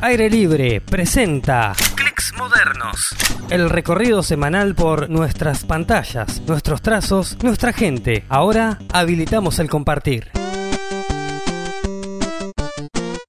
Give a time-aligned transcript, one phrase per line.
[0.00, 3.14] Aire Libre presenta Clics Modernos.
[3.48, 8.24] El recorrido semanal por nuestras pantallas, nuestros trazos, nuestra gente.
[8.28, 10.30] Ahora habilitamos el compartir.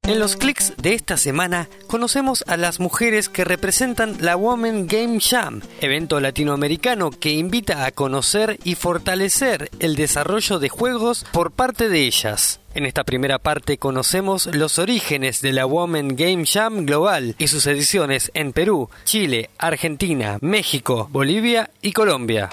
[0.07, 5.19] En los clics de esta semana conocemos a las mujeres que representan la Women Game
[5.19, 11.89] Jam, evento latinoamericano que invita a conocer y fortalecer el desarrollo de juegos por parte
[11.89, 12.61] de ellas.
[12.73, 17.67] En esta primera parte conocemos los orígenes de la Women Game Jam Global y sus
[17.67, 22.49] ediciones en Perú, Chile, Argentina, México, Bolivia y Colombia.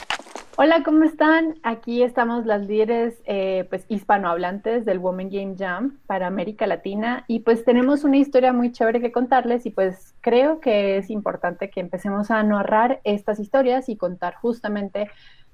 [0.57, 1.59] Hola, ¿cómo están?
[1.65, 7.41] Aquí estamos las líderes eh, pues, hispanohablantes del Women Game Jam para América Latina y
[7.41, 11.81] pues tenemos una historia muy chévere que contarles y pues creo que es importante que
[11.81, 15.11] empecemos a narrar estas historias y contar justamente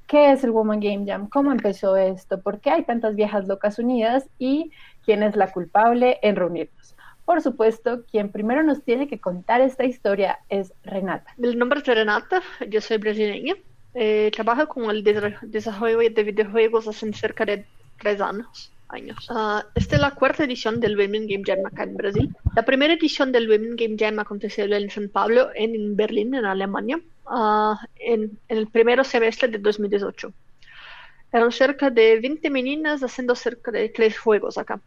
[0.06, 3.78] qué es el Women Game Jam, cómo empezó esto, por qué hay tantas viejas locas
[3.78, 4.70] unidas y
[5.02, 6.95] quién es la culpable en reunirnos.
[7.24, 11.32] Por supuesto, quien primero nos tiene que contar esta historia es Renata.
[11.38, 13.54] Mi nombre es Renata, yo soy brasileña.
[13.95, 14.30] Eh,
[14.69, 17.65] con el desarrollo de videojuegos hace cerca de
[17.99, 18.73] tres años.
[18.88, 19.29] años.
[19.30, 22.29] Uh, esta es la cuarta edición del Women Game Jam acá en Brasil.
[22.57, 27.01] La primera edición del Women Game Jam aconteció en San Pablo, en Berlín, en Alemania,
[27.27, 30.32] uh, en, en, el primer semestre de 2018.
[31.32, 34.80] Eran cerca de 20 meninas haciendo cerca de tres juegos acá.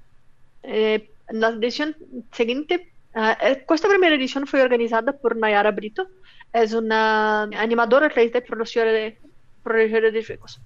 [0.64, 1.96] Eh, en la edición
[2.32, 6.08] siguiente, uh, esta primera edición fue organizada por Nayara Brito,
[6.54, 9.18] es una animadora 3D productora de,
[9.64, 10.62] productora de juegos.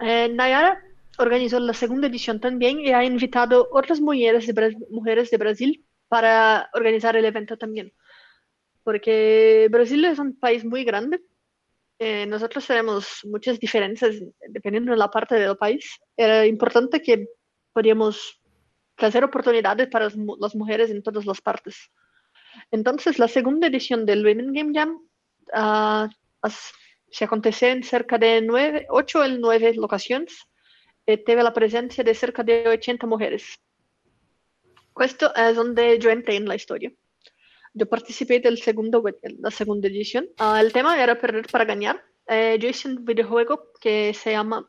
[0.00, 0.82] Eh, Nayara
[1.18, 6.68] organizó la segunda edición también y ha invitado otras mujeres de, mujeres de Brasil para
[6.74, 7.92] organizar el evento también.
[8.82, 11.20] Porque Brasil es un país muy grande.
[11.98, 14.16] Eh, nosotros tenemos muchas diferencias
[14.48, 15.98] dependiendo de la parte del país.
[16.16, 17.26] Era importante que
[17.72, 18.40] podíamos
[18.96, 21.90] hacer oportunidades para las mujeres en todas las partes.
[22.70, 25.00] Entonces, la segunda edición del Women Game Jam
[25.54, 26.48] uh,
[27.10, 30.46] se aconteció en cerca de nueve, 8 o 9 locaciones.
[31.06, 33.58] Eh, tuve la presencia de cerca de 80 mujeres.
[35.00, 36.92] Esto es donde yo entré en la historia.
[37.72, 39.02] Yo participé del segundo,
[39.38, 40.28] la segunda edición.
[40.40, 42.02] Uh, el tema era perder para ganar.
[42.26, 44.68] Eh, yo hice un videojuego que se llama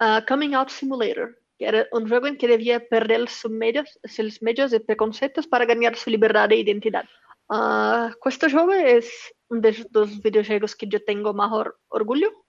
[0.00, 4.40] uh, Coming Out Simulator, que era un juego en que debía perder sus medios, sus
[4.42, 7.04] medios de preconceptos para ganar su libertad e identidad.
[7.50, 9.00] Uh, questo gioco è
[9.48, 12.44] uno dei dos videojuegos que yo tengo mejor orgullo.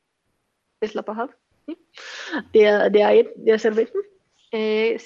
[0.81, 1.29] Es la paja
[1.65, 1.77] ¿sí?
[2.53, 3.91] de, de, de hacer
[4.51, 4.97] eh,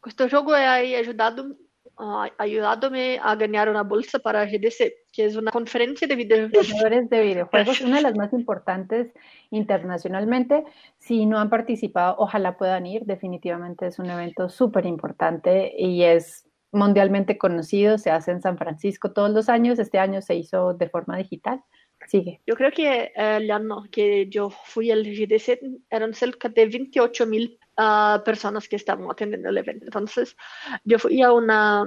[0.00, 1.56] Questo gioco ha ayudado,
[1.98, 7.10] uh, ayudándome a ganar una bolsa para GDC, que es una conferencia de videojuegos.
[7.10, 9.12] de videojuegos, una de las más importantes
[9.50, 10.64] internacionalmente.
[10.98, 13.02] Si no han participado, ojalá puedan ir.
[13.04, 19.12] Definitivamente es un evento súper importante y es mundialmente conocido, se hace en San Francisco
[19.12, 21.62] todos los años, este año se hizo de forma digital.
[22.06, 22.40] Sigue.
[22.46, 27.26] Yo creo que eh, el año que yo fui al GDC eran cerca de 28
[27.26, 29.86] mil uh, personas que estaban atendiendo el evento.
[29.86, 30.36] Entonces,
[30.84, 31.82] yo fui a una,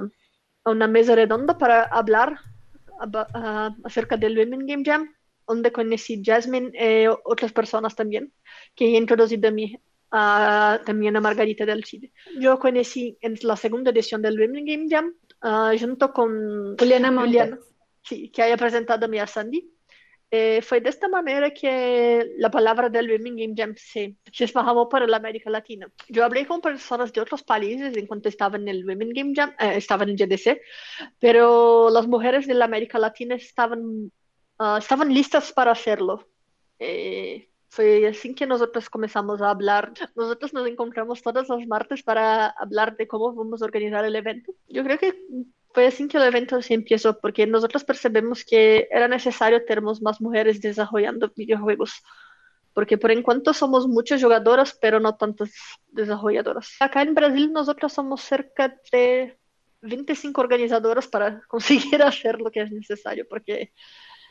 [0.63, 2.39] a una mesa redonda para hablar
[2.99, 5.13] uh, acerca del Women Game Jam,
[5.47, 8.33] donde conocí Jasmine y eh, otras personas también
[8.75, 9.77] que he introducido a mí
[10.85, 12.11] también a Margarita del Chile.
[12.39, 17.55] Yo conocí en la segunda edición del Women Game Jam uh, junto con Juliana Montes.
[18.03, 19.72] sí, que haya presentado a mi a Sandy.
[20.35, 25.05] Eh, fue de esta manera que la palabra del Game Jam se, se espalhó para
[25.05, 25.87] la América Latina.
[26.09, 29.73] Yo hablé con personas de otros países en cuanto estaba en el Game Jam, eh,
[29.75, 30.59] estaba en el GDC,
[31.19, 34.11] pero las mujeres de la América Latina estaban,
[34.57, 36.27] uh, estaban listas para hacerlo.
[36.79, 39.93] Eh, fue así que nosotros comenzamos a hablar.
[40.15, 44.51] Nosotros nos encontramos todas las martes para hablar de cómo vamos a organizar el evento.
[44.67, 45.13] Yo creo que
[45.73, 50.21] fue así que el evento se empezó, porque nosotros percebemos que era necesario tener más
[50.21, 52.03] mujeres desarrollando videojuegos.
[52.73, 55.51] Porque por enquanto somos muchas jugadoras, pero no tantas
[55.87, 56.75] desarrolladoras.
[56.79, 59.37] Acá en Brasil nosotros somos cerca de
[59.81, 63.73] 25 organizadoras para conseguir hacer lo que es necesario, porque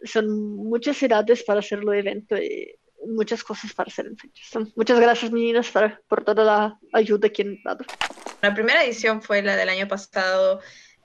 [0.05, 2.73] son muchas ciudades para hacer el evento y
[3.07, 4.65] muchas cosas para hacer en fechas.
[4.77, 5.73] Muchas gracias, meninas,
[6.07, 7.85] por toda la ayuda que han dado.
[8.43, 10.61] La primera edición fue la del año pasado.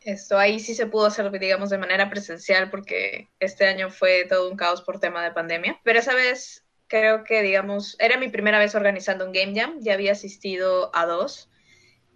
[0.08, 4.50] Esto ahí sí se pudo hacer, digamos, de manera presencial porque este año fue todo
[4.50, 5.82] un caos por tema de pandemia.
[5.84, 9.80] Pero esa vez creo que, digamos, era mi primera vez organizando un Game Jam.
[9.82, 11.50] Ya había asistido a dos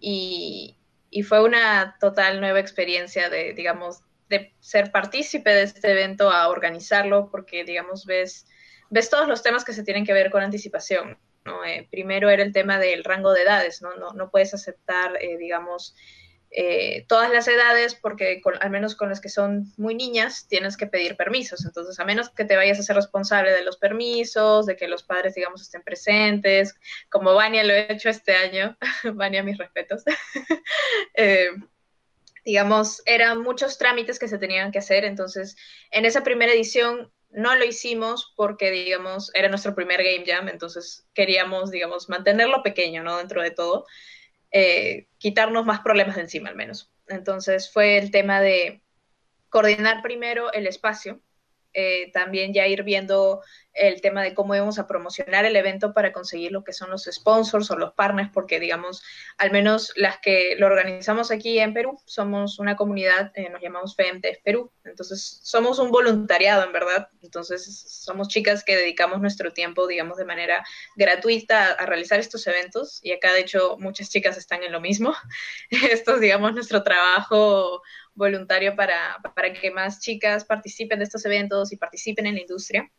[0.00, 0.78] y,
[1.10, 4.00] y fue una total nueva experiencia de, digamos,
[4.30, 8.46] de ser partícipe de este evento a organizarlo porque, digamos, ves
[8.88, 11.18] ves todos los temas que se tienen que ver con anticipación.
[11.44, 11.62] ¿no?
[11.64, 15.36] Eh, primero era el tema del rango de edades, no, no, no puedes aceptar, eh,
[15.36, 15.94] digamos,
[16.54, 20.86] eh, todas las edades, porque al menos con las que son muy niñas tienes que
[20.86, 21.64] pedir permisos.
[21.64, 25.02] Entonces, a menos que te vayas a ser responsable de los permisos, de que los
[25.02, 26.74] padres, digamos, estén presentes,
[27.08, 28.76] como Vania lo he hecho este año,
[29.14, 30.02] Vania, mis respetos.
[31.14, 31.48] eh,
[32.44, 35.04] digamos, eran muchos trámites que se tenían que hacer.
[35.06, 35.56] Entonces,
[35.90, 41.06] en esa primera edición no lo hicimos porque, digamos, era nuestro primer Game Jam, entonces
[41.14, 43.16] queríamos, digamos, mantenerlo pequeño, ¿no?
[43.16, 43.86] Dentro de todo.
[44.52, 46.90] Eh, quitarnos más problemas de encima al menos.
[47.08, 48.82] Entonces fue el tema de
[49.48, 51.20] coordinar primero el espacio,
[51.74, 53.40] eh, también ya ir viendo
[53.74, 57.08] el tema de cómo íbamos a promocionar el evento para conseguir lo que son los
[57.10, 59.02] sponsors o los partners, porque digamos,
[59.38, 63.96] al menos las que lo organizamos aquí en Perú, somos una comunidad, eh, nos llamamos
[63.96, 67.64] FEMTES Perú, entonces somos un voluntariado en verdad, entonces
[68.04, 70.64] somos chicas que dedicamos nuestro tiempo, digamos, de manera
[70.96, 73.00] gratuita a, realizar estos eventos.
[73.02, 75.14] Y acá de hecho muchas chicas están en lo mismo,
[75.90, 77.82] esto es digamos nuestro trabajo
[78.14, 82.90] voluntario para, para que más chicas participen de estos eventos y participen en la industria.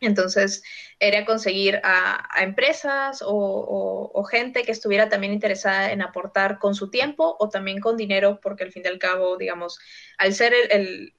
[0.00, 0.62] Entonces,
[0.98, 7.36] era conseguir a, empresas o, gente que estuviera también interesada en aportar con su tiempo
[7.40, 9.78] o también con dinero, porque al fin y al cabo, digamos,
[10.18, 11.14] al ser el,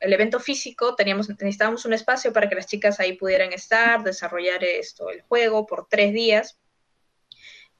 [0.00, 5.10] evento físico, teníamos, necesitábamos un espacio para que las chicas ahí pudieran estar, desarrollar esto,
[5.10, 6.58] el juego por tres días.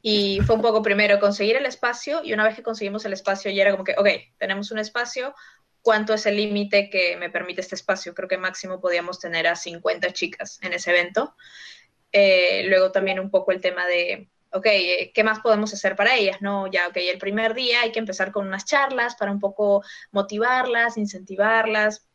[0.02, 3.52] Y fue un poco primero conseguir el espacio y una vez que conseguimos el espacio
[3.52, 5.32] ya era como que, ok, tenemos un espacio,
[5.81, 8.12] ¿cuánto es el límite que me permite este espacio?
[8.12, 11.37] Creo que máximo podíamos tener a 50 chicas en ese evento.
[12.10, 16.16] Eh, luego también un poco el tema de, ok, eh, ¿qué más podemos hacer para
[16.16, 16.43] ellas?
[16.43, 19.82] No, ya, ok, el primer día hay que empezar con unas charlas para un poco
[20.10, 22.06] motivarlas, incentivarlas,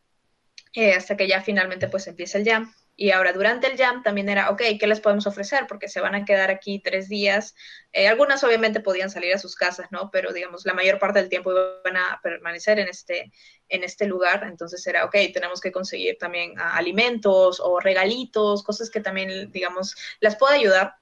[0.74, 2.74] eh, hasta que ya finalmente pues empiece el jam.
[3.00, 5.68] Y ahora durante el jam también era, ok, ¿qué les podemos ofrecer?
[5.68, 7.54] Porque se van a quedar aquí tres días.
[7.94, 10.10] Eh, algunas obviamente podían salir a sus casas, ¿no?
[10.12, 13.32] Pero digamos, la mayor parte del tiempo iban a permanecer en este,
[13.70, 14.46] en este lugar.
[14.48, 19.96] Entonces era, ok, tenemos que conseguir también ah, alimentos o regalitos, cosas que también, digamos,
[20.20, 20.96] las pueda ayudar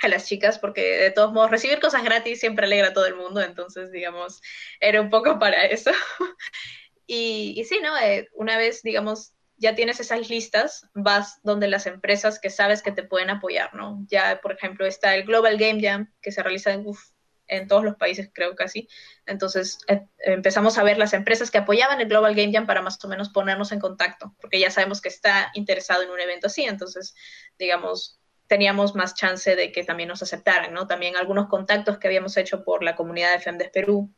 [0.00, 3.14] a las chicas, porque de todos modos recibir cosas gratis siempre alegra a todo el
[3.14, 3.40] mundo.
[3.40, 4.42] Entonces, digamos,
[4.80, 5.92] era un poco para eso.
[7.06, 7.96] y, y sí, ¿no?
[7.98, 12.92] Eh, una vez, digamos, ya tienes esas listas, vas donde las empresas que sabes que
[12.92, 14.04] te pueden apoyar, ¿no?
[14.08, 18.30] Ya, por ejemplo, está el Global Game Jam, que se realiza en, todos los países,
[18.32, 18.88] creo casi.
[19.26, 23.04] Entonces, eh, empezamos a ver las empresas que apoyaban el Global Game Jam para más
[23.04, 26.64] o menos ponernos en contacto, porque ya sabemos que está interesado en un evento así,
[26.64, 27.14] entonces,
[27.58, 30.86] digamos, teníamos más chance de que también nos aceptaran, ¿no?
[30.86, 34.10] También algunos contactos que habíamos hecho por la comunidad de FEMDES Perú,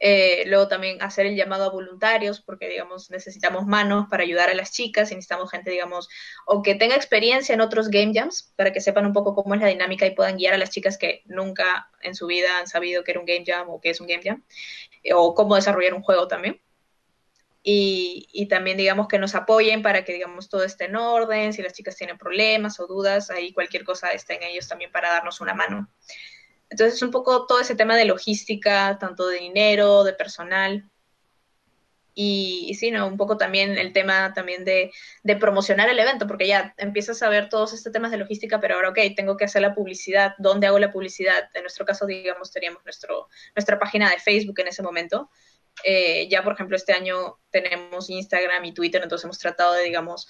[0.00, 4.54] eh, luego también hacer el llamado a voluntarios, porque, digamos, necesitamos manos para ayudar a
[4.54, 6.08] las chicas y necesitamos gente, digamos,
[6.46, 9.60] o que tenga experiencia en otros game jams, para que sepan un poco cómo es
[9.60, 13.04] la dinámica y puedan guiar a las chicas que nunca en su vida han sabido
[13.04, 14.44] que era un game jam o que es un game jam,
[15.02, 16.60] eh, o cómo desarrollar un juego también.
[17.62, 21.74] Y, también digamos que nos apoyen para que digamos todo esté en orden, si las
[21.74, 25.52] chicas tienen problemas o dudas, ahí cualquier cosa está en ellos también para darnos una
[25.52, 25.90] mano.
[26.70, 30.88] Entonces, un poco todo ese tema de logística, tanto de dinero, de personal.
[32.14, 33.06] Y, sí, ¿no?
[33.06, 34.90] Un poco también el tema también de,
[35.22, 38.74] de, promocionar el evento, porque ya empiezas a ver todos estos temas de logística, pero
[38.74, 40.34] ahora, ok, tengo que hacer la publicidad.
[40.38, 41.48] ¿Dónde hago la publicidad?
[41.54, 45.30] En nuestro caso, digamos, teníamos nuestro, nuestra página de Facebook en ese momento.
[45.84, 50.26] Eh, ya, por ejemplo, este año tenemos Instagram y Twitter, entonces hemos tratado de, digamos,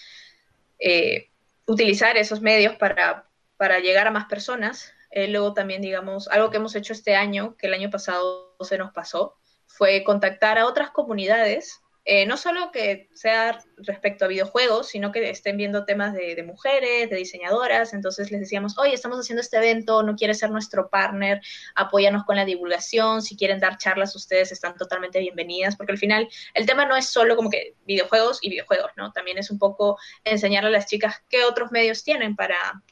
[0.79, 1.31] eh,
[1.67, 6.59] utilizar esos medios para, para llegar a más personas eh, luego también, digamos, algo que
[6.59, 9.37] hemos hecho este año, que el año pasado se nos pasó,
[9.67, 15.29] fue contactar a otras comunidades, eh, no solo que sea respecto a videojuegos, sino que
[15.29, 17.93] estén viendo temas de, mujeres, de diseñadoras.
[17.93, 21.43] Entonces les decíamos, oye, estamos haciendo este evento, no quieres ser nuestro partner,
[21.75, 26.27] apóyanos con la divulgación, si quieren dar charlas, ustedes están totalmente bienvenidas, porque al final
[26.55, 29.13] el tema no es solo como que videojuegos y videojuegos, ¿no?
[29.13, 32.83] También es un poco enseñarle a las chicas qué otros medios tienen para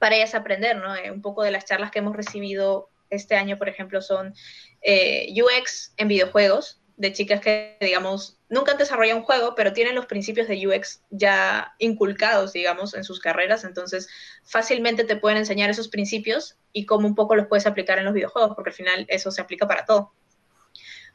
[0.00, 0.96] para ellas aprender, ¿no?
[0.96, 4.34] Eh, un poco de las charlas que hemos recibido este año, por ejemplo, son
[4.80, 9.94] eh, UX en videojuegos, de chicas que, digamos, nunca han desarrollado un juego, pero tienen
[9.94, 14.08] los principios de UX ya inculcados, digamos, en sus carreras, entonces
[14.44, 18.14] fácilmente te pueden enseñar esos principios y cómo un poco los puedes aplicar en los
[18.14, 20.12] videojuegos, porque al final eso se aplica para todo.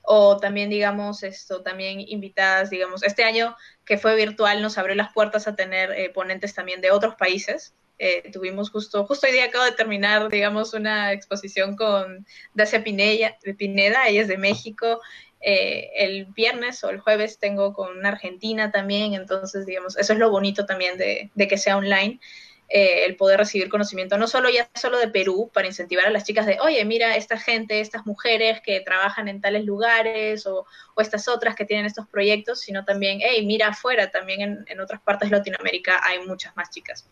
[0.02, 5.14] O también, digamos, esto, también invitadas, digamos, este año que fue virtual nos abrió las
[5.14, 9.46] puertas a tener eh, ponentes también de otros países, eh, tuvimos justo, justo hoy día
[9.46, 15.02] acabo de terminar, digamos, una exposición con Dacia Pineda, Pineda ella es de México.
[15.42, 20.32] Eh, el viernes o el jueves tengo con Argentina también, entonces, digamos, eso es lo
[20.32, 22.20] bonito también de, que sea online.
[22.68, 26.24] eh, el poder recibir conocimiento, no solo ya solo de Perú, para incentivar a las
[26.24, 30.66] chicas de, oye, mira, esta gente, estas mujeres que trabajan en tales lugares o,
[30.98, 35.30] estas otras que tienen estos proyectos, sino también, hey, mira afuera, también en, otras partes
[35.30, 37.08] de Latinoamérica hay muchas más chicas.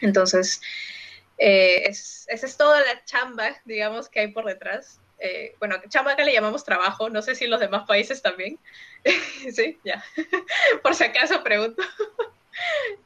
[0.00, 0.60] Entonces,
[1.38, 5.00] eh, esa es toda la chamba, digamos, que hay por detrás.
[5.20, 8.58] Eh, bueno, chamba acá le llamamos trabajo, no sé si en los demás países también.
[9.54, 10.04] sí, ya.
[10.82, 11.82] por si acaso pregunto.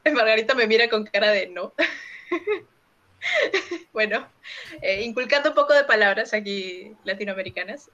[0.13, 1.73] Margarita me mira con cara de no.
[3.93, 4.27] bueno,
[4.81, 7.89] eh, inculcando un poco de palabras aquí latinoamericanas.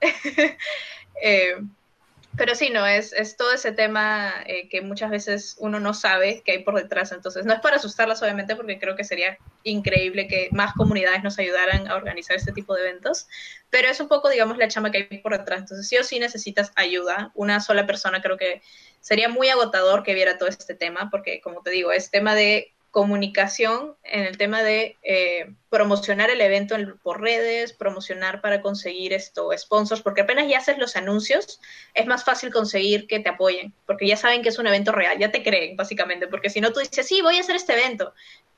[2.40, 6.40] Pero sí, no, es, es todo ese tema eh, que muchas veces uno no sabe
[6.42, 7.12] que hay por detrás.
[7.12, 11.38] Entonces, no es para asustarlas, obviamente, porque creo que sería increíble que más comunidades nos
[11.38, 13.28] ayudaran a organizar este tipo de eventos.
[13.68, 15.60] Pero es un poco, digamos, la chama que hay por detrás.
[15.60, 17.30] Entonces, sí o sí necesitas ayuda.
[17.34, 18.62] Una sola persona creo que
[19.00, 22.72] sería muy agotador que viera todo este tema, porque, como te digo, es tema de
[22.90, 29.50] comunicación en el tema de eh, promocionar el evento por redes, promocionar para conseguir esto,
[29.56, 31.60] sponsors, porque apenas ya haces los anuncios,
[31.94, 35.18] es más fácil conseguir que te apoyen, porque ya saben que es un evento real,
[35.18, 38.12] ya te creen, básicamente, porque si no tú dices, sí, voy a hacer este evento,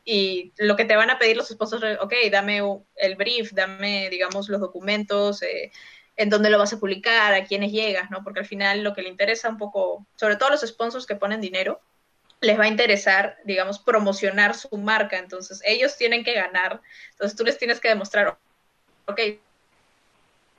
[0.05, 2.63] y lo que te van a pedir los sponsors, ok, dame
[2.97, 5.71] el brief, dame, digamos, los documentos, eh,
[6.17, 8.23] en dónde lo vas a publicar, a quiénes llegas, ¿no?
[8.25, 11.41] Porque al final lo que le interesa un poco, sobre todo los sponsors que ponen
[11.41, 11.81] dinero,
[12.43, 15.19] les va a interesar, digamos, promocionar su marca.
[15.19, 16.81] Entonces, ellos tienen que ganar.
[17.13, 18.37] Entonces, tú les tienes que demostrar,
[19.07, 19.21] ok,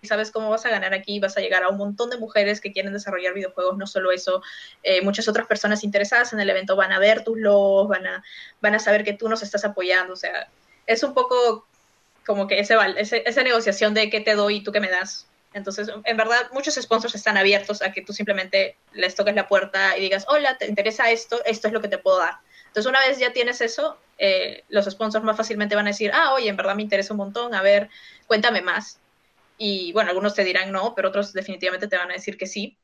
[0.01, 2.71] sabes cómo vas a ganar aquí, vas a llegar a un montón de mujeres que
[2.71, 4.41] quieren desarrollar videojuegos, no solo eso,
[4.81, 8.23] eh, muchas otras personas interesadas en el evento van a ver tus logos, van a,
[8.61, 10.49] van a saber que tú nos estás apoyando, o sea,
[10.87, 11.65] es un poco
[12.25, 15.89] como que ese, esa negociación de qué te doy y tú qué me das, entonces,
[16.03, 20.01] en verdad, muchos sponsors están abiertos a que tú simplemente les toques la puerta y
[20.01, 21.43] digas, hola, ¿te interesa esto?
[21.45, 22.35] Esto es lo que te puedo dar.
[22.67, 26.33] Entonces, una vez ya tienes eso, eh, los sponsors más fácilmente van a decir, ah,
[26.33, 27.89] oye, en verdad me interesa un montón, a ver,
[28.25, 28.99] cuéntame más.
[29.57, 32.77] Y bueno, algunos te dirán no, pero otros definitivamente te van a decir que sí.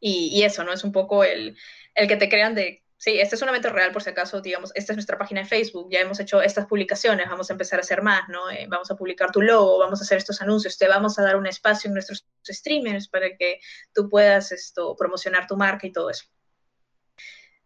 [0.00, 0.72] Y, y eso, ¿no?
[0.72, 1.56] Es un poco el,
[1.94, 4.72] el que te crean de Sí, este es un evento real, por si acaso, digamos,
[4.74, 7.82] esta es nuestra página de Facebook, ya hemos hecho estas publicaciones, vamos a empezar a
[7.82, 8.50] hacer más, ¿no?
[8.50, 11.36] Eh, vamos a publicar tu logo, vamos a hacer estos anuncios, te vamos a dar
[11.36, 13.60] un espacio en nuestros streamers para que
[13.92, 16.24] tú puedas esto, promocionar tu marca y todo eso.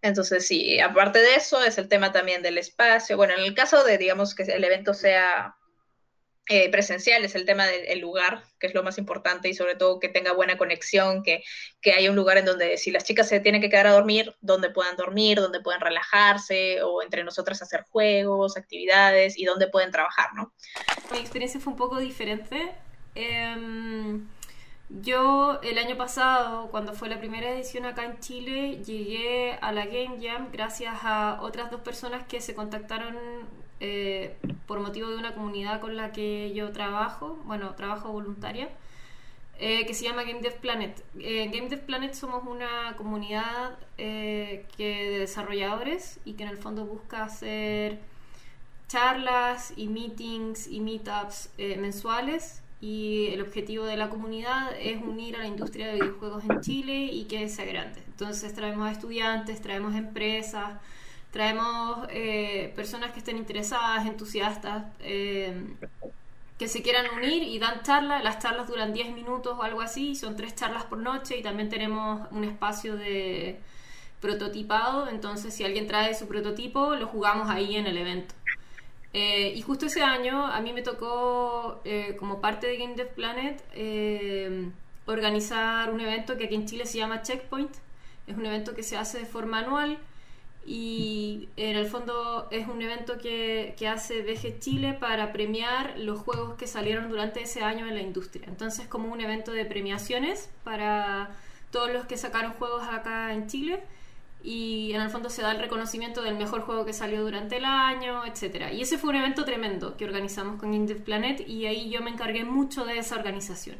[0.02, 3.16] Entonces, sí, aparte de eso, es el tema también del espacio.
[3.16, 5.54] Bueno, en el caso de, digamos, que el evento sea
[6.52, 10.00] eh, presencial es el tema del lugar, que es lo más importante, y sobre todo
[10.00, 11.45] que tenga buena conexión, que,
[11.80, 14.35] que haya un lugar en donde si las chicas se tienen que quedar a dormir,
[14.40, 19.92] donde puedan dormir, donde puedan relajarse, o entre nosotras hacer juegos, actividades, y donde pueden
[19.92, 20.52] trabajar, ¿no?
[21.12, 22.73] Mi experiencia fue un poco diferente.
[23.14, 24.26] Em,
[24.88, 29.87] yo el año pasado, cuando fue la primera edición acá en Chile, llegué a la
[29.87, 33.16] Game Jam gracias a otras dos personas que se contactaron
[33.80, 38.68] eh, por motivo de una comunidad con la que yo trabajo, bueno, trabajo voluntaria,
[39.58, 41.02] eh, que se llama Game Dev Planet.
[41.14, 46.56] En eh, Game Dev Planet somos una comunidad que de desarrolladores y que en el
[46.56, 47.99] fondo busca hacer
[48.88, 55.40] charlas y meetings y meetups mensuales y el objetivo de la comunidad es unir a
[55.40, 58.02] la industria de videojuegos en Chile y que sea grande.
[58.06, 60.80] Entonces traemos a estudiantes, traemos empresas,
[61.30, 65.54] traemos eh, personas que estén interesadas, entusiastas, eh,
[66.58, 68.22] que se quieran unir y dan charlas.
[68.22, 71.68] Las charlas duran 10 minutos o algo así, son tres charlas por noche y también
[71.68, 73.58] tenemos un espacio de
[74.20, 78.34] prototipado, entonces si alguien trae su prototipo, lo jugamos ahí en el evento.
[79.12, 81.82] Eh, y justo ese año a mí me tocó,
[82.18, 83.62] como parte de Game Dev Planet,
[85.06, 87.75] organizar un evento que aquí en Chile se llama Checkpoint.
[88.26, 89.99] Es un evento que se hace de forma anual
[90.67, 96.55] y en el fondo es un evento que, hace VG Chile para premiar los juegos
[96.55, 98.47] que salieron durante ese año en la industria.
[98.47, 101.31] Entonces como un evento de premiaciones para
[101.71, 103.81] todos los que sacaron juegos acá en Chile
[104.43, 107.64] y en el fondo se da el reconocimiento del mejor juego que salió durante el
[107.64, 108.73] año, etcétera.
[108.73, 112.11] Y ese fue un evento tremendo que organizamos con Indie Planet y ahí yo me
[112.11, 113.76] encargué mucho de esa organización.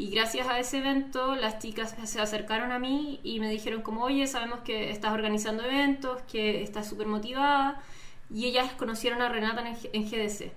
[0.00, 4.02] Y gracias a ese evento las chicas se acercaron a mí y me dijeron como,
[4.02, 7.82] oye, sabemos que estás organizando eventos, que estás súper motivada.
[8.32, 10.52] Y ellas conocieron a Renata en GDC,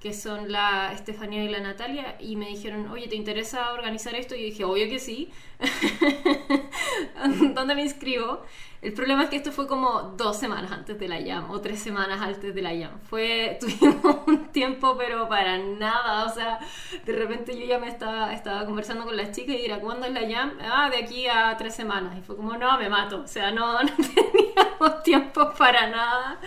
[0.00, 4.34] que son la Estefanía y la Natalia, y me dijeron, oye, ¿te interesa organizar esto?
[4.34, 5.30] Y yo dije, obvio que sí.
[7.54, 8.46] ¿Dónde me inscribo?
[8.86, 11.80] El problema es que esto fue como dos semanas antes de la Jam o tres
[11.80, 13.00] semanas antes de la Jam.
[13.10, 16.60] Fue, tuvimos un tiempo pero para nada, o sea,
[17.04, 20.12] de repente yo ya me estaba, estaba conversando con las chicas y era, ¿cuándo es
[20.12, 20.52] la Jam?
[20.60, 22.16] Ah, de aquí a tres semanas.
[22.16, 26.38] Y fue como, no, me mato, o sea, no, no teníamos tiempo para nada.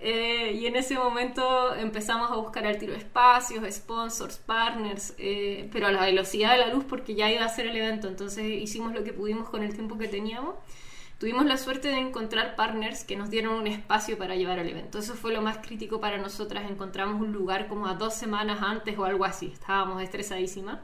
[0.00, 5.88] Eh, y en ese momento empezamos a buscar al tiro espacios, sponsors, partners, eh, pero
[5.88, 8.94] a la velocidad de la luz porque ya iba a ser el evento, entonces hicimos
[8.94, 10.54] lo que pudimos con el tiempo que teníamos.
[11.18, 14.98] Tuvimos la suerte de encontrar partners que nos dieron un espacio para llevar el evento.
[14.98, 16.68] Eso fue lo más crítico para nosotras.
[16.70, 19.50] Encontramos un lugar como a dos semanas antes o algo así.
[19.52, 20.80] Estábamos estresadísimas.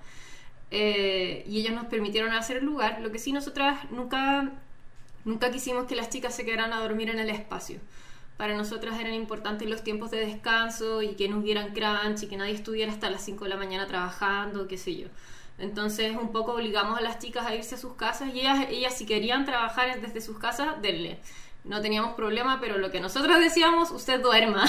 [0.70, 3.00] Eh, y ellos nos permitieron hacer el lugar.
[3.00, 4.52] Lo que sí nosotras nunca,
[5.25, 7.80] nunca quisimos que las chicas se quedaran a dormir en el espacio
[8.40, 12.38] para nosotras eran importantes los tiempos de descanso y que no hubieran crunch y que
[12.38, 15.08] nadie estuviera hasta las 5 de la mañana trabajando, qué sé yo.
[15.61, 18.97] Entonces un poco obligamos a las chicas a irse a sus casas y ellas, ellas
[18.97, 21.21] si querían trabajar desde sus casas, denle
[21.64, 24.64] no teníamos problema, pero lo que nosotros decíamos, usted duerma.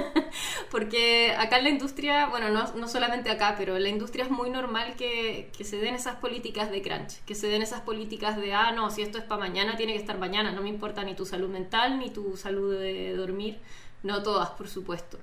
[0.70, 4.30] Porque acá en la industria, bueno, no, no, solamente acá, pero en la industria es
[4.30, 8.36] muy normal que, que, se den esas políticas de crunch, que se den esas políticas
[8.36, 11.04] de, ah, no, si esto es para mañana, tiene que estar mañana, no me importa
[11.04, 13.58] ni tu salud mental, ni tu salud de dormir,
[14.02, 15.18] no todas, por supuesto.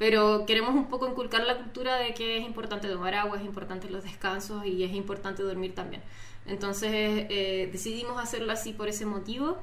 [0.00, 3.90] Pero queremos un poco inculcar la cultura de que es importante tomar agua, es importante
[3.90, 6.02] los descansos y es importante dormir también.
[6.46, 9.58] Entonces eh, decidimos hacerlo así por ese motivo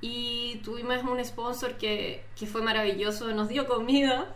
[0.00, 4.34] y tuvimos un sponsor que, que fue maravilloso, nos dio comida,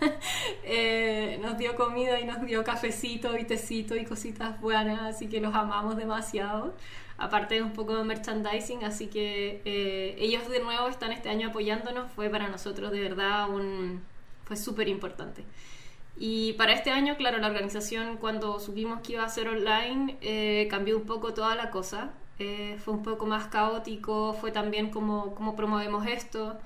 [0.62, 5.40] eh, nos dio comida y nos dio cafecito y tecito y cositas buenas, así que
[5.40, 6.76] los amamos demasiado.
[7.16, 11.48] Aparte de un poco de merchandising, así que eh, ellos de nuevo están este año
[11.48, 14.04] apoyándonos, fue para nosotros de verdad un,
[14.48, 15.44] fue súper importante.
[16.16, 20.66] Y para este año, claro, la organización cuando supimos que iba a ser online eh,
[20.68, 22.10] cambió un poco toda la cosa.
[22.40, 26.56] Eh, fue un poco más caótico, fue también como, cómo promovemos esto,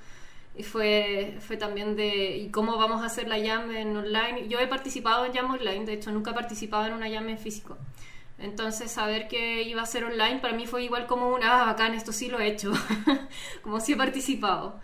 [0.54, 4.48] y fue, fue también de y cómo vamos a hacer la Jam en online.
[4.48, 7.38] Yo he participado en Jam online, de hecho nunca he participado en una Jam en
[7.38, 7.78] físico.
[8.42, 11.94] Entonces saber que iba a ser online para mí fue igual como una, ah, bacán,
[11.94, 12.72] esto sí lo he hecho,
[13.62, 14.80] como si he participado.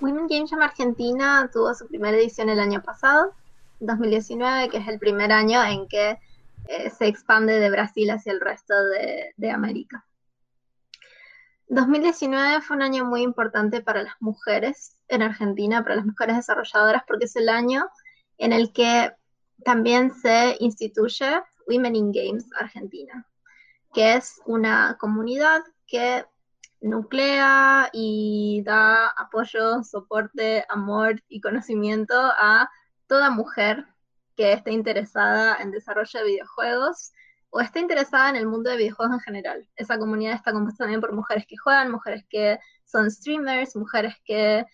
[0.00, 3.34] Women Game Jam Argentina tuvo su primera edición el año pasado,
[3.78, 6.18] 2019, que es el primer año en que
[6.66, 8.74] eh, se expande de Brasil hacia el resto
[9.36, 10.04] de, América.
[11.68, 17.04] 2019 fue un año muy importante para las mujeres en Argentina, para las mujeres desarrolladoras,
[17.06, 17.88] porque es el año
[18.38, 19.12] en el que
[19.64, 21.42] también se instituye
[21.72, 23.26] Women in Games Argentina,
[23.94, 26.24] que es una comunidad que
[26.80, 32.68] nuclea y da apoyo, soporte, amor y conocimiento a
[33.06, 33.86] toda mujer
[34.36, 37.12] que esté interesada en desarrollo de videojuegos
[37.50, 39.68] o esté interesada en el mundo de videojuegos en general.
[39.76, 44.64] Esa comunidad está compuesta también por mujeres que juegan, mujeres que son streamers, mujeres que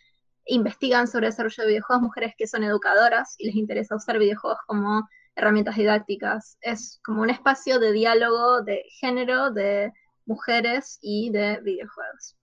[0.47, 5.09] investigan sobre desarrollo de videojuegos, mujeres que son educadoras y les interesa usar videojuegos como
[5.39, 6.59] herramientas didácticas.
[6.61, 9.93] Es como un espacio de diálogo de género, de
[10.27, 12.37] mujeres y de videojuegos.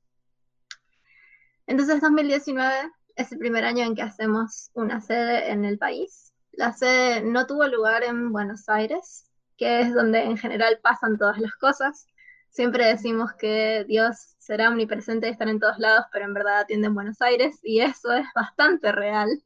[1.68, 6.26] Entonces 2019 es el primer año en que hacemos una sede en el país
[6.58, 11.38] la sede no tuvo lugar en Buenos Aires, que es donde en general pasan todas
[11.38, 12.08] las cosas.
[12.50, 16.88] Siempre decimos que Dios será omnipresente y estar en todos lados, pero en verdad atiende
[16.88, 19.42] en Buenos Aires y eso es bastante real.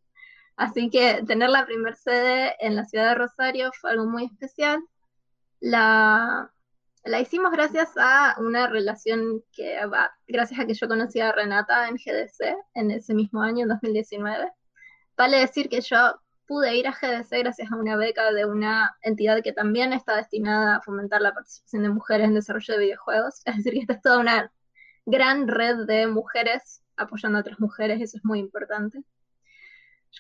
[0.60, 4.84] Así que tener la primer sede en la ciudad de Rosario fue algo muy especial.
[5.62, 6.52] La,
[7.06, 9.80] la hicimos gracias a una relación que,
[10.28, 14.52] gracias a que yo conocí a Renata en GDC en ese mismo año, en 2019.
[15.16, 19.42] Vale decir que yo pude ir a GDC gracias a una beca de una entidad
[19.42, 23.42] que también está destinada a fomentar la participación de mujeres en desarrollo de videojuegos.
[23.46, 24.52] Es decir, que esta es toda una
[25.06, 29.06] gran red de mujeres apoyando a otras mujeres, eso es muy importante.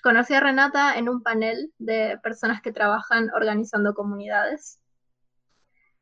[0.03, 4.79] Conocí a Renata en un panel de personas que trabajan organizando comunidades.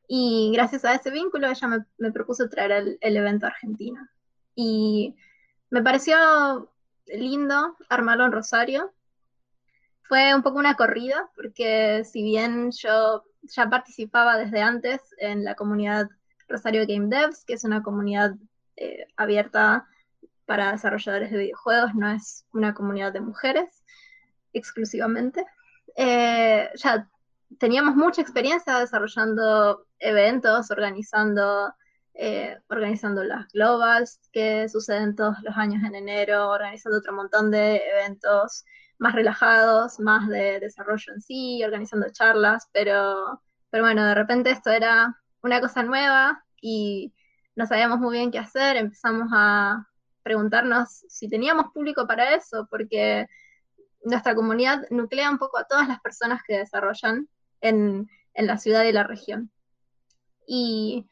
[0.07, 4.09] Y gracias a ese vínculo ella me, propuso traer el, evento a Argentina.
[4.55, 5.15] Y
[5.69, 6.71] me pareció
[7.07, 8.93] lindo armarlo en Rosario,
[10.03, 15.55] fue un poco una corrida, porque si bien yo ya participaba desde antes en la
[15.55, 16.07] comunidad
[16.47, 18.35] Rosario Game Devs, que es una comunidad
[18.77, 19.85] eh, abierta
[20.47, 23.83] para desarrolladores de videojuegos, no es una comunidad de mujeres
[24.53, 25.45] exclusivamente.
[25.95, 27.07] Eh, ya
[27.59, 31.73] teníamos mucha experiencia desarrollando eventos, organizando,
[32.13, 37.81] eh, organizando las globals que suceden todos los años en enero, organizando otro montón de
[37.99, 38.63] eventos
[38.99, 44.71] más relajados, más de desarrollo en sí, organizando charlas, pero, pero bueno, de repente esto
[44.71, 47.13] era una cosa nueva y
[47.55, 49.87] no sabíamos muy bien qué hacer, empezamos a
[50.27, 53.27] preguntarnos si teníamos público para eso, porque
[54.03, 57.29] nuestra comunidad nuclea un poco a todas las personas que desarrollan
[57.61, 59.49] en, en la ciudad y la región.
[60.45, 61.07] Y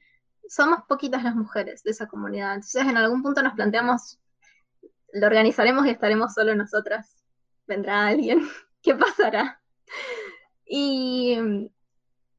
[0.49, 2.55] somos poquitas las mujeres de esa comunidad.
[2.55, 4.19] Entonces, en algún punto nos planteamos
[5.15, 7.23] lo organizaremos y estaremos solo nosotras.
[7.67, 8.47] Vendrá alguien,
[8.81, 9.61] ¿qué pasará?
[10.65, 11.69] Y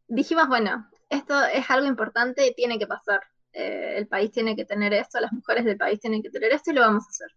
[0.08, 3.20] dijimos, bueno, esto es algo importante tiene que pasar.
[3.56, 6.70] Eh, el país tiene que tener esto, las mujeres del país tienen que tener esto
[6.70, 7.28] y lo vamos a hacer.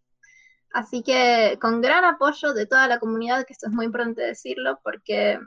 [0.74, 4.80] Así que con gran apoyo de toda la comunidad, que esto es muy importante decirlo,
[4.84, 5.40] porque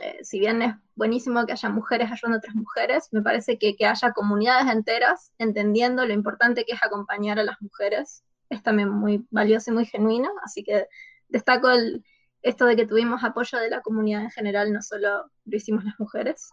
[0.00, 3.76] eh, si bien es buenísimo que haya mujeres ayudando a otras mujeres, me parece que
[3.76, 8.88] que haya comunidades enteras entendiendo lo importante que es acompañar a las mujeres es también
[8.88, 10.86] muy valioso y muy genuino, así que
[11.28, 12.04] destaco el,
[12.42, 15.98] esto de que tuvimos apoyo de la comunidad en general, no solo lo hicimos las
[15.98, 16.50] mujeres.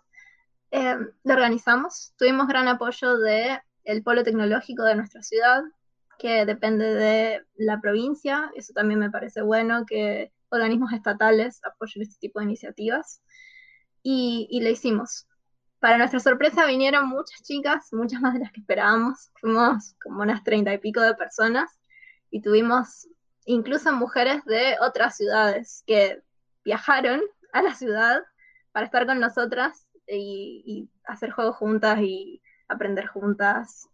[0.72, 5.64] Eh, lo organizamos, tuvimos gran apoyo del el polo tecnológico de nuestra ciudad,
[6.18, 12.20] que depende de la provincia, eso también me parece bueno, que organismos estatales apoyen este
[12.20, 13.22] tipo de iniciativas
[14.04, 15.28] y, y lo hicimos.
[15.80, 19.32] Para nuestra sorpresa vinieron muchas chicas, muchas más de las que esperábamos.
[19.42, 21.72] Fuimos como unas treinta y pico de personas
[22.30, 23.08] y tuvimos
[23.46, 26.22] incluso mujeres de otras ciudades que
[26.64, 28.22] viajaron a la ciudad
[28.72, 33.90] para estar con nosotras y, y hacer juegos juntas y aprender juntas.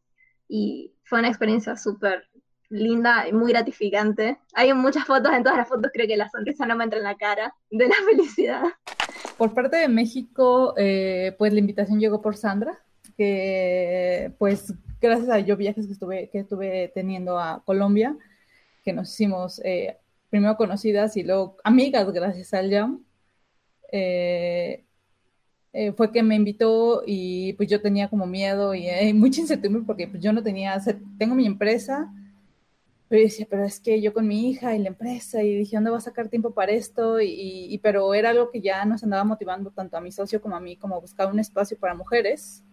[0.47, 2.27] Y fue una experiencia súper
[2.69, 4.38] linda y muy gratificante.
[4.53, 7.06] Hay muchas fotos, en todas las fotos creo que la sonrisa no me entra en
[7.06, 8.63] la cara de la felicidad.
[9.38, 12.80] Por parte de México, eh, pues la invitación llegó por Sandra,
[13.15, 18.15] que pues gracias a yo viajes que estuve, que estuve teniendo a Colombia,
[18.84, 19.97] que nos hicimos eh,
[20.30, 23.03] primero conocidas y luego amigas gracias al Jam,
[23.91, 24.86] eh,
[25.79, 29.83] eh, fue que me invitó y pues yo tenía como miedo y eh, mucha incertidumbre
[29.85, 30.81] porque pues, yo no tenía,
[31.19, 32.11] tengo mi empresa,
[33.07, 35.91] pero decía, pero es que yo con mi hija y la empresa, y dije, ¿dónde
[35.91, 37.21] voy a sacar tiempo para esto?
[37.21, 40.59] Y, pero era algo que ya nos andaba motivando tanto a mi socio como a
[40.59, 42.63] mí, como buscar un espacio para mujeres.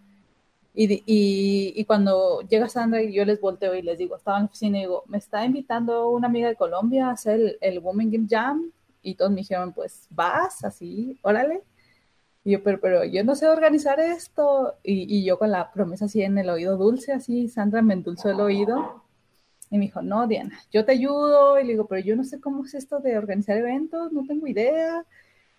[0.73, 4.47] Y, y, cuando llega Sandra y yo les volteo y les digo, estaba en la
[4.47, 8.11] oficina y digo, me está invitando una amiga de Colombia a hacer el, el Women
[8.11, 8.71] Game Jam.
[9.03, 11.61] Y todos me dijeron, pues vas, así, órale.
[12.45, 14.75] Y yo, pero, pero yo no sé organizar esto.
[14.83, 18.29] Y, y yo con la promesa así en el oído dulce, así, Sandra me endulzó
[18.29, 19.03] el oído
[19.69, 21.59] y me dijo, no, Diana, yo te ayudo.
[21.59, 24.47] Y le digo, pero yo no sé cómo es esto de organizar eventos, no tengo
[24.47, 25.05] idea.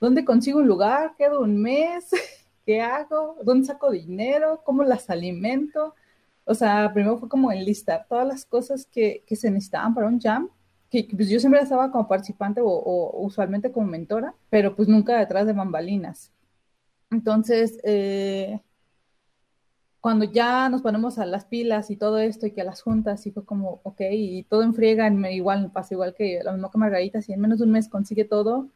[0.01, 1.14] ¿Dónde consigo un lugar?
[1.18, 2.11] ¿Quedo un mes?
[2.66, 3.37] ¿Qué hago?
[3.44, 4.62] ¿Dónde saco dinero?
[4.64, 5.94] ¿Cómo las alimento?
[6.44, 10.20] O sea, primero fue como enlistar todas las cosas que, que se necesitaban para un
[10.20, 10.49] jam,
[10.90, 15.18] que pues yo siempre estaba como participante o, o, usualmente como mentora, pero pues nunca
[15.18, 16.33] detrás de bambalinas.
[17.11, 18.61] Entonces, eh,
[20.01, 23.27] cuando ya nos ponemos a las pilas y todo esto y que a las juntas
[23.27, 27.23] y fue como, ok, y todo enfriega, igual pasa igual que lo mismo que Margarita,
[27.23, 28.69] si en menos de un mes consigue todo,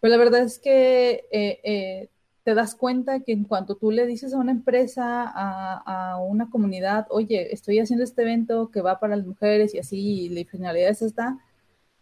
[0.00, 2.08] pero la verdad es que eh, eh,
[2.44, 6.50] te das cuenta que en cuanto tú le dices a una empresa, a, a, una
[6.50, 10.44] comunidad, oye, estoy haciendo este evento que va para las mujeres y así, y la
[10.50, 11.38] finalidad es esta,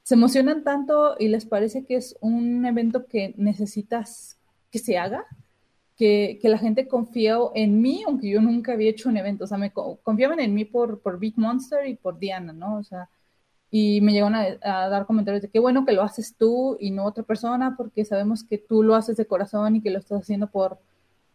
[0.03, 4.39] se emocionan tanto y les parece que es un evento que necesitas
[4.71, 5.27] que se haga,
[6.01, 9.59] que, la gente confió en mí, aunque yo nunca había hecho un evento, o sea,
[9.59, 12.79] me confiaban en mí por, por Big Monster y por Diana, ¿no?
[12.79, 13.11] O sea,
[13.71, 14.57] y me llegaron a,
[14.89, 18.43] dar comentarios de qué bueno que lo haces tú y no otra persona, porque sabemos
[18.45, 20.79] que tú lo haces de corazón y que lo estás haciendo por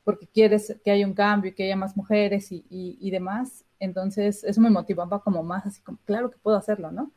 [0.04, 3.66] porque quieres que haya un cambio y que haya más mujeres y, y, y demás.
[3.80, 7.12] Entonces, eso me motivaba como más, así como, claro que puedo hacerlo, ¿no?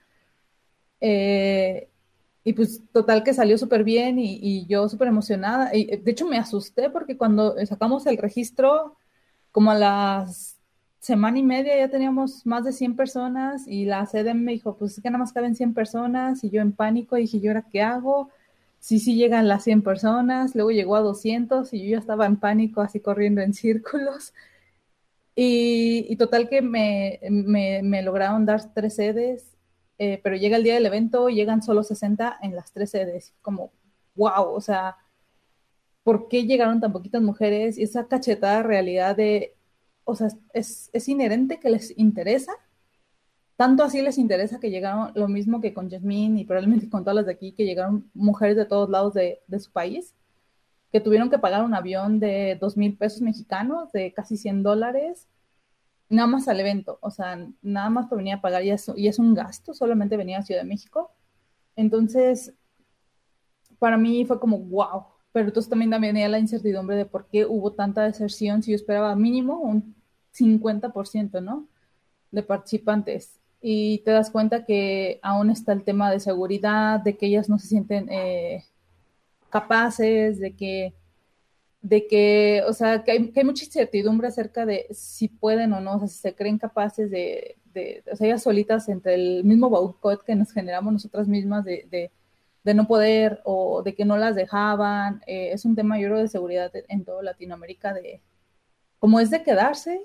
[1.01, 1.89] Eh,
[2.49, 5.77] y pues total que salió súper bien y, yo súper emocionada.
[5.77, 8.97] Y de hecho me asusté porque cuando sacamos el registro,
[9.53, 10.57] como a las
[10.99, 14.97] semana y media ya teníamos más de 100 personas y la sede me dijo, pues
[14.97, 17.83] es que nada más caben 100 personas y yo en pánico dije, ¿y ahora qué
[17.83, 18.31] hago?
[18.81, 22.37] Sí, sí llegan las 100 personas, luego llegó a 200 y yo ya estaba en
[22.37, 24.33] pánico así corriendo en círculos.
[25.37, 29.58] Y, total que me, me lograron dar tres sedes
[29.99, 33.73] eh, pero llega el día del evento, llegan solo 60 en las tres sedes, como,
[34.15, 34.97] wow, o sea,
[36.05, 37.79] ¿por qué llegaron tan poquitas mujeres?
[37.79, 39.57] Y esa cachetada realidad de,
[40.05, 42.53] o sea, es, es inherente que les interesa,
[43.57, 47.17] tanto así les interesa que llegaron lo mismo que con Jasmine y probablemente con todas
[47.17, 50.15] las de aquí, que llegaron mujeres de todos lados de, de su país,
[50.93, 55.27] que tuvieron que pagar un avión de dos mil pesos mexicanos, de casi 100 dólares,
[56.09, 59.09] nada más al evento, o sea, nada más por venir a pagar y es, y
[59.09, 61.11] es un gasto, solamente venir a Ciudad de México.
[61.77, 62.55] Entonces,
[63.79, 67.73] para mí fue como, wow, pero entonces también venía la incertidumbre de por qué hubo
[67.73, 69.95] tanta deserción si yo esperaba mínimo un
[70.35, 71.69] 50%, ¿no?
[72.31, 73.39] De participantes.
[73.61, 77.59] Y te das cuenta que aún está el tema de seguridad, de que ellas no
[77.59, 78.65] se sienten eh,
[79.51, 80.95] capaces, de que
[81.81, 85.81] de que, o sea, que hay, que hay, mucha incertidumbre acerca de si pueden o
[85.81, 89.45] no, o sea, si se creen capaces de, de, o sea, ellas solitas entre el
[89.45, 94.19] mismo boicot que nos generamos nosotras mismas de, de, no poder o de que no
[94.19, 95.23] las dejaban.
[95.27, 98.21] Eh, es un tema, yo creo, de seguridad en toda Latinoamérica, de
[98.99, 100.03] como es de quedarse,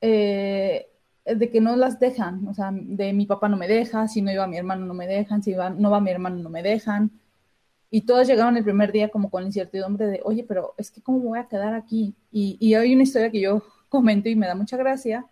[0.00, 0.88] eh,
[1.24, 4.32] de que no las dejan, o sea, de mi papá no me deja, si no
[4.32, 7.10] iba mi hermano no me dejan, si no va mi hermano no me dejan.
[7.90, 11.02] Y todas llegaron el primer día como con la incertidumbre de, oye, pero es que
[11.02, 12.14] cómo voy a quedar aquí.
[12.30, 15.26] Y, y hay una historia que yo comento y me da mucha gracia,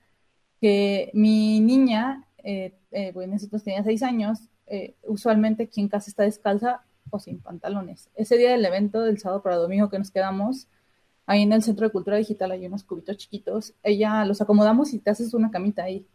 [0.60, 6.10] que mi niña, eh, eh, bueno, nosotros tenía seis años, eh, usualmente aquí en casa
[6.10, 8.10] está descalza o sin pantalones.
[8.14, 10.68] Ese día del evento del sábado para domingo que nos quedamos,
[11.26, 14.98] ahí en el Centro de Cultura Digital hay unos cubitos chiquitos, ella los acomodamos y
[14.98, 16.06] te haces una camita ahí.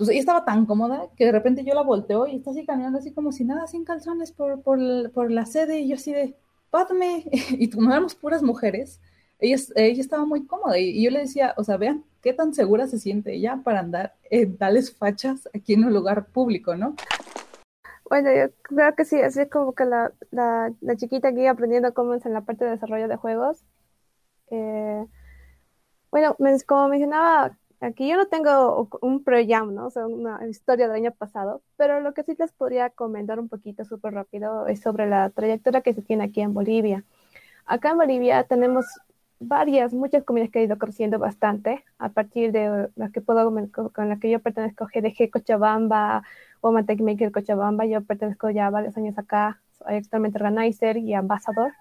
[0.00, 2.98] Entonces ella estaba tan cómoda que de repente yo la volteo y está así caminando
[2.98, 4.78] así como si nada, sin calzones por, por,
[5.12, 6.34] por la sede y yo así de,
[6.70, 8.98] pátame, y como éramos puras mujeres,
[9.38, 12.86] ella, ella estaba muy cómoda y, yo le decía, o sea, vean qué tan segura
[12.86, 16.94] se siente ella para andar en tales fachas aquí en un lugar público, ¿no?
[18.08, 21.92] Bueno, yo creo que sí, así es como que la, la, la chiquita aquí aprendiendo
[21.92, 23.66] cómo es en la parte de desarrollo de juegos.
[24.50, 25.04] Eh,
[26.10, 26.36] bueno,
[26.66, 29.86] como mencionaba, aquí yo no tengo un pre-jam, ¿no?
[29.86, 33.48] O sea, una historia del año pasado, pero lo que sí les podría comentar un
[33.48, 37.04] poquito súper rápido es sobre la trayectoria que se tiene aquí en Bolivia.
[37.66, 38.86] Acá en Bolivia tenemos
[39.40, 43.50] varias, muchas comunidades que han ido creciendo bastante a partir de las que puedo,
[43.92, 46.22] con las que yo pertenezco, GDG Cochabamba,
[46.62, 51.72] Woman Tech Maker Cochabamba, yo pertenezco ya varios años acá, soy actualmente organizer y ambasador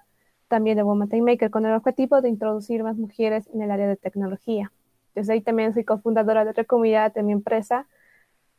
[0.47, 3.87] también de Woman Tech Maker, con el objetivo de introducir más mujeres en el área
[3.87, 4.71] de tecnología.
[5.15, 7.87] Desde ahí también soy cofundadora de otra comunidad de mi empresa,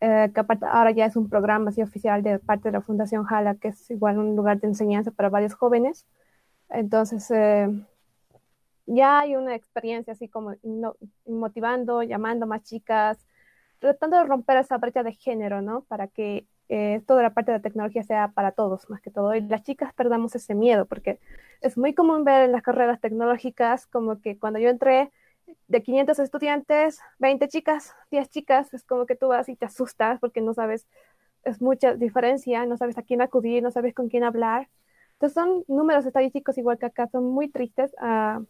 [0.00, 3.54] eh, que ahora ya es un programa así oficial de parte de la Fundación Jala,
[3.56, 6.06] que es igual un lugar de enseñanza para varios jóvenes.
[6.70, 7.68] Entonces, eh,
[8.86, 10.54] ya hay una experiencia así como
[11.26, 13.18] motivando, llamando más chicas,
[13.78, 15.82] tratando de romper esa brecha de género, ¿no?
[15.82, 19.34] Para que eh, toda la parte de la tecnología sea para todos, más que todo.
[19.34, 21.18] Y las chicas perdamos ese miedo, porque
[21.60, 25.10] es muy común ver en las carreras tecnológicas como que cuando yo entré,
[25.68, 30.20] de 500 estudiantes, 20 chicas, 10 chicas, es como que tú vas y te asustas
[30.20, 30.86] porque no sabes,
[31.44, 34.68] es mucha diferencia, no sabes a quién acudir, no sabes con quién hablar.
[35.14, 37.92] Entonces son números estadísticos igual que acá, son muy tristes.
[38.00, 38.44] Uh,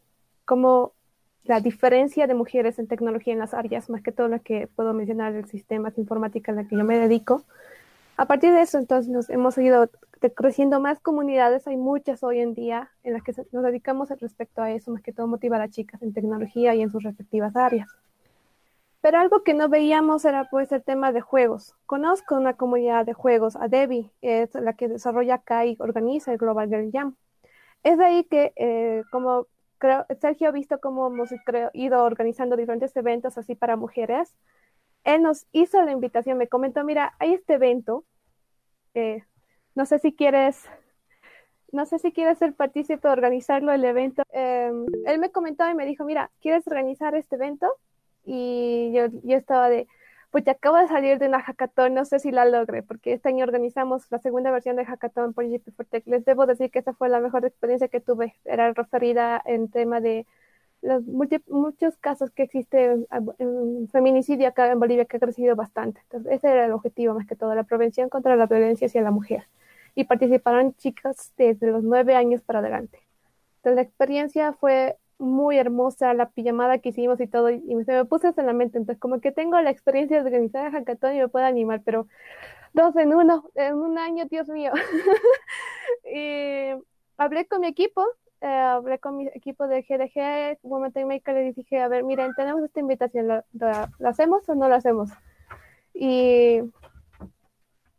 [0.45, 0.95] como
[1.45, 4.93] la diferencia de mujeres en tecnología en las áreas, más que todo lo que puedo
[4.93, 7.45] mencionar el sistema de informática en la que yo me dedico.
[8.17, 9.89] A partir de eso, entonces, nos hemos ido
[10.35, 14.71] creciendo más comunidades, hay muchas hoy en día en las que nos dedicamos respecto a
[14.71, 17.89] eso, más que todo motivar a chicas en tecnología y en sus respectivas áreas.
[19.01, 21.75] Pero algo que no veíamos era pues el tema de juegos.
[21.87, 26.69] Conozco una comunidad de juegos, Adebi, es la que desarrolla acá y organiza el Global
[26.69, 27.17] Girl Jam.
[27.83, 29.47] Es de ahí que, eh, como
[29.79, 31.31] creo, Sergio ha visto cómo hemos
[31.73, 34.37] ido organizando diferentes eventos así para mujeres.
[35.05, 38.05] Él nos hizo la invitación, me comentó, mira, hay este evento,
[38.93, 39.25] eh,
[39.75, 40.65] no sé si quieres,
[41.73, 44.23] no sé si quieres ser partícipe de organizarlo el evento.
[44.33, 47.69] Em, él me comentó y me dijo, mira, ¿quieres organizar este evento?
[48.25, 49.89] Y yo, yo estaba de,
[50.31, 53.29] pues ya acabo de salir de una hackathon, no sé si la logré, porque este
[53.29, 56.05] año organizamos la segunda versión de hackathon por GP4Tech.
[56.07, 58.35] Les debo decir que esa fue la mejor experiencia que tuve.
[58.45, 60.27] Era referida en tema de
[60.83, 63.07] los muchos casos que existen
[63.39, 66.01] en feminicidio acá en Bolivia que ha crecido bastante.
[66.05, 69.11] Entonces, ese era el objetivo más que todo, la prevención contra la violencia hacia la
[69.11, 69.47] mujer.
[69.95, 72.99] Y participaron chicas desde los nueve años para adelante.
[73.57, 78.05] Entonces, la experiencia fue muy hermosa la pijamada que hicimos y todo, y se me
[78.07, 81.19] puse en la mente, entonces como que tengo la experiencia de organizar el hackathon y
[81.19, 82.09] me puedo animar, pero
[82.73, 84.73] dos en uno, en un año, Dios mío.
[86.13, 86.71] y
[87.19, 88.05] hablé con mi equipo,
[88.41, 92.63] eh, hablé con mi equipo de GDG, Women Maker, le dije, a ver, miren, tenemos
[92.63, 93.45] esta invitación, ¿la,
[94.05, 95.11] hacemos o no la hacemos?
[95.93, 96.61] Y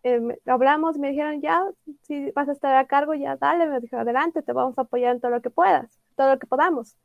[0.04, 1.64] eh, hablamos, me dijeron, ya,
[2.02, 5.16] si vas a estar a cargo, ya dale, me dijeron, adelante, te vamos a apoyar
[5.16, 6.98] en todo lo que puedas, todo lo que podamos.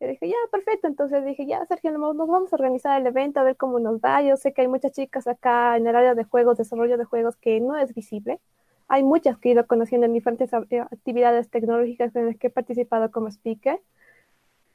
[0.00, 0.88] Y dije, ya, perfecto.
[0.88, 4.20] Entonces dije, ya, Sergio, nos, vamos a organizar el evento, a ver cómo nos va.
[4.22, 7.36] Yo sé que hay muchas chicas acá en el área de juegos, desarrollo de juegos,
[7.36, 8.40] que no es visible.
[8.88, 12.50] Hay muchas que he ido conociendo en diferentes eh, actividades tecnológicas en las que he
[12.50, 13.80] participado como speaker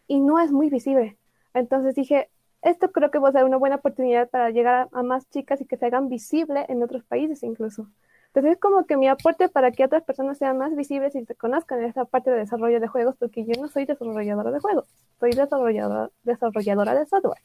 [0.08, 1.18] y no es muy visible.
[1.54, 2.30] Entonces dije,
[2.62, 5.66] esto creo que va a ser una buena oportunidad para llegar a, más chicas y
[5.66, 7.88] que se hagan visible en otros países incluso.
[8.28, 11.36] Entonces es como que mi aporte para que otras personas sean más visibles y se
[11.36, 14.86] conozcan en esa parte de desarrollo de juegos, porque yo no soy desarrolladora de juegos,
[15.20, 17.42] soy desarrolladora, desarrolladora de software.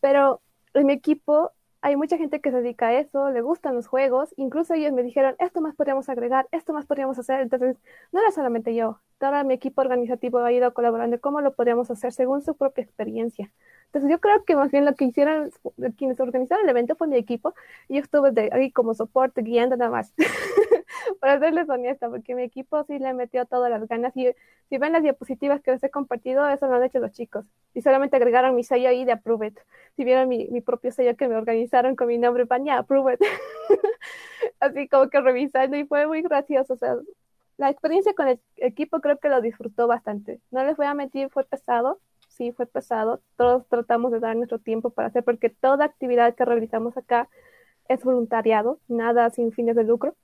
[0.00, 0.40] Pero
[0.74, 4.34] en mi equipo hay mucha gente que se dedica a eso, le gustan los juegos,
[4.36, 7.76] incluso ellos me dijeron, esto más podríamos agregar, esto más podríamos hacer, entonces
[8.12, 12.12] no era solamente yo, todo mi equipo organizativo ha ido colaborando cómo lo podríamos hacer
[12.12, 13.50] según su propia experiencia.
[13.90, 15.50] Entonces yo creo que más bien lo que hicieron
[15.98, 17.54] quienes organizaron el evento fue mi equipo
[17.88, 20.14] y yo estuve de ahí como soporte guiando nada más.
[21.20, 24.30] Para serles honesta, porque mi equipo sí le metió todas las ganas y
[24.68, 27.44] si ven las diapositivas que les he compartido, eso lo han hecho los chicos.
[27.74, 29.58] Y solamente agregaron mi sello ahí de Approve It.
[29.96, 33.20] Si vieron mi, mi propio sello que me organizaron con mi nombre, Approve It.
[34.60, 36.74] Así como que revisando y fue muy gracioso.
[36.74, 36.96] O sea,
[37.56, 40.40] la experiencia con el equipo creo que lo disfrutó bastante.
[40.52, 41.98] No les voy a mentir, fue pesado,
[42.40, 43.20] sí fue pesado.
[43.36, 47.28] Todos tratamos de dar nuestro tiempo para hacer, porque toda actividad que realizamos acá
[47.86, 50.14] es voluntariado, nada sin fines de lucro.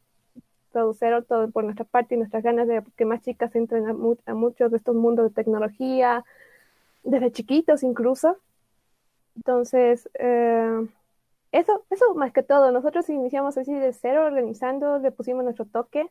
[0.72, 0.94] Todo
[1.28, 4.76] todo por nuestra parte y nuestras ganas de que más chicas entren a, muchos de
[4.78, 6.24] estos mundos de tecnología,
[7.02, 8.38] desde chiquitos incluso.
[9.36, 10.88] Entonces, eh,
[11.52, 16.10] eso, eso más que todo, nosotros iniciamos así de cero organizando, le pusimos nuestro toque,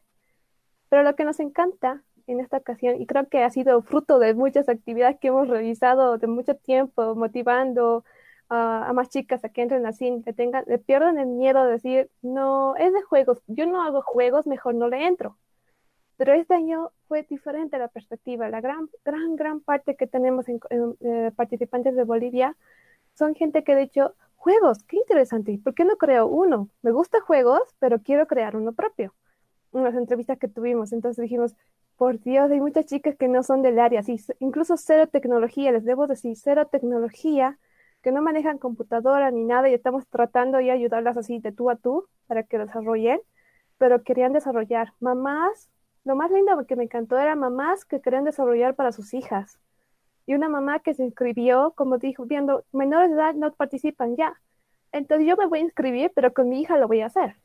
[0.90, 4.34] pero lo que nos encanta en esta ocasión y creo que ha sido fruto de
[4.34, 8.04] muchas actividades que hemos realizado de mucho tiempo, motivando
[8.50, 12.10] a más chicas a que entren así, que tengan, le pierdan el miedo de decir,
[12.22, 15.38] no, es de juegos, yo no hago juegos, mejor no le entro.
[16.18, 18.50] Pero este año fue diferente la perspectiva.
[18.50, 20.60] La gran, gran, gran parte que tenemos en,
[21.02, 22.56] eh, participantes de Bolivia
[23.16, 26.70] son gente que ha dicho, juegos, qué interesante, ¿por qué no creo uno?
[26.82, 29.14] Me gusta juegos, pero quiero crear uno propio.
[29.72, 31.56] Unas entrevistas que tuvimos, entonces dijimos,
[31.98, 35.86] por Dios, hay muchas chicas que no son del área, sí, incluso cero tecnología, les
[35.86, 37.58] debo decir, cero tecnología,
[38.02, 41.76] que no manejan computadora ni nada y estamos tratando de ayudarlas así de tú a
[41.76, 43.20] tú para que desarrollen,
[43.78, 44.94] pero querían desarrollar.
[45.00, 45.70] Mamás,
[46.04, 49.60] lo más lindo que me encantó era mamás que querían desarrollar para sus hijas.
[50.28, 54.40] Y una mamá que se inscribió, como dijo, viendo, menores de edad no participan ya.
[54.92, 57.36] Entonces yo me voy a inscribir, pero con mi hija lo voy a hacer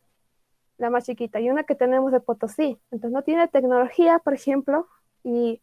[0.81, 2.81] la más chiquita, y una que tenemos de Potosí.
[2.91, 4.89] Entonces no tiene tecnología, por ejemplo,
[5.23, 5.63] y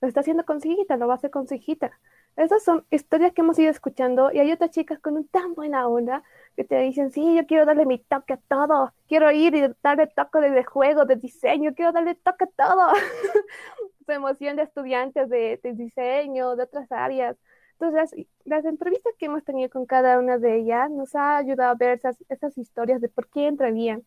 [0.00, 1.92] lo está haciendo con su hijita, lo va a hacer con su hijita.
[2.36, 5.86] Esas son historias que hemos ido escuchando y hay otras chicas con un tan buena
[5.86, 6.22] onda
[6.56, 10.06] que te dicen, sí, yo quiero darle mi toque a todo, quiero ir y darle
[10.08, 12.88] toque de, juego, de diseño, quiero darle toque a todo.
[14.06, 17.36] Su emoción de estudiantes de, diseño, de otras áreas.
[17.74, 21.72] Entonces, las, las, entrevistas que hemos tenido con cada una de ellas nos ha ayudado
[21.72, 24.04] a ver esas, esas historias de por qué entrarían.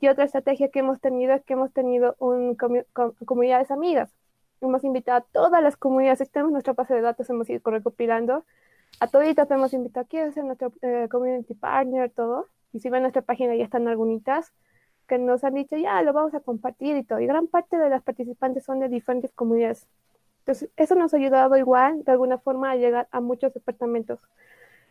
[0.00, 2.56] Y otra estrategia que hemos tenido es que hemos tenido un
[3.24, 4.10] comunidades amigas.
[4.60, 8.44] Hemos invitado a todas las comunidades, tenemos nuestra base de datos, hemos ido recopilando.
[9.00, 12.46] A toditas hemos invitado, a ser nuestro eh, community partner, todo.
[12.72, 14.52] Y si ven nuestra página ya están algunas
[15.08, 17.20] que nos han dicho, ya lo vamos a compartir y todo.
[17.20, 19.86] Y gran parte de las participantes son de diferentes comunidades.
[20.40, 24.20] Entonces, eso nos ha ayudado igual, de alguna forma, a llegar a muchos departamentos.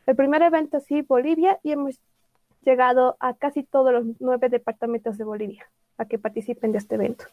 [0.05, 1.99] El primer evento, sí, Bolivia, y hemos
[2.67, 7.25] llegado a casi todos los nueve departamentos de Bolivia a que participen de este evento.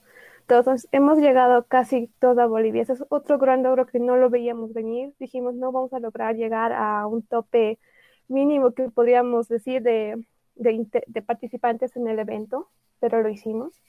[0.42, 2.82] Entonces, hemos llegado casi toda Bolivia.
[2.82, 5.12] Ese es otro gran logro que no lo veíamos venir.
[5.18, 7.78] Dijimos, no vamos a lograr llegar a un tope
[8.28, 12.68] mínimo que podríamos decir de, de, participantes en el evento,
[13.00, 13.82] pero lo hicimos.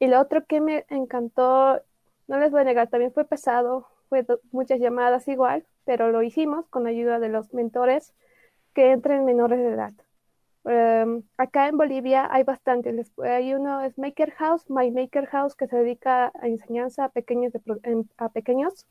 [0.00, 1.80] Y lo otro que me encantó,
[2.26, 6.66] no les voy a negar, también fue pesado, fue muchas llamadas igual, pero lo hicimos
[6.68, 8.14] con ayuda de los mentores
[8.74, 9.92] que entren menores de edad.
[10.64, 13.12] Em, acá en Bolivia hay bastantes.
[13.18, 17.52] Hay uno, es Maker House, My Maker House, que se dedica a enseñanza a pequeños,
[18.18, 18.86] a pequeños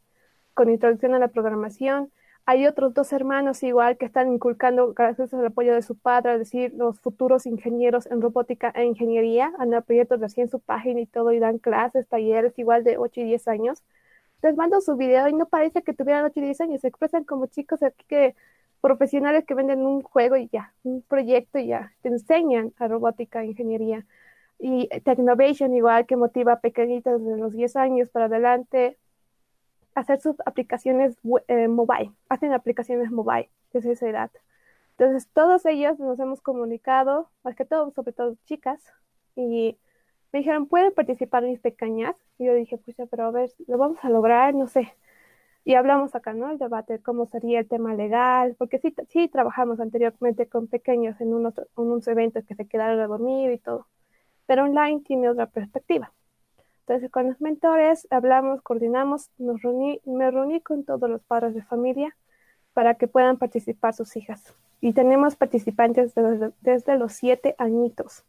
[0.54, 2.12] con introducción a la programación.
[2.46, 6.40] Hay otros dos hermanos igual que están inculcando, gracias al apoyo de su padre, es
[6.40, 11.34] decir, los futuros ingenieros en robótica e ingeniería, andan proyectos recién su página y todo,
[11.34, 13.84] y dan clases, talleres igual de 8 y 10 años.
[14.42, 17.26] Les mando su video y no parece que tuvieran 8 y 10 años, se expresan
[17.26, 18.36] como chicos aquí que
[18.82, 23.46] profesionales que venden un juego y ya, un proyecto y ya, te enseñan a robótica,
[23.46, 24.06] ingeniería.
[24.60, 28.98] Y Technovation igual que motiva a pequeñitas de los 10 años para adelante
[29.94, 34.32] a hacer sus aplicaciones eh, mobile, hacen aplicaciones mobile desde esa edad.
[34.98, 38.82] Entonces todos ellos nos hemos comunicado, más que todo, sobre todo chicas,
[39.36, 39.78] y
[40.32, 42.16] me dijeron, ¿pueden participar mis pequeñas?
[42.40, 44.94] Y yo dije, pues pero a ver, lo vamos a lograr, no sé
[45.68, 46.50] y hablamos acá, ¿no?
[46.50, 51.34] El debate, cómo sería el tema legal, porque sí, sí trabajamos anteriormente con pequeños en
[51.34, 53.86] unos, unos eventos que se quedaron a dormir y todo,
[54.46, 56.14] pero online tiene otra perspectiva.
[56.80, 61.62] Entonces, con los mentores hablamos, coordinamos, nos reuní, me reuní con todos los padres de
[61.64, 62.16] familia
[62.72, 64.56] para que puedan participar sus hijas.
[64.80, 68.24] Y tenemos participantes desde, desde los siete añitos.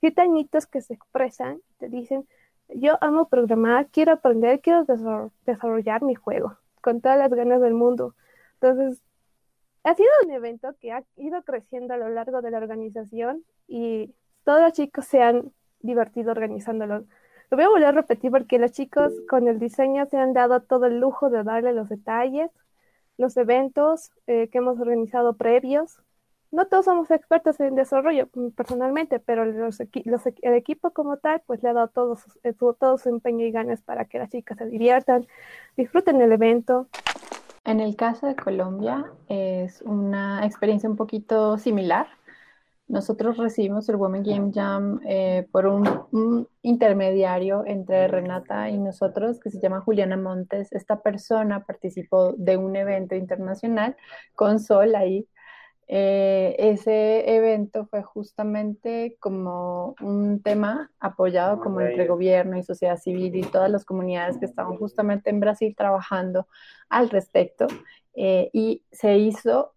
[0.00, 2.28] Siete añitos que se expresan, te dicen,
[2.68, 4.84] yo amo programar, quiero aprender, quiero
[5.46, 8.14] desarrollar mi juego con todas las ganas del mundo.
[8.60, 9.02] Entonces,
[9.84, 14.14] ha sido un evento que ha ido creciendo a lo largo de la organización y
[14.44, 17.06] todos los chicos se han divertido organizándolo.
[17.50, 20.60] Lo voy a volver a repetir porque los chicos con el diseño se han dado
[20.60, 22.50] todo el lujo de darle los detalles,
[23.16, 25.98] los eventos eh, que hemos organizado previos.
[26.54, 31.70] No todos somos expertos en desarrollo mm, personalmente, pero el equipo como tal, pues le
[31.70, 34.66] ha dado todo su, eh, todo su empeño y ganas para que las chicas se
[34.66, 35.26] diviertan,
[35.76, 36.86] disfruten el evento.
[37.64, 42.06] En el caso de Colombia es una experiencia un poquito similar.
[42.86, 49.50] Nosotros recibimos el Women Game Jam eh, por un, intermediario entre Renata y nosotros que
[49.50, 50.70] se llama Juliana Montes.
[50.70, 53.96] Esta persona participó de un evento internacional
[54.36, 55.26] con Sol ahí.
[55.86, 63.36] Eh, ese evento fue justamente como un tema apoyado como entre gobierno y sociedad civil
[63.36, 66.48] y todas las comunidades que estaban justamente en Brasil trabajando
[66.88, 67.66] al respecto.
[68.14, 69.74] Eh, y se hizo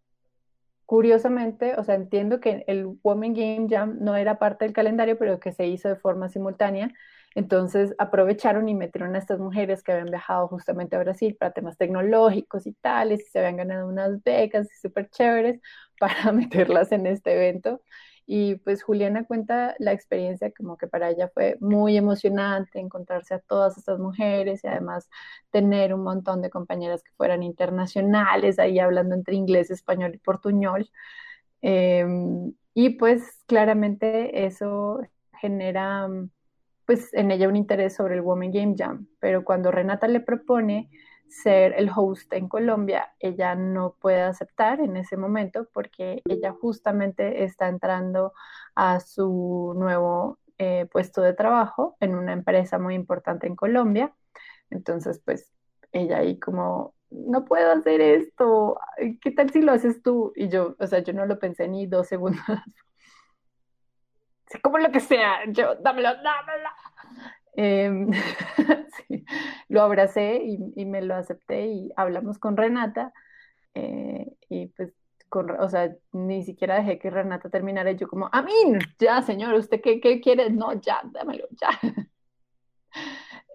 [0.85, 5.39] curiosamente, o sea, entiendo que el Women Game Jam no era parte del calendario, pero
[5.39, 6.93] que se hizo de forma simultánea.
[7.37, 11.77] Entonces aprovecharon y metieron a estas mujeres que habían viajado justamente a Brasil para temas
[11.77, 15.61] tecnológicos y tales, y se habían ganado unas becas súper chéveres
[15.99, 17.81] para meterlas en este evento.
[18.25, 23.39] Y pues Juliana cuenta la experiencia como que para ella fue muy emocionante encontrarse a
[23.39, 25.07] todas estas mujeres y además
[25.51, 30.89] tener un montón de compañeras que fueran internacionales, ahí hablando entre inglés, español y portuñol.
[31.61, 35.01] Em, y pues claramente eso
[35.39, 36.09] genera
[36.87, 40.89] pues en ella un interés sobre el Women Game Jam, pero cuando Renata le propone
[41.27, 47.43] ser el host en Colombia, ella no puede aceptar en ese momento porque ella justamente
[47.43, 48.31] está entrando
[48.73, 54.15] a su nuevo eh, puesto de trabajo en una empresa muy importante en Colombia.
[54.69, 55.51] Entonces, pues
[55.91, 58.79] ella ahí como, no puedo hacer esto,
[59.21, 60.31] ¿qué tal si lo haces tú?
[60.37, 62.41] Y yo, o sea, yo no lo pensé ni dos segundos.
[64.61, 66.69] Como lo que sea, yo, dámelo, dámelo.
[67.59, 68.11] Em,
[69.69, 73.13] lo abracé y, me lo acepté y hablamos con Renata
[73.73, 74.93] eh, y pues,
[75.29, 78.53] con, o sea, ni siquiera dejé que Renata terminara yo como, a mí,
[78.99, 80.49] ya señor, ¿usted qué, qué quiere?
[80.51, 81.69] No, ya, dámelo, ya.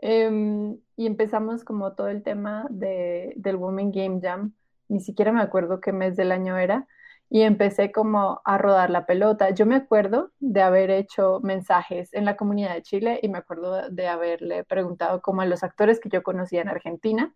[0.05, 4.53] Em, y empezamos como todo el tema de, del Women Game Jam,
[4.89, 6.89] ni siquiera me acuerdo qué mes del año era,
[7.35, 9.49] y empecé como a rodar la pelota.
[9.49, 13.89] Yo me acuerdo de haber hecho mensajes en la comunidad de Chile y me acuerdo
[13.89, 17.33] de haberle preguntado como a los actores que yo conocía en Argentina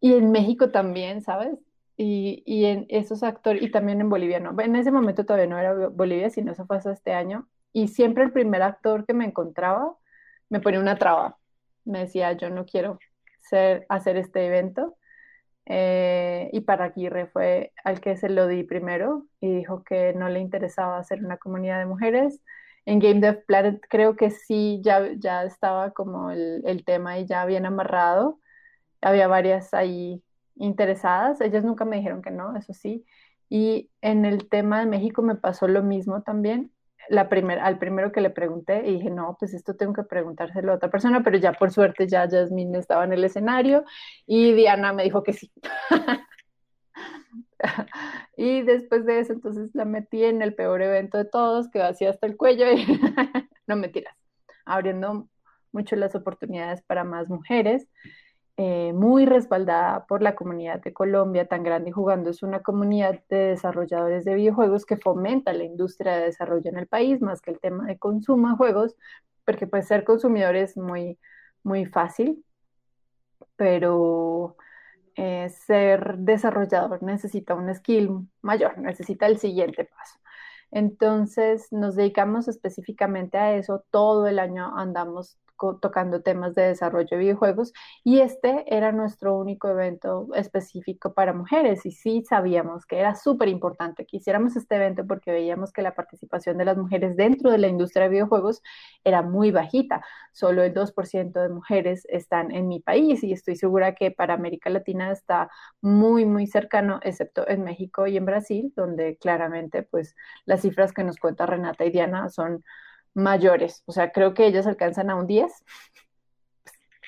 [0.00, 1.60] y en México también, ¿sabes?
[1.96, 5.56] Y, y en esos actores, y también en Bolivia, no, en ese momento todavía no
[5.56, 9.26] era Bolivia, sino eso fue hasta este año, y siempre el primer actor que me
[9.26, 9.94] encontraba
[10.48, 11.38] me ponía una traba,
[11.84, 12.98] me decía, yo no quiero
[13.38, 14.96] ser, hacer este evento,
[15.66, 20.28] eh, y para Aguirre fue al que se lo di primero y dijo que no
[20.28, 22.40] le interesaba hacer una comunidad de mujeres.
[22.86, 27.26] En Game Dev Planet creo que sí, ya, ya estaba como el, el tema y
[27.26, 28.40] ya bien amarrado.
[29.02, 30.22] Había varias ahí
[30.56, 31.40] interesadas.
[31.40, 33.06] Ellas nunca me dijeron que no, eso sí.
[33.48, 36.72] Y en el tema de México me pasó lo mismo también
[37.18, 40.90] al primero que le pregunté y dije, no, pues esto tengo que preguntárselo a otra
[40.90, 43.84] persona, pero ya por suerte ya Jasmine estaba en el escenario
[44.26, 45.50] y Diana me dijo que sí.
[48.36, 52.10] y después de eso, entonces la metí en el peor evento de todos, que hacía
[52.10, 52.86] hasta el cuello y
[53.66, 54.16] no mentiras,
[54.64, 55.28] abriendo
[55.72, 57.88] mucho las oportunidades para más mujeres.
[58.62, 62.28] Eh, muy respaldada por la comunidad de Colombia tan grande jugando.
[62.28, 66.86] Es una comunidad de desarrolladores de videojuegos que fomenta la industria de desarrollo en el
[66.86, 68.96] país, más que el tema de consumo de juegos,
[69.46, 71.18] porque pues ser consumidor es muy,
[71.62, 72.44] muy fácil,
[73.56, 74.56] pero
[75.16, 80.18] eh, ser desarrollador necesita un skill mayor, necesita el siguiente paso.
[80.70, 83.84] Entonces nos dedicamos específicamente a eso.
[83.90, 85.38] Todo el año andamos
[85.80, 91.84] tocando temas de desarrollo de videojuegos y este era nuestro único evento específico para mujeres
[91.86, 95.94] y sí sabíamos que era súper importante que hiciéramos este evento porque veíamos que la
[95.94, 98.62] participación de las mujeres dentro de la industria de videojuegos
[99.04, 103.94] era muy bajita, solo el 2% de mujeres están en mi país y estoy segura
[103.94, 105.50] que para América Latina está
[105.80, 111.04] muy muy cercano, excepto en México y en Brasil, donde claramente pues las cifras que
[111.04, 112.64] nos cuenta Renata y Diana son
[113.14, 113.82] mayores.
[113.86, 115.52] O sea, creo que ellos alcanzan a un 10.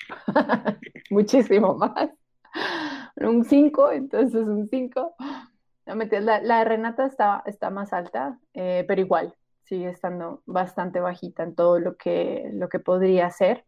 [1.11, 2.11] Muchísimo más.
[3.17, 5.15] Un 5, entonces un 5.
[5.87, 9.35] la, la, de Renata está, está más alta, eh, pero igual
[9.65, 13.65] sigue estando bastante bajita en todo lo que, lo que podría ser.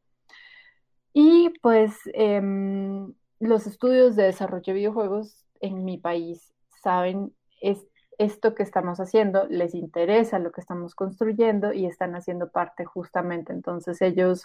[1.13, 7.79] Y pues em, los estudios de desarrollo de videojuegos en mi país saben es,
[8.19, 13.53] esto que estamos haciendo, les interesa lo que estamos construyendo y están haciendo parte justamente.
[13.53, 14.45] Entonces ellos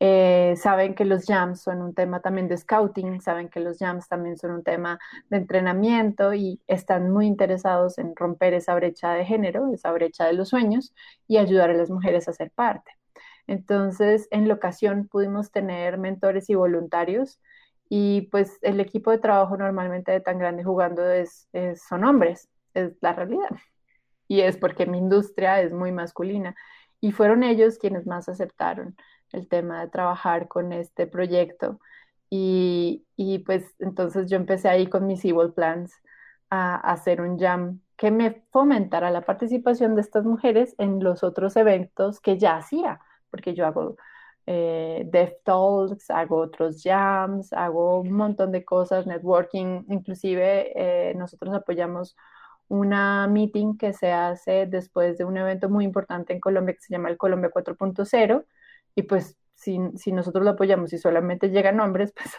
[0.00, 4.08] eh, saben que los jams son un tema también de scouting, saben que los jams
[4.08, 4.98] también son un tema
[5.30, 10.32] de entrenamiento y están muy interesados en romper esa brecha de género, esa brecha de
[10.32, 10.94] los sueños
[11.28, 12.92] y ayudar a las mujeres a ser parte.
[13.46, 17.40] Entonces, en la ocasión pudimos tener mentores y voluntarios
[17.88, 22.92] y pues el equipo de trabajo normalmente de tan grande jugando es, son hombres, es
[23.00, 23.50] la realidad.
[24.28, 26.54] Y es porque mi industria es muy masculina.
[27.00, 28.96] Y fueron ellos quienes más aceptaron
[29.32, 31.80] el tema de trabajar con este proyecto.
[32.30, 35.92] Y, y pues entonces yo empecé ahí con mis Evil Plans
[36.52, 41.56] a, hacer un jam que me fomentara la participación de estas mujeres en los otros
[41.56, 43.00] eventos que ya hacía,
[43.30, 43.96] porque yo hago
[44.46, 51.54] eh, Dev Talks, hago otros jams, hago un montón de cosas, networking, inclusive eh, nosotros
[51.54, 52.16] apoyamos
[52.72, 56.94] una meeting que se hace después de un evento muy importante en Colombia que se
[56.94, 58.46] llama el Colombia 4.0
[58.94, 62.34] y pues si, si, nosotros lo apoyamos y solamente llegan hombres, pues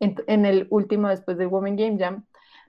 [0.00, 2.26] en, en, el último después del Women Game Jam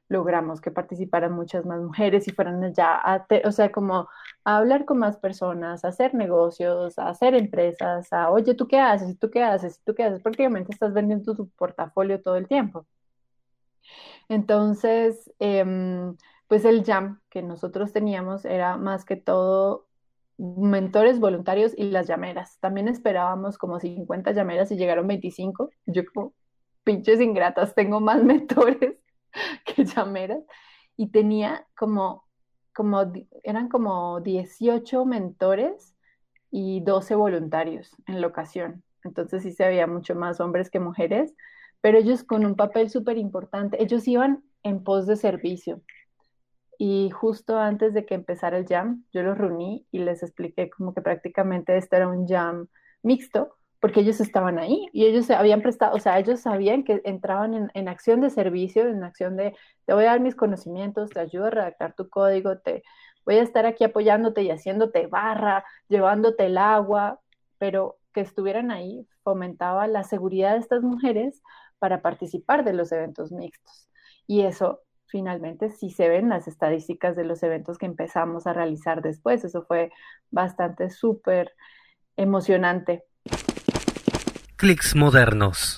[0.09, 4.07] logramos que participaran muchas más mujeres y fueran ya, a o sea, como
[4.43, 8.79] a hablar con más personas, a hacer negocios, a hacer empresas, a, oye, ¿tú qué
[8.79, 9.17] haces?
[9.17, 9.81] ¿Tú qué haces?
[9.83, 10.21] ¿Tú qué haces?
[10.21, 12.85] Prácticamente estás vendiendo tu portafolio todo el tiempo.
[14.29, 16.15] Entonces, em,
[16.47, 19.87] pues el jam que nosotros teníamos era más que todo
[20.37, 22.59] mentores voluntarios y las llameras.
[22.59, 25.69] También esperábamos como 50 llameras y llegaron 25.
[25.85, 26.33] Yo como,
[26.83, 28.95] pinches ingratas, tengo más mentores
[29.65, 30.43] que llameras.
[30.97, 32.25] Y tenía como,
[32.73, 33.11] como,
[33.43, 35.95] eran como 18 mentores
[36.51, 38.83] y 12 voluntarios en la ocasión.
[39.03, 41.35] Entonces sí se veía mucho más hombres que mujeres,
[41.81, 43.81] pero ellos con un papel súper importante.
[43.81, 45.81] Ellos iban en pos de servicio.
[46.77, 50.93] Y justo antes de que empezara el jam, yo los reuní y les expliqué como
[50.93, 52.67] que prácticamente este era un jam
[53.03, 57.01] mixto, porque ellos estaban ahí y ellos se habían prestado, o sea, ellos sabían que
[57.05, 59.55] entraban en, en, acción de servicio, en acción de,
[59.85, 62.83] te voy a dar mis conocimientos, te ayudo a redactar tu código, te
[63.25, 67.19] voy a estar aquí apoyándote y haciéndote barra, llevándote el agua,
[67.57, 71.41] pero que estuvieran ahí fomentaba la seguridad de estas mujeres
[71.79, 73.89] para participar de los eventos mixtos.
[74.27, 74.81] Y eso
[75.15, 79.45] finalmente sí se ven las estadísticas de los eventos que empezamos a realizar después.
[79.45, 79.89] Eso fue
[80.29, 81.53] bastante súper
[82.17, 83.05] emocionante
[84.57, 85.77] clics modernos.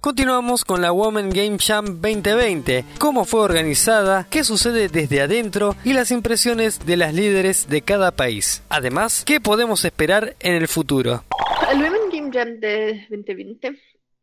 [0.00, 5.92] Continuamos con la Women Game Jam 2020, cómo fue organizada, qué sucede desde adentro y
[5.92, 8.62] las impresiones de las líderes de cada país.
[8.68, 11.24] Además, qué podemos esperar en el futuro.
[11.72, 13.80] El Women Game Jam de 2020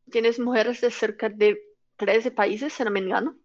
[0.10, 1.60] tienes mujeres de cerca de
[1.98, 3.36] 13 países en americano.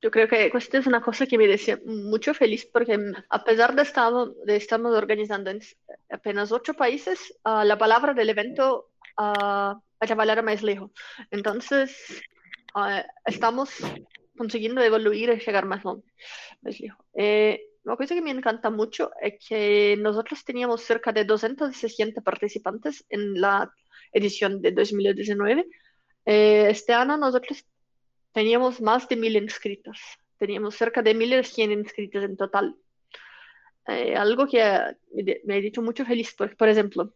[0.00, 3.74] Yo creo que esto es una cosa que me decía mucho feliz porque a pesar
[3.74, 5.60] de, estado, de estamos organizando en
[6.08, 10.92] apenas 8 países, uh, la palabra del evento a, a trabajar más lejos.
[11.32, 12.22] Entonces,
[12.76, 13.70] uh, estamos
[14.36, 16.04] consiguiendo evoluir y llegar más lejos.
[17.14, 23.04] Eh, una cosa que me encanta mucho es que nosotros teníamos cerca de 260 participantes
[23.08, 23.70] en la
[24.12, 25.66] edición de 2019.
[26.24, 27.64] Eh, este año nosotros
[28.38, 29.98] teníamos más de mil inscritos.
[30.36, 32.76] Teníamos cerca de 1.100 inscritos en total.
[33.88, 34.60] Eh, algo que
[35.44, 37.12] me ha dicho mucho feliz, por, por ejemplo,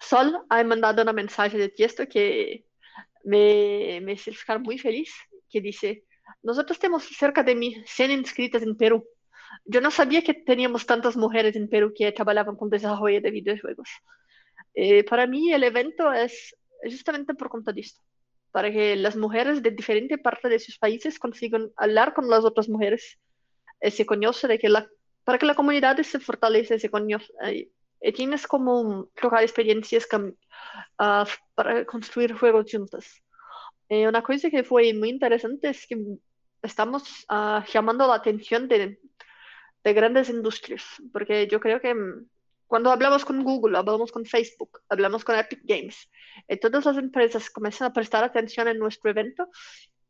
[0.00, 2.64] Sol ha mandado una mensaje de texto que
[3.22, 5.12] me, me hizo ficar muy feliz,
[5.48, 6.04] que dice,
[6.42, 9.06] nosotros tenemos cerca de 100 inscritas en Perú.
[9.64, 13.88] Yo no sabía que teníamos tantas mujeres en Perú que trabajaban con desarrollo de videojuegos.
[14.74, 18.00] Eh, para mí el evento es justamente por cuenta de esto,
[18.52, 22.68] para que las mujeres de diferentes partes de sus países consigan hablar con las otras
[22.68, 23.18] mujeres,
[23.80, 24.88] eh, se conoce de que la,
[25.24, 27.70] para que la comunidad se fortalece, se conoce, eh,
[28.00, 31.24] eh, tienes como trocar experiencias uh,
[31.54, 33.22] para construir juegos juntos.
[33.88, 35.98] Eh, una cosa que fue muy interesante es que
[36.62, 38.98] estamos uh, llamando la atención de,
[39.84, 42.26] de, grandes industrias, porque yo creo que mm,
[42.70, 46.08] cuando hablamos con Google, hablamos con Facebook, hablamos con Epic Games,
[46.48, 49.48] y todas las empresas comienzan a prestar atención en nuestro evento,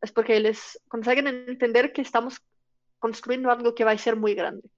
[0.02, 2.42] es porque les consiguen entender que estamos
[2.98, 4.68] construyendo algo que va a ser muy grande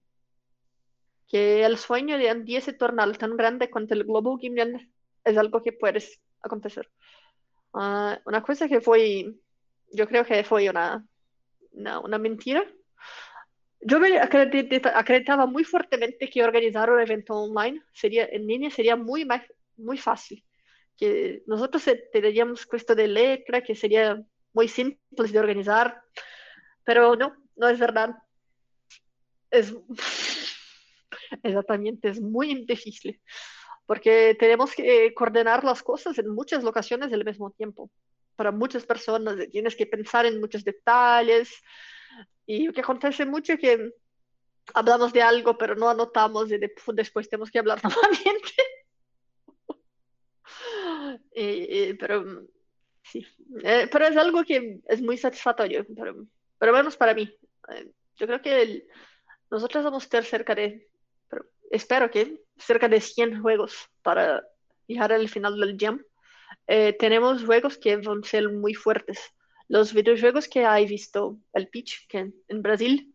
[1.33, 4.91] que el sueño de día se torna tan grande cuanto el globo Game
[5.25, 6.05] es algo que puede
[6.43, 6.91] acontecer.
[7.73, 9.35] Uh, una cosa que fue,
[9.93, 11.03] yo creo que fue una,
[11.71, 12.63] una, una mentira.
[13.85, 19.27] Yo me acreditaba muy fuertemente que organizar un evento online sería, en línea sería muy,
[19.77, 20.45] muy fácil.
[20.97, 24.23] Que nosotros tendríamos esto de letra, que sería
[24.53, 26.01] muy simple de organizar,
[26.85, 28.15] pero no, no es verdad.
[29.51, 29.75] Es
[31.43, 33.21] exactamente, es muy difícil,
[33.85, 37.91] porque tenemos que coordinar las cosas en muchas locaciones al mismo tiempo.
[38.37, 41.53] Para muchas personas tienes que pensar en muchos detalles
[42.47, 43.93] y lo que acontece mucho es que
[44.75, 48.53] hablamos de algo pero no anotamos y después tenemos que hablar nuevamente.
[51.99, 52.47] pero
[53.03, 53.27] sí,
[53.63, 56.27] eh, pero es algo que es muy satisfactorio, pero,
[56.59, 57.35] pero menos para mí.
[57.69, 58.87] Eh, yo creo que
[59.51, 60.89] nosotros vamos a estar cerca de,
[61.29, 64.43] pero espero que cerca de 100 juegos para
[64.87, 66.03] llegar al final del jam.
[66.67, 69.21] Eh, tenemos juegos que van a ser muy fuertes.
[69.73, 73.15] Los videojuegos que hay visto, el pitch, que en Brasil,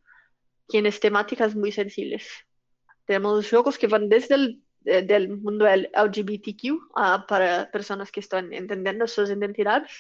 [0.68, 2.28] tiene temáticas muy sensibles.
[3.06, 6.96] Tenemos juegos que van desde el del mundo LGBTQ
[7.28, 9.92] para personas que están entendiendo sus identidades,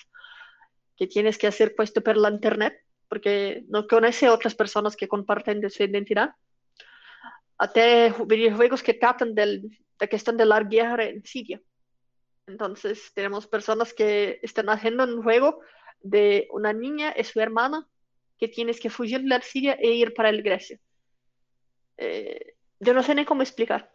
[0.95, 5.69] que tienes que hacer puesto por la internet, porque no conoce otras personas que comparten
[5.69, 6.31] su identidad.
[7.59, 9.61] Hasta videojuegos que tratan de
[10.09, 11.61] que están de la guerra en Siria.
[12.47, 15.61] Entonces tenemos personas que están haciendo un juego
[16.01, 17.87] de una niña y su hermana
[18.37, 20.79] que tienes que fugir de la Siria e ir para el Grecia.
[21.97, 23.91] Eh, yo no sé ni cómo explicar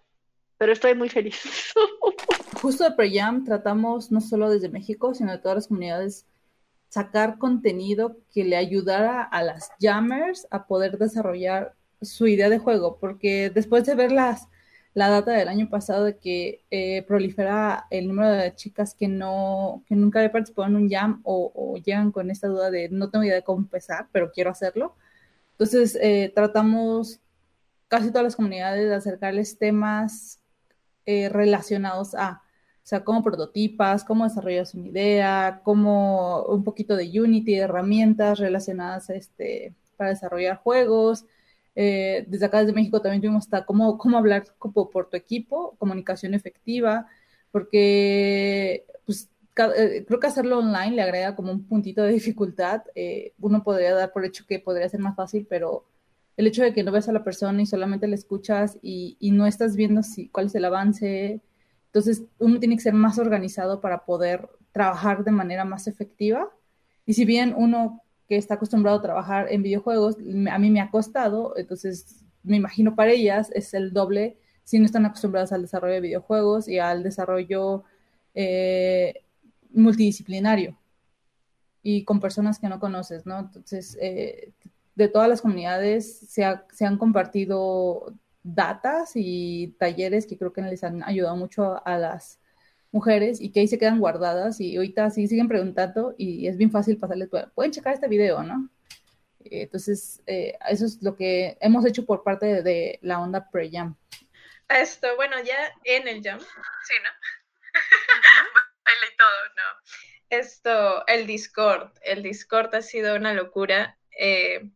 [0.62, 1.42] pero estoy muy feliz.
[2.62, 6.24] Justo de Prejam tratamos no solo desde México, sino de todas las comunidades
[6.88, 12.98] sacar contenido que le ayudara a las jammers a poder desarrollar su idea de juego,
[13.00, 14.46] porque después de ver las,
[14.95, 19.82] la data del año pasado de que eh, prolifera el número de chicas que no,
[19.86, 23.24] que nunca había participado en un jam o, llegan con esta duda de no tengo
[23.24, 24.95] idea de cómo empezar, pero quiero hacerlo.
[25.53, 27.20] Entonces eh, tratamos
[27.88, 30.40] casi todas las comunidades de acercarles temas
[31.07, 32.43] eh, relacionados a,
[32.76, 39.09] o sea, cómo prototipas, cómo desarrollas una idea, cómo un poquito de Unity, herramientas relacionadas
[39.11, 41.24] este, para desarrollar juegos.
[41.74, 45.76] Eh, desde acá, desde México, también tuvimos hasta cómo, cómo hablar como por tu equipo,
[45.78, 47.06] comunicación efectiva,
[47.50, 49.30] porque pues,
[49.76, 52.82] eh, creo que hacerlo online le agrega como un puntito de dificultad.
[53.40, 55.86] uno podría dar por hecho que podría ser más fácil, pero
[56.36, 59.46] el hecho de que no ves a la persona y solamente la escuchas y, no
[59.46, 61.40] estás viendo si, cuál es el avance,
[61.86, 66.50] entonces uno tiene que ser más organizado para poder trabajar de manera más efectiva.
[67.04, 68.02] Y si bien uno
[68.36, 70.16] está acostumbrado a trabajar en videojuegos,
[70.50, 74.86] a mí me ha costado, entonces me imagino para ellas es el doble si no
[74.86, 77.84] están acostumbradas al desarrollo de videojuegos y al desarrollo
[78.34, 79.22] eh,
[79.70, 80.78] multidisciplinario
[81.82, 83.40] y con personas que no conoces, ¿no?
[83.40, 84.52] Entonces, eh,
[84.94, 91.02] de todas las comunidades se, han compartido datas y talleres que creo que les han
[91.02, 92.38] ayudado mucho a, las
[92.93, 96.70] mujeres y que ahí se quedan guardadas y ahorita sí siguen preguntando y es bien
[96.70, 98.70] fácil pasarles, pueden checar este video, ¿no?
[99.45, 103.97] Entonces, eh, eso es lo que hemos hecho por parte de, la onda pre-jam.
[104.68, 107.11] Esto, bueno, ya en el jam, sí, ¿no?
[108.84, 109.93] Baile y todo, no.
[110.30, 113.99] Esto, el Discord, el Discord ha sido una locura.
[114.18, 114.70] Eh,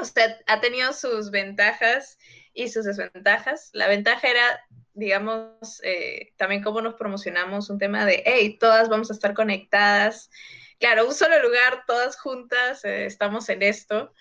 [0.00, 2.18] usted ha tenido sus ventajas
[2.54, 3.70] y sus desventajas.
[3.72, 4.60] La ventaja era,
[4.94, 10.30] digamos, eh, también cómo nos promocionamos, un tema de, hey, todas vamos a estar conectadas.
[10.78, 14.14] Claro, un solo lugar, todas juntas, eh, estamos en esto.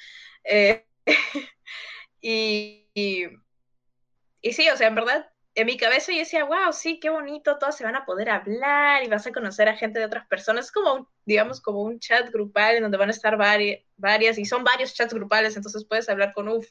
[0.44, 0.86] Eh,
[2.22, 2.88] y,
[4.42, 7.58] y sí, o sea, en verdad, en mi cabeza yo decía, wow, sí, qué bonito,
[7.60, 10.66] todas se van a poder hablar y vas a conocer a gente de otras personas.
[10.66, 14.64] Es como, digamos, como un chat grupal en donde van a estar varias, y son
[14.64, 16.68] varios chats grupales, entonces puedes hablar con UF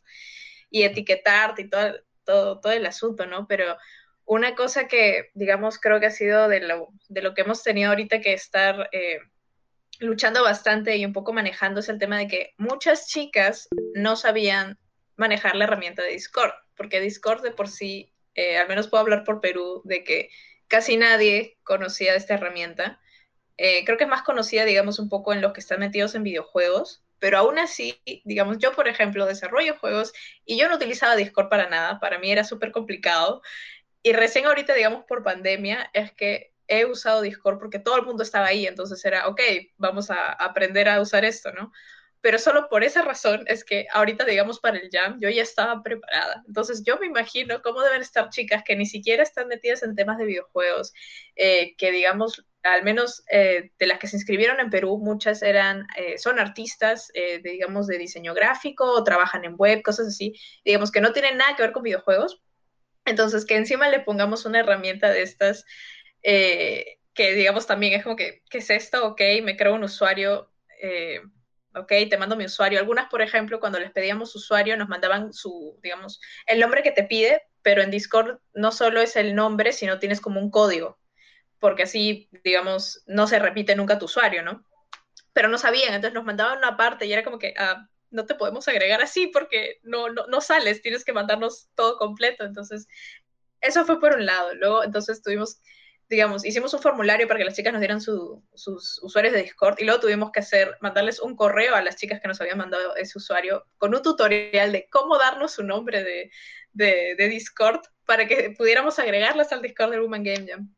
[0.73, 1.95] y etiquetarte y todo,
[2.25, 3.47] todo, todo el asunto, ¿no?
[3.47, 3.77] Pero
[4.25, 7.91] una cosa que, digamos, creo que ha sido de lo, de lo que hemos tenido
[7.91, 9.21] ahorita que estar eh,
[10.01, 14.79] luchando bastante y un poco manejando es el tema de que muchas chicas no sabían
[15.17, 19.25] manejar la herramienta de Discord, porque Discord de por sí eh, al menos puedo hablar
[19.25, 20.31] por Perú, de que
[20.69, 23.01] casi nadie conocía esta herramienta.
[23.59, 26.23] Eh, creo que es más conocida, digamos, un poco en los que están metidos en
[26.23, 30.13] videojuegos, pero aún así, digamos, yo, por ejemplo, desarrollo juegos
[30.45, 33.43] y yo no utilizaba Discord para nada, para mí era súper complicado.
[34.03, 38.25] Y recién ahorita, digamos, por pandemia, es que he usado Discord porque todo el mundo
[38.25, 39.41] estaba ahí, entonces era, ok,
[39.77, 41.71] vamos a aprender a usar esto, ¿no?
[42.23, 45.83] pero solo por esa razón es que ahorita, digamos, para el jam, yo ya estaba
[45.83, 46.45] preparada.
[46.47, 50.19] Entonces, yo me imagino cómo deben estar chicas que ni siquiera están metidas en temas
[50.19, 50.95] de videojuegos,
[51.35, 55.87] eh, que, digamos, al menos eh, de las que se inscribieron en Perú, muchas eran,
[55.97, 60.35] eh, son artistas, de, digamos, de diseño gráfico, o trabajan en web, cosas así,
[60.65, 62.43] digamos, que no tienen nada que ver con videojuegos.
[63.05, 65.65] Entonces, que encima le pongamos una herramienta de estas,
[66.23, 69.07] que digamos también es como que, ¿qué es esto?
[69.07, 70.49] Ok, me creo un usuario
[71.75, 72.79] ok, te mando mi usuario.
[72.79, 77.05] Algunas, por ejemplo, cuando les pedíamos usuario, nos mandaban su, digamos, el nombre que te
[77.05, 80.99] pide, pero en Discord no solo es el nombre, sino tienes como un código,
[81.63, 84.67] porque así, digamos, no se repite nunca tu usuario, ¿no?
[85.33, 88.35] Pero no sabían, entonces nos mandaban una parte y era como que, ah, no te
[88.35, 92.45] podemos agregar así porque no, no, no sales, tienes que mandarnos todo completo.
[92.45, 92.89] Entonces,
[93.61, 94.53] eso fue por un lado.
[94.57, 95.61] Luego, entonces tuvimos
[96.13, 99.85] digamos, hicimos un formulario para que las chicas nos dieran sus usuarios de Discord y
[99.85, 103.17] luego tuvimos que hacer, mandarles un correo a las chicas que nos habían mandado ese
[103.17, 106.31] usuario con un tutorial de cómo darnos su nombre de,
[106.75, 110.75] de, Discord para que pudiéramos agregarlas al Discord del Woman Game Jam.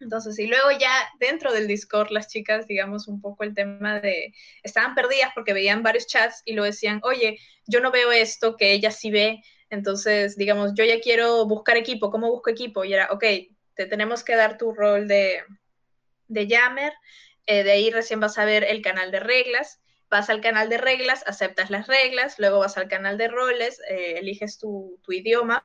[0.00, 4.32] Entonces, y luego ya dentro del Discord, las chicas, digamos, un poco el tema de,
[4.62, 8.72] estaban perdidas porque veían varios chats y lo decían, oye, yo no veo esto que
[8.72, 12.84] ella sí ve, entonces, digamos, yo ya quiero buscar equipo, ¿cómo busco equipo?
[12.84, 13.24] Y era, ok,
[13.74, 15.42] te tenemos que dar tu rol de,
[16.28, 16.92] de jammer,
[17.46, 19.80] eh, de ahí recién vas a ver el canal de reglas,
[20.10, 24.18] vas al canal de reglas, aceptas las reglas, luego vas al canal de roles, eh,
[24.18, 25.64] eliges tu, idioma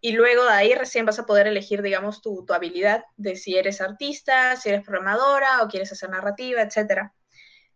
[0.00, 3.56] y luego de ahí recién vas a poder elegir, digamos, tu, tu, habilidad de si
[3.56, 7.12] eres artista, si eres programadora o quieres hacer narrativa, etc.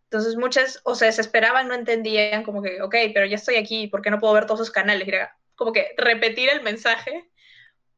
[0.03, 4.01] Entonces muchas o se desesperaban, no entendían como que, ok, pero ya estoy aquí, ¿por
[4.01, 5.07] qué no puedo ver todos esos canales?
[5.55, 7.29] como que repetir el mensaje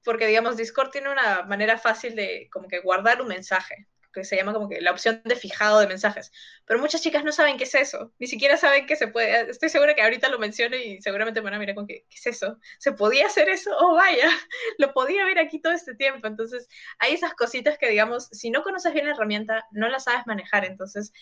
[0.07, 3.87] porque digamos Discord tiene una manera fácil de como que guardar un mensaje,
[4.19, 6.31] que se llama como que la opción de fijado de mensajes.
[6.65, 9.49] Pero muchas chicas no saben qué es eso, ni siquiera saben que se puede.
[9.49, 12.15] Estoy segura que ahorita lo menciono y seguramente me van a mirar con que, ¿qué
[12.15, 12.57] es eso?
[12.79, 13.71] ¿Se podía hacer eso?
[13.79, 14.29] Oh, vaya,
[14.77, 16.27] lo podía ver aquí todo este tiempo.
[16.27, 16.67] Entonces,
[16.99, 20.65] hay esas cositas que, digamos, si no conoces bien la herramienta, no la sabes manejar.
[20.65, 21.13] Entonces,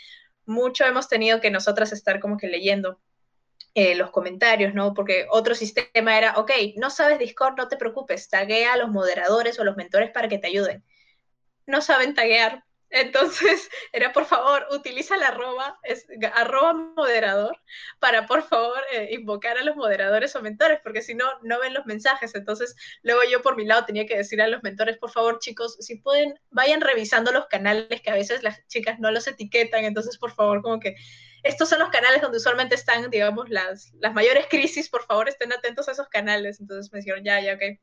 [0.45, 2.99] mucho hemos tenido que nosotras estar como que leyendo
[3.73, 4.93] eh, los comentarios, ¿no?
[4.93, 9.59] Porque otro sistema era, ok, no sabes Discord, no te preocupes, taguea a los moderadores
[9.59, 10.83] o los mentores para que te ayuden.
[11.65, 12.63] No saben taguear,
[12.95, 17.59] entonces, era por favor, utiliza la arroba, es, arroba moderador,
[17.99, 21.73] para por favor eh, invocar a los moderadores o mentores, porque si no, no ven
[21.73, 22.33] los mensajes.
[22.35, 25.75] Entonces, luego yo por mi lado tenía que decir a los mentores, por favor, chicos,
[25.81, 29.83] si pueden, vayan revisando los canales que a veces las chicas no los etiquetan.
[29.83, 30.95] Entonces, por favor, como que
[31.43, 35.51] estos son los canales donde usualmente están, digamos, las, las mayores crisis, por favor estén
[35.51, 36.61] atentos a esos canales.
[36.61, 37.77] Entonces me dijeron, ya, ya, ok.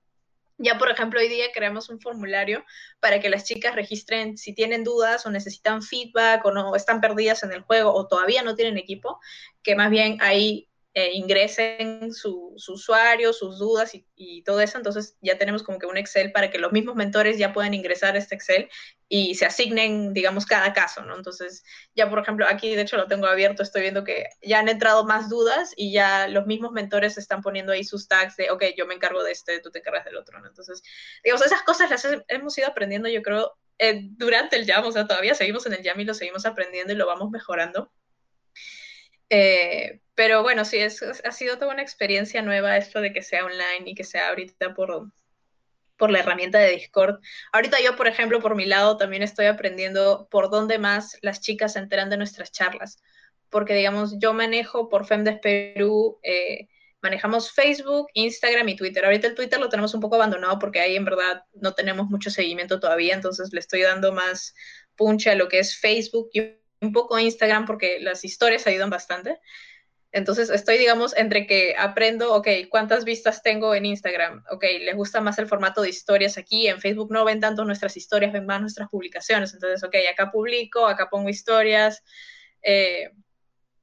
[0.64, 2.64] Ya, por ejemplo, hoy día creamos un formulario
[3.00, 7.42] para que las chicas registren si tienen dudas o necesitan feedback o no están perdidas
[7.42, 9.18] en el juego o todavía no tienen equipo,
[9.64, 14.76] que más bien ahí eh, ingresen su, usuario, sus dudas y, todo eso.
[14.76, 18.14] Entonces ya tenemos como que un Excel para que los mismos mentores ya puedan ingresar
[18.14, 18.68] a este Excel
[19.08, 21.02] y se asignen, digamos, cada caso.
[21.16, 21.64] Entonces
[21.94, 25.04] ya, por ejemplo, aquí de hecho lo tengo abierto, estoy viendo que ya han entrado
[25.04, 28.86] más dudas y ya los mismos mentores están poniendo ahí sus tags de, ok, yo
[28.86, 30.38] me encargo de este, tú te encargas del otro.
[30.46, 30.82] Entonces,
[31.24, 35.06] digamos, esas cosas las hemos ido aprendiendo, yo creo, eh, durante el Jam, o sea,
[35.06, 37.90] todavía seguimos en el Jam y lo seguimos aprendiendo y lo vamos mejorando.
[39.34, 43.46] Eh, pero bueno, sí, es, ha sido toda una experiencia nueva esto de que sea
[43.46, 45.10] online y que sea ahorita por,
[45.96, 47.18] por la herramienta de Discord.
[47.50, 51.72] Ahorita yo, por ejemplo, por mi lado, también estoy aprendiendo por dónde más las chicas
[51.72, 53.02] se enteran de nuestras charlas.
[53.48, 56.68] Porque, digamos, yo manejo por Femdes Perú, eh,
[57.00, 59.06] manejamos Facebook, Instagram y Twitter.
[59.06, 62.28] Ahorita el Twitter lo tenemos un poco abandonado porque ahí en verdad no tenemos mucho
[62.28, 64.54] seguimiento todavía, entonces le estoy dando más
[64.94, 66.28] punche a lo que es Facebook
[66.82, 69.40] un poco Instagram porque las historias ayudan bastante.
[70.10, 74.44] Entonces estoy, digamos, entre que aprendo, ok, ¿cuántas vistas tengo en Instagram?
[74.50, 77.96] Ok, les gusta más el formato de historias aquí, en Facebook no ven tanto nuestras
[77.96, 79.54] historias, ven más nuestras publicaciones.
[79.54, 82.02] Entonces, ok, acá publico, acá pongo historias.
[82.62, 83.10] Eh,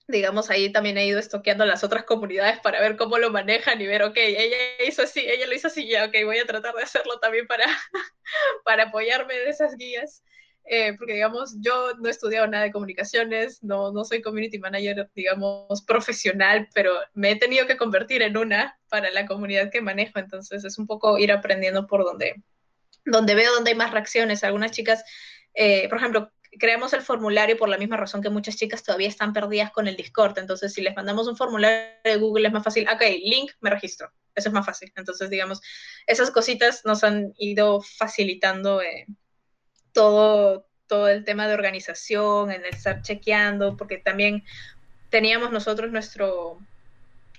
[0.07, 3.87] digamos, ahí también he ido estoqueando las otras comunidades para ver cómo lo manejan y
[3.87, 6.83] ver, ok, ella hizo así, ella lo hizo así, ya, ok, voy a tratar de
[6.83, 7.65] hacerlo también para,
[8.65, 10.23] para apoyarme de esas guías.
[10.71, 15.09] Eh, porque digamos, yo no he estudiado nada de comunicaciones, no, no soy community manager,
[15.15, 20.19] digamos, profesional, pero me he tenido que convertir en una para la comunidad que manejo,
[20.19, 22.43] entonces es un poco ir aprendiendo por donde,
[23.03, 24.43] donde veo donde hay más reacciones.
[24.43, 25.03] Algunas chicas,
[25.55, 29.33] eh, por ejemplo, creamos el formulario por la misma razón que muchas chicas todavía están
[29.33, 30.37] perdidas con el Discord.
[30.37, 32.87] Entonces, si les mandamos un formulario de Google es más fácil.
[32.93, 34.11] Ok, link, me registro.
[34.35, 34.91] Eso es más fácil.
[34.95, 35.61] Entonces, digamos,
[36.05, 39.07] esas cositas nos han ido facilitando eh,
[39.99, 44.45] todo, todo el tema de organización, en el estar chequeando, porque también
[45.09, 46.57] teníamos nosotros nuestro,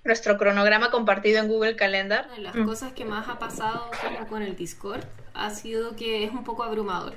[0.05, 2.27] nuestro cronograma compartido en Google Calendar.
[2.27, 3.91] Una de las cosas que más ha pasado
[4.29, 7.15] con el Discord ha sido que es un poco abrumador.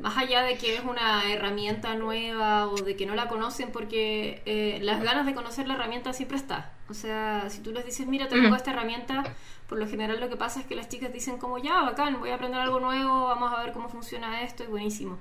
[0.00, 4.42] Más allá de que es una herramienta nueva o de que no la conocen, porque
[4.46, 6.72] eh, las ganas de conocer la herramienta siempre está.
[6.88, 9.22] O sea, si tú les dices, mira, tengo esta herramienta,
[9.68, 12.30] por lo general lo que pasa es que las chicas dicen como, ya, bacán, voy
[12.30, 15.18] a aprender algo nuevo, vamos a ver cómo funciona esto, y buenísimo.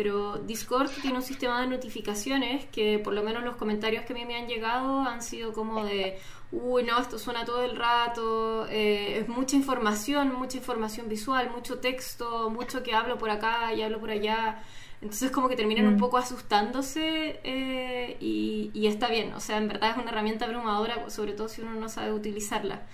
[0.00, 4.16] Pero Discord tiene un sistema de notificaciones que por lo menos los comentarios que a
[4.16, 6.18] mí me han llegado han sido como de,
[6.52, 11.80] uy, no, esto suena todo el rato, eh, es mucha información, mucha información visual, mucho
[11.80, 14.62] texto, mucho que hablo por acá y hablo por allá.
[15.02, 15.98] Entonces como que terminan un mm.
[15.98, 21.10] poco asustándose eh, y, y, está bien, o sea, en verdad es una herramienta abrumadora,
[21.10, 22.86] sobre todo si uno no sabe utilizarla.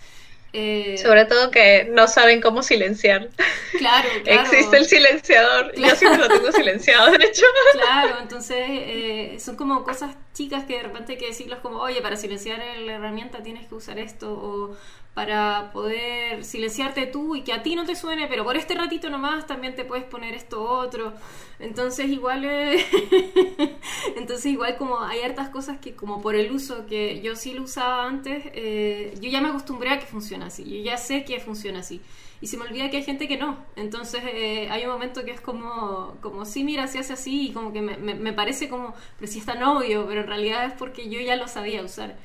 [0.52, 3.28] Eh, Sobre todo que no saben cómo silenciar.
[3.76, 4.42] Claro, claro.
[4.42, 5.74] Existe el silenciador.
[5.76, 7.44] Yo siempre lo tengo silenciado, de hecho.
[7.72, 12.00] Claro, entonces eh, son como cosas chicas que de repente hay que decirlos como, oye,
[12.00, 14.76] para silenciar la herramienta tienes que usar esto, o
[15.16, 19.08] para poder silenciarte tú y que a ti no te suene, pero por este ratito
[19.08, 21.14] nomás también te puedes poner esto otro.
[21.58, 22.44] Entonces igual
[24.16, 27.62] entonces igual como hay hartas cosas que como por el uso que yo sí lo
[27.62, 31.40] usaba antes, eh, yo ya me acostumbré a que funciona así, yo ya sé que
[31.40, 32.02] funciona así.
[32.42, 33.56] Y se me olvida que hay gente que no.
[33.74, 37.52] Entonces eh, hay un momento que es como, como sí, mira, se hace así y
[37.54, 41.08] como que me, me, parece como, pero si está novio, pero en realidad es porque
[41.08, 42.18] yo ya lo sabía usar.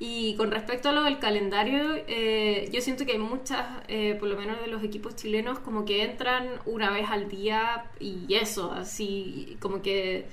[0.00, 4.28] Y con respecto a lo del calendario, eh, yo siento que hay muchas, eh, por
[4.28, 8.70] lo menos de los equipos chilenos, como que entran una vez al día y eso,
[8.70, 10.26] así como que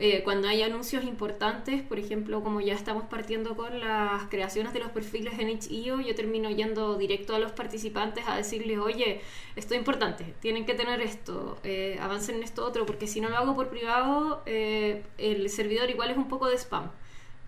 [0.00, 4.80] eh, cuando hay anuncios importantes, por ejemplo, como ya estamos partiendo con las creaciones de
[4.80, 9.20] los perfiles en HIO, yo termino yendo directo a los participantes a decirles, oye,
[9.54, 11.58] esto es importante, tienen que tener esto,
[12.00, 16.16] avancen en esto otro, porque si no lo hago por privado, el servidor igual es
[16.16, 16.90] un poco de spam.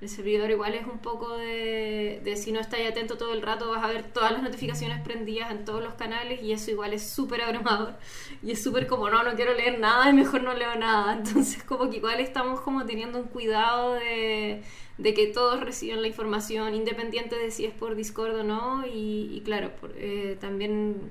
[0.00, 3.70] El servidor igual es un poco de, de si no estás atento todo el rato
[3.70, 7.10] vas a ver todas las notificaciones prendidas en todos los canales y eso igual es
[7.10, 7.96] súper abrumador
[8.40, 11.12] y es súper como no, no quiero leer nada y mejor no leo nada.
[11.18, 14.62] Entonces como que igual estamos como teniendo un cuidado de,
[14.98, 19.42] de que todos reciban la información independiente de si es por Discord o no y,
[19.44, 21.10] claro, eh, también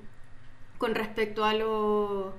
[0.77, 2.35] con respecto a lo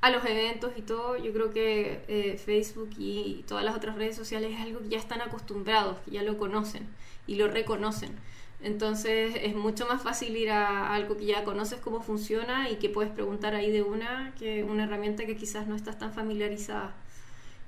[0.00, 4.16] a los eventos y todo, yo creo que eh, Facebook y todas las otras redes
[4.16, 6.88] sociales es algo que ya están acostumbrados, que ya lo conocen
[7.26, 8.16] y lo reconocen.
[8.60, 12.88] Entonces es mucho más fácil ir a algo que ya conoces cómo funciona y que
[12.88, 16.94] puedes preguntar ahí de una que una herramienta que quizás no estás tan familiarizada.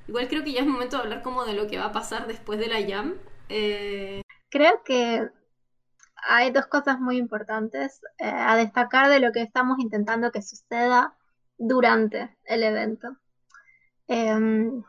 [0.09, 2.27] Igual creo que ya es momento de hablar como de lo que va a pasar
[2.27, 3.15] después de la Jam.
[3.49, 5.29] Eh, creo que
[6.29, 11.15] hay dos cosas muy importantes eh, a destacar de lo que estamos intentando que suceda
[11.61, 13.17] durante el evento.
[14.09, 14.83] Em,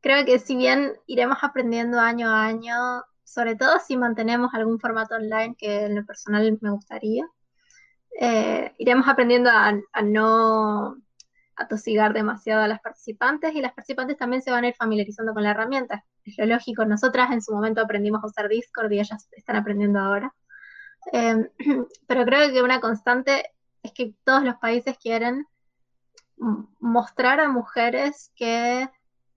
[0.00, 5.16] creo que si bien iremos aprendiendo año a año, sobre todo si mantenemos algún formato
[5.16, 7.24] online que en lo personal me gustaría,
[8.20, 10.96] eh, iremos aprendiendo a, no
[11.56, 15.42] atosigar demasiado a las participantes y las participantes también se van a ir familiarizando con
[15.42, 16.04] la herramienta.
[16.22, 20.00] Es lo lógico, nosotras en su momento aprendimos a usar Discord y ellas están aprendiendo
[20.00, 20.34] ahora.
[21.12, 21.48] Em,
[22.06, 23.55] pero creo que una constante
[23.86, 25.46] es que todos los países quieren
[26.80, 28.88] mostrar a mujeres que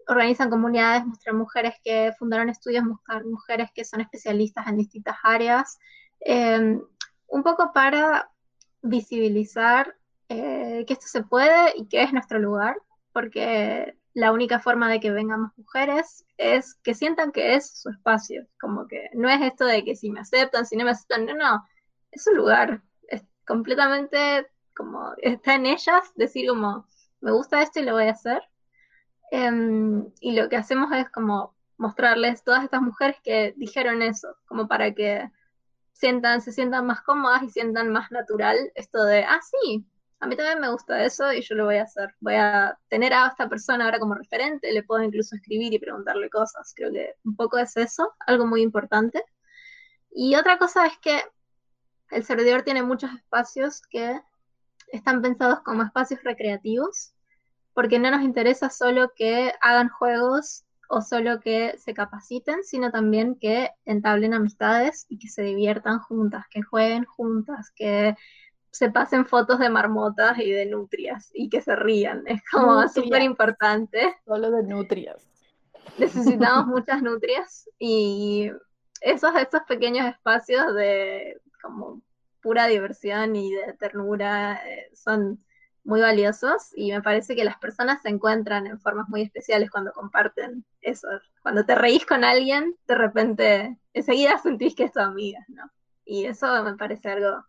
[0.08, 5.78] organizan comunidades, mostrar mujeres que fundaron estudios, mostrar mujeres que son especialistas en distintas áreas,
[6.20, 6.82] em,
[7.28, 8.30] un poco para
[8.82, 9.96] visibilizar
[10.30, 12.76] eh, que esto se puede y que es nuestro lugar,
[13.14, 17.90] porque la única forma de que vengan más mujeres es que sientan que es su
[17.90, 21.26] espacio, como que no es esto de que si me aceptan, si no me aceptan,
[21.26, 21.66] no, no,
[22.12, 22.82] es su lugar,
[23.50, 26.86] completamente como está en ellas decir como,
[27.20, 28.44] me gusta esto y lo voy a hacer.
[29.32, 34.68] Em, y lo que hacemos es como mostrarles todas estas mujeres que dijeron eso, como
[34.68, 35.30] para que
[35.94, 39.84] sientan, se sientan más cómodas y sientan más natural esto de, ah, sí,
[40.20, 42.14] a mí también me gusta eso y yo lo voy a hacer.
[42.20, 46.30] Voy a tener a esta persona ahora como referente, le puedo incluso escribir y preguntarle
[46.30, 46.72] cosas.
[46.76, 49.24] Creo que un poco es eso, algo muy importante.
[50.12, 51.24] Y otra cosa es que
[52.12, 54.20] el servidor tiene muchos espacios que
[54.92, 57.14] están pensados como espacios recreativos,
[57.74, 63.36] porque no nos interesa solo que hagan juegos o solo que se capaciten, sino también
[63.36, 68.16] que entablen amistades y que se diviertan juntas, que jueguen juntas, que
[68.72, 72.24] se pasen fotos de marmotas y de nutrias y que se rían.
[72.28, 74.16] Es como súper importante.
[74.26, 75.28] Solo de nutrias.
[75.98, 78.52] Necesitamos muchas nutrias y
[79.02, 82.02] esos, esos pequeños espacios de como
[82.42, 85.44] pura diversión y de ternura eh, son
[85.84, 89.92] muy valiosos y me parece que las personas se encuentran en formas muy especiales cuando
[89.94, 91.08] comparten eso.
[91.42, 95.64] Cuando te reís con alguien, de repente enseguida sentís que es tu amiga, ¿no?
[96.06, 97.44] Y eso me parece algo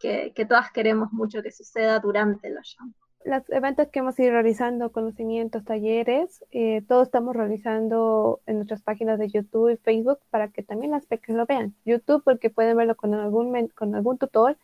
[0.00, 4.32] que, que todas queremos mucho que suceda durante los shows los eventos que hemos ido
[4.32, 10.48] realizando, conocimientos, talleres, eh, todo estamos realizando en nuestras páginas de YouTube y Facebook para
[10.48, 11.74] que también las pequeñas lo vean.
[11.84, 14.56] YouTube porque pueden verlo con algún, con algún tutor,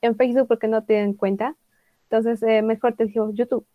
[0.00, 1.56] en Facebook porque no tienen cuenta.
[2.04, 3.66] Entonces, eh, mejor te digo YouTube.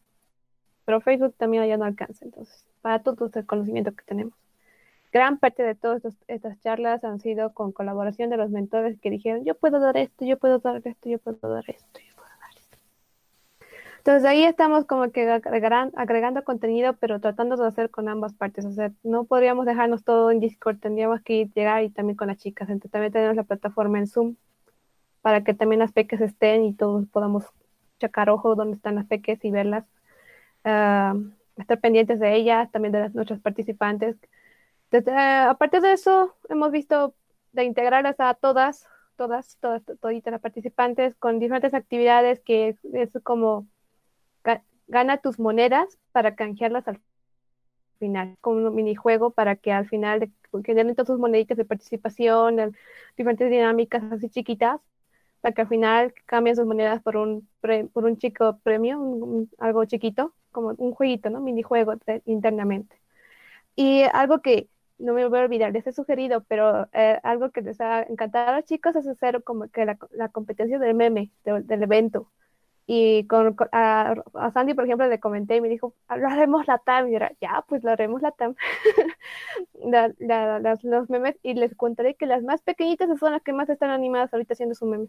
[0.85, 4.33] pero Facebook también ya no alcanza, entonces, para todo el conocimiento que tenemos.
[5.11, 9.45] Gran parte de todas estas charlas han sido con colaboración de los mentores que dijeron,
[9.45, 12.57] yo puedo dar esto, yo puedo dar esto, yo puedo dar esto, yo puedo dar
[12.57, 12.77] esto.
[14.07, 18.63] Entonces ahí estamos como que agregando contenido, pero tratando de hacer con ambas partes.
[18.63, 22.37] O sea, no podríamos dejarnos todo en Discord, tendríamos que llegar y también con las
[22.37, 22.69] chicas.
[22.69, 24.37] Entonces también tenemos la plataforma en Zoom
[25.21, 27.43] para que también las peques estén y todos podamos
[27.99, 29.83] checar ojo dónde están las peques y verlas.
[30.63, 31.13] Ah,
[31.57, 34.15] estar pendientes de ellas, también de las, nuestras participantes.
[35.27, 37.13] aparte de eso, hemos visto
[37.51, 38.87] de integrarlas a todas,
[39.17, 43.67] todas, todas, toditas las participantes con diferentes actividades que es como
[44.87, 46.99] gana tus monedas para canjearlas al
[47.99, 50.31] final, como un minijuego para que al final de,
[50.73, 52.75] den todas tus moneditas de participación,
[53.17, 54.79] diferentes dinámicas así chiquitas
[55.41, 57.47] para que al final cambien sus monedas por un,
[57.93, 61.41] por un chico premio, algo chiquito, como un jueguito, ¿no?
[61.41, 61.93] Minijuego
[62.25, 62.95] internamente.
[63.75, 67.61] Y algo que no me voy a olvidar, les he sugerido, pero eh, algo que
[67.61, 71.31] les ha encantado a los chicos es hacer como que la, la competencia del meme,
[71.43, 72.31] del evento.
[72.89, 74.15] Y con, a,
[74.53, 77.09] Sandy, por ejemplo, le comenté y me dijo, lo haremos la TAM.
[77.09, 78.55] Y era, ya, pues lo haremos la TAM.
[80.19, 81.37] las, los memes.
[81.43, 84.73] Y les contaré que las más pequeñitas son las que más están animadas ahorita haciendo
[84.73, 85.07] su meme.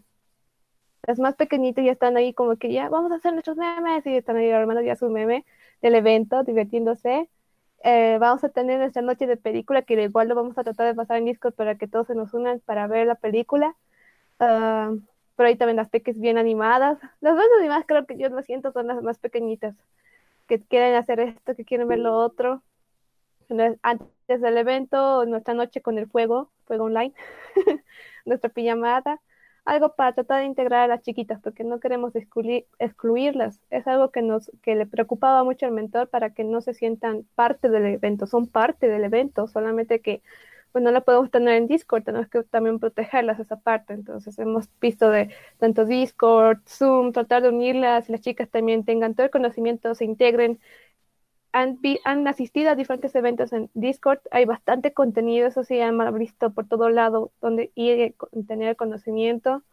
[1.03, 4.15] Las más pequeñitas ya están ahí como que ya vamos a hacer nuestros memes y
[4.15, 5.45] están ahí armando ya su meme
[5.81, 7.29] del evento, divirtiéndose.
[7.83, 10.95] Eh, vamos a tener nuestra noche de película que igual lo vamos a tratar de
[10.95, 13.75] pasar en Discord para que todos se nos unan para ver la película.
[14.39, 14.99] Uh,
[15.39, 16.99] pero ahí también las peques bien animadas.
[17.21, 19.73] Las más animadas creo que yo lo siento son las más pequeñitas,
[20.49, 22.61] que quieren hacer esto, que quieren ver lo otro.
[23.81, 27.13] Antes del evento, nuestra noche con el fuego, fuego online,
[28.25, 29.21] nuestra pijamada,
[29.63, 33.61] algo para tratar de integrar a las chiquitas, porque no queremos excluir, excluirlas.
[33.69, 37.25] Es algo que nos que le preocupaba mucho al mentor para que no se sientan
[37.35, 40.21] parte del evento, son parte del evento, solamente que
[40.71, 43.93] pues no la podemos tener en Discord, tenemos que también protegerlas esa parte.
[43.93, 49.25] Entonces hemos visto de tanto Discord, Zoom, tratar de unirlas las chicas también tengan todo
[49.25, 50.59] el conocimiento, se integren.
[51.51, 56.51] Han, han asistido a diferentes eventos en Discord, hay bastante contenido, eso sí, han visto
[56.53, 59.63] por todo lado donde ir y tener conocimiento.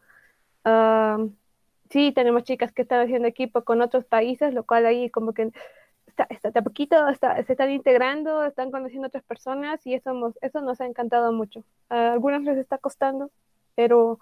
[1.89, 5.51] sí, tenemos chicas que están haciendo equipo con otros países, lo cual ahí como que
[6.29, 10.61] está, a poquito está, se están integrando, están conociendo otras personas y eso nos, eso
[10.61, 11.63] nos ha encantado mucho.
[11.89, 13.29] A algunas les está costando,
[13.75, 14.19] pero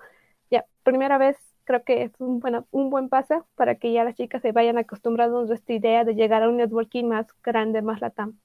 [0.49, 4.15] ya, primera vez creo que es un, bueno, un buen paso para que ya las
[4.15, 8.01] chicas se vayan acostumbrando a esta idea de llegar a un networking más grande, más
[8.01, 8.37] latam.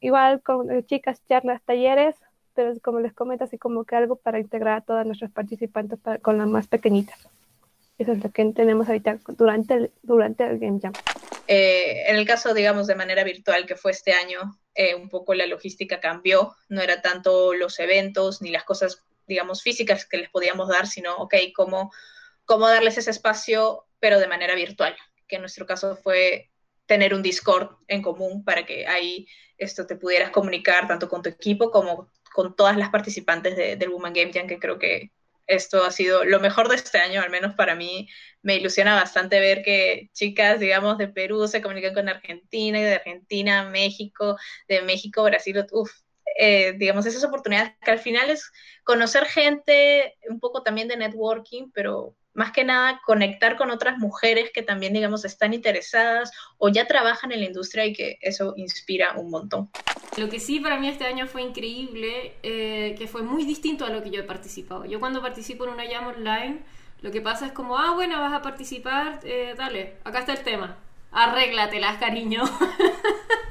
[0.00, 2.16] Igual con eh, chicas, charlas, talleres,
[2.54, 6.38] pero como les comento, así como que algo para integrar a todas nuestras participantes con
[6.38, 7.28] las más pequeñitas.
[7.98, 10.92] Eso es lo que tenemos ahorita durante el, durante el Game Jam.
[11.46, 15.34] Eh, en el caso, digamos, de manera virtual que fue este año, eh, un poco
[15.34, 20.30] la logística cambió, no era tanto los eventos ni las cosas, digamos, físicas que les
[20.30, 21.92] podíamos dar, sino, ok, cómo,
[22.44, 24.96] cómo darles ese espacio, pero de manera virtual,
[25.28, 26.50] que en nuestro caso fue
[26.86, 29.26] tener un Discord en común para que ahí
[29.56, 34.12] esto te pudieras comunicar tanto con tu equipo como con todas las participantes del Woman
[34.12, 35.12] Game Jam, que creo que
[35.46, 38.08] esto ha sido lo mejor de este año, al menos para mí.
[38.42, 42.94] Me ilusiona bastante ver que chicas, digamos, de Perú se comunican con Argentina y de
[42.94, 44.36] Argentina a México,
[44.68, 45.64] de México a Brasil.
[45.72, 45.90] Uf,
[46.38, 48.50] eh, digamos, esas oportunidades que al final es
[48.84, 54.50] conocer gente, un poco también de networking, pero más que nada conectar con otras mujeres
[54.52, 59.14] que también, digamos, están interesadas o ya trabajan en la industria y que eso inspira
[59.16, 59.70] un montón.
[60.16, 63.90] Lo que sí para mí este año fue increíble, eh, que fue muy distinto a
[63.90, 64.84] lo que yo he participado.
[64.84, 66.58] Yo cuando participo en una llama online,
[67.00, 70.42] lo que pasa es como, ah, bueno, vas a participar, eh, dale, acá está el
[70.42, 70.76] tema
[71.14, 72.42] arréglatelas, cariño.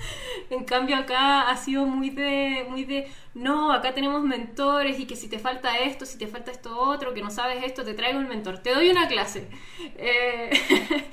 [0.53, 5.15] en cambio acá ha sido muy de, muy de, no, acá tenemos mentores y que
[5.15, 8.19] si te falta esto, si te falta esto otro, que no sabes esto, te traigo
[8.19, 9.49] un mentor, te doy una clase,
[9.97, 10.49] eh,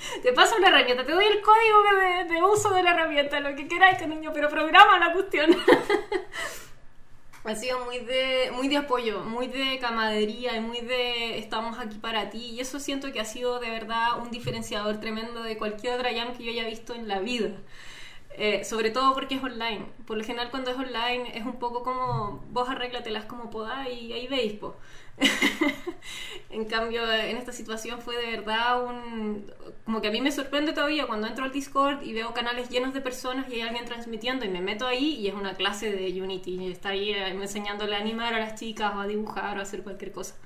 [0.22, 3.68] te paso una herramienta, te doy el código de, uso de la herramienta, lo que
[3.68, 5.56] queráis, niño, pero programa la cuestión.
[7.44, 11.98] ha sido muy de, muy de apoyo, muy de camaradería y muy de estamos aquí
[11.98, 12.38] para ti.
[12.38, 16.36] Y eso siento que ha sido de verdad un diferenciador tremendo de cualquier otra jam
[16.36, 17.50] que yo haya visto en la vida.
[18.36, 19.86] Eh, sobre todo porque es online.
[20.06, 24.12] Por lo general cuando es online es un poco como vos arréglatelas como podáis y
[24.12, 24.76] ahí veis, po.
[26.50, 29.52] en cambio, en esta situación fue de verdad un...
[29.84, 32.94] Como que a mí me sorprende todavía cuando entro al Discord y veo canales llenos
[32.94, 36.22] de personas y hay alguien transmitiendo y me meto ahí y es una clase de
[36.22, 36.52] Unity.
[36.52, 39.62] Y está ahí eh, enseñándole a animar a las chicas o a dibujar o a
[39.64, 40.36] hacer cualquier cosa.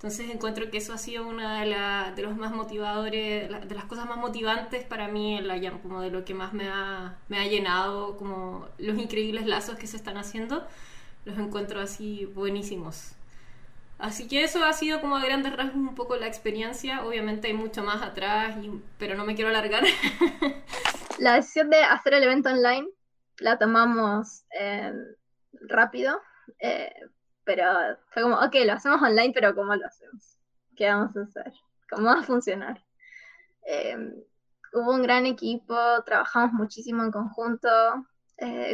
[0.00, 4.06] Entonces encuentro que eso ha sido una de, de los más motivadores, de las cosas
[4.06, 7.38] más motivantes para mí en la Jam, como de lo que más me ha, me
[7.38, 10.66] ha llenado, como los increíbles lazos que se están haciendo,
[11.26, 13.12] los encuentro así buenísimos.
[13.98, 17.04] Así que eso ha sido como a grandes rasgos un poco la experiencia.
[17.04, 18.56] Obviamente hay mucho más atrás,
[18.96, 19.84] pero no me quiero alargar.
[21.18, 22.88] la decisión de hacer el evento online
[23.36, 24.94] la tomamos eh,
[25.68, 26.22] rápido,
[26.58, 26.90] eh,
[27.50, 30.38] pero fue como, ok, lo hacemos online, pero ¿cómo lo hacemos?
[30.76, 31.52] ¿Qué vamos a hacer?
[31.90, 32.80] ¿Cómo va a funcionar?
[33.66, 33.96] Eh,
[34.72, 35.74] hubo un gran equipo,
[36.06, 37.68] trabajamos muchísimo en conjunto.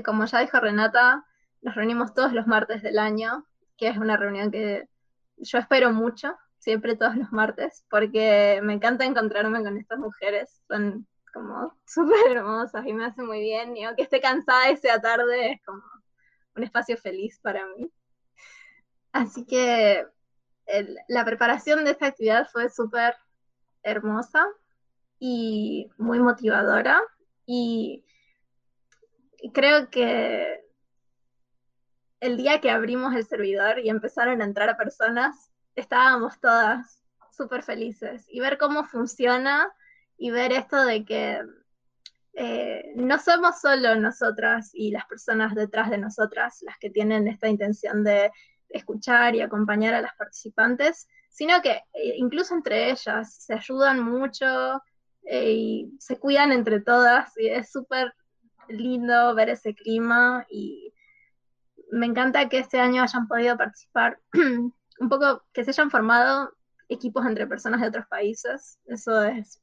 [0.05, 1.25] como ya dijo Renata,
[1.63, 3.47] nos reunimos todos los martes del año,
[3.79, 4.91] que es una reunión que
[5.39, 11.07] yo espero mucho, siempre todos los martes, porque me encanta encontrarme con estas mujeres, son
[11.33, 15.53] como súper hermosas y me hacen muy bien, y aunque esté cansada y sea tarde,
[15.53, 15.83] es como
[16.57, 17.91] un espacio feliz para mí.
[19.17, 20.07] Así que
[21.09, 23.15] la preparación de esta actividad fue súper
[23.83, 24.47] hermosa
[25.19, 27.01] y muy motivadora
[27.47, 28.05] y
[29.55, 30.61] creo que
[32.21, 38.27] el día que abrimos el servidor y empezaron a entrar personas, estábamos todas súper felices.
[38.29, 39.73] Y ver cómo funciona
[40.19, 41.43] y ver esto de que
[42.35, 47.49] eh, no somos solo nosotras y las personas detrás de nosotras las que tienen esta
[47.49, 48.31] intención de
[48.71, 54.83] escuchar y acompañar a las participantes, sino que eh, incluso entre ellas se ayudan mucho
[55.25, 58.15] eh, y se cuidan entre todas y es súper
[58.69, 60.93] lindo ver ese clima y
[61.91, 66.53] me encanta que este año hayan podido participar, un poco que se hayan formado
[66.89, 68.79] equipos entre personas de otros países.
[68.87, 69.61] Eso es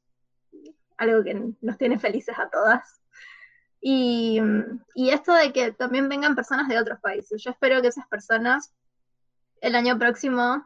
[0.96, 3.00] algo que nos tiene felices a todas.
[3.80, 4.40] Y,
[4.94, 7.42] y, esto de que también vengan personas de otros países.
[7.42, 8.72] Yo espero que esas personas
[9.64, 10.62] el año próximo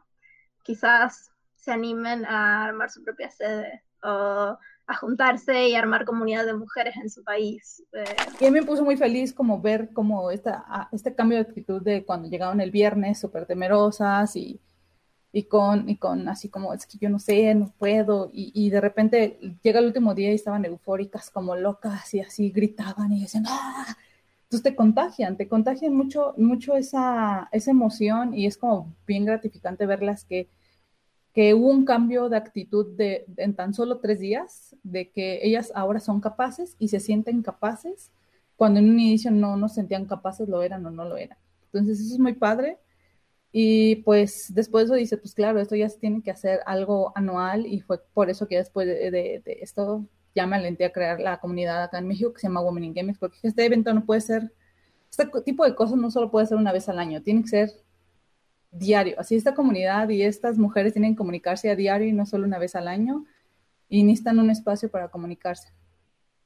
[0.65, 6.55] quizás se animen a armar su propia sede o a juntarse y armar comunidad de
[6.55, 7.83] mujeres en su país.
[7.93, 8.05] Eh.
[8.41, 11.81] Y a mí me puso muy feliz como ver como esta, este cambio de actitud
[11.81, 14.61] de cuando llegaron el viernes súper temerosas y,
[15.31, 18.71] y, con, y con así como, es que yo no sé, no puedo, y, y,
[18.71, 23.23] de repente llega el último día y estaban eufóricas como locas y así gritaban y
[23.23, 23.97] decían, ¡ah!
[24.49, 29.87] Entonces te contagian, te contagian mucho, mucho esa, esa emoción y es como bien gratificante
[29.87, 30.49] verlas que
[31.39, 35.71] que hubo un cambio de actitud de, en tan solo tres días, de que ellas
[35.75, 38.11] ahora son capaces y se sienten capaces,
[38.57, 41.39] cuando en un inicio no nos sentían capaces, lo eran o no lo eran.
[41.67, 42.79] Entonces eso es muy padre.
[43.53, 47.67] Y pues después eso dice, pues claro, esto ya se tiene que hacer algo anual
[47.67, 51.83] y fue por eso que después de, esto ya me alenté a crear la comunidad
[51.83, 54.53] acá en México que se llama Women in Games, porque este evento no puede ser,
[55.11, 57.71] este tipo de cosas no solo puede ser una vez al año, tiene que ser
[58.71, 59.17] diario.
[59.19, 62.59] Así esta comunidad y estas mujeres tienen que comunicarse a diario y no solo una
[62.59, 63.25] vez al año
[63.89, 65.73] y necesitan un espacio para comunicarse.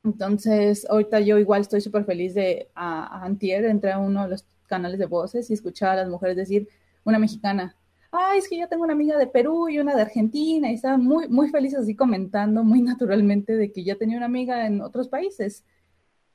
[0.05, 4.45] Entonces, ahorita yo igual estoy súper feliz de a, Antier, entré a uno de los
[4.67, 6.69] canales de voces y escuchar a las mujeres decir,
[7.05, 7.77] una mexicana,
[8.13, 11.03] ay, es que yo tengo una amiga de Perú y una de Argentina, y estaban
[11.05, 15.09] muy, muy felices así comentando muy naturalmente de que ya tenía una amiga en otros
[15.09, 15.65] países.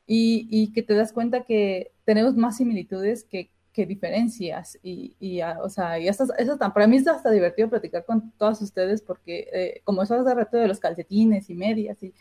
[0.09, 5.39] Y, y que te das cuenta que tenemos más similitudes que, qué diferencias y, y
[5.43, 9.47] o sea, y eso, eso para mí es hasta divertido platicar con todas ustedes porque
[9.53, 12.11] eh, como eso hace rato de los calcetines y medias y,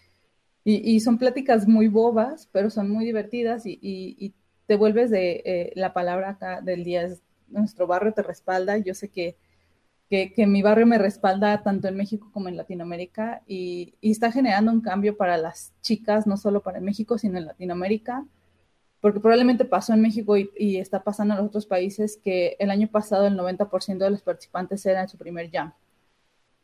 [0.65, 4.35] y, son pláticas muy bobas, pero son muy divertidas y,
[4.67, 8.93] te vuelves de eh, la palabra acá del día es nuestro barrio te respalda, yo
[8.93, 9.37] sé que,
[10.09, 14.31] que, que, mi barrio me respalda tanto en México como en Latinoamérica y, y está
[14.31, 18.25] generando un cambio para las chicas, no solo para México, sino en Latinoamérica
[19.07, 22.89] porque probablemente pasó en México y, está pasando en los otros países que el año
[22.89, 25.73] pasado el 90% de los participantes eran su primer jam.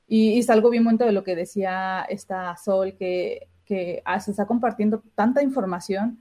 [0.08, 4.32] Y, es algo bien bonito de lo que decía esta Sol, que, que ah, se
[4.32, 6.18] está compartiendo tanta información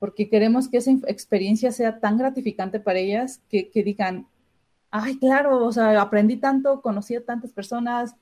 [0.00, 4.26] porque queremos que esa experiencia sea tan gratificante para ellas que, que digan,
[4.90, 8.14] ay, claro, o sea, aprendí tanto, conocí a tantas personas,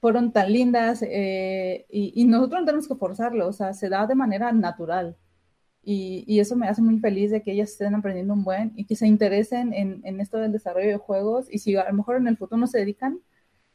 [0.00, 4.06] fueron tan lindas eh, y, y, nosotros no tenemos que forzarlo, o sea, se da
[4.06, 5.16] de manera natural.
[5.82, 8.96] Y, eso me hace muy feliz de que ellas estén aprendiendo un buen y que
[8.96, 12.36] se interesen en, esto del desarrollo de juegos y si a lo mejor en el
[12.36, 13.20] futuro no se dedican,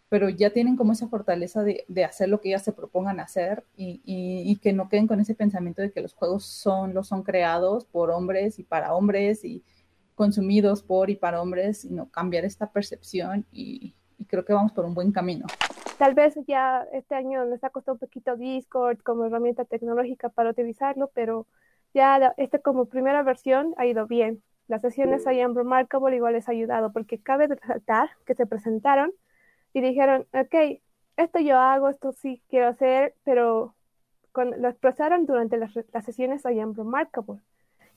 [0.09, 4.57] pero ya tienen como esa fortaleza de, hacer lo que ellas se propongan hacer y,
[4.61, 8.11] que no queden con ese pensamiento de que los juegos son, los son creados por
[8.11, 9.63] hombres y para hombres y
[10.15, 13.93] consumidos por y para hombres, sino cambiar esta percepción y,
[14.27, 15.45] creo que vamos por un buen camino.
[15.99, 20.49] Tal vez ya este año nos ha costado un poquito Discord como herramienta tecnológica para
[20.49, 21.45] utilizarlo, pero
[21.93, 24.41] ya este como primera versión ha ido bien.
[24.67, 29.11] Las sesiones ahí en Remarkable igual les ha ayudado porque cabe resaltar que se presentaron
[29.73, 30.81] y dijeron, ok,
[31.17, 33.75] esto yo hago, esto sí quiero hacer, pero
[34.35, 37.39] lo expresaron durante las, las sesiones I am remarkable.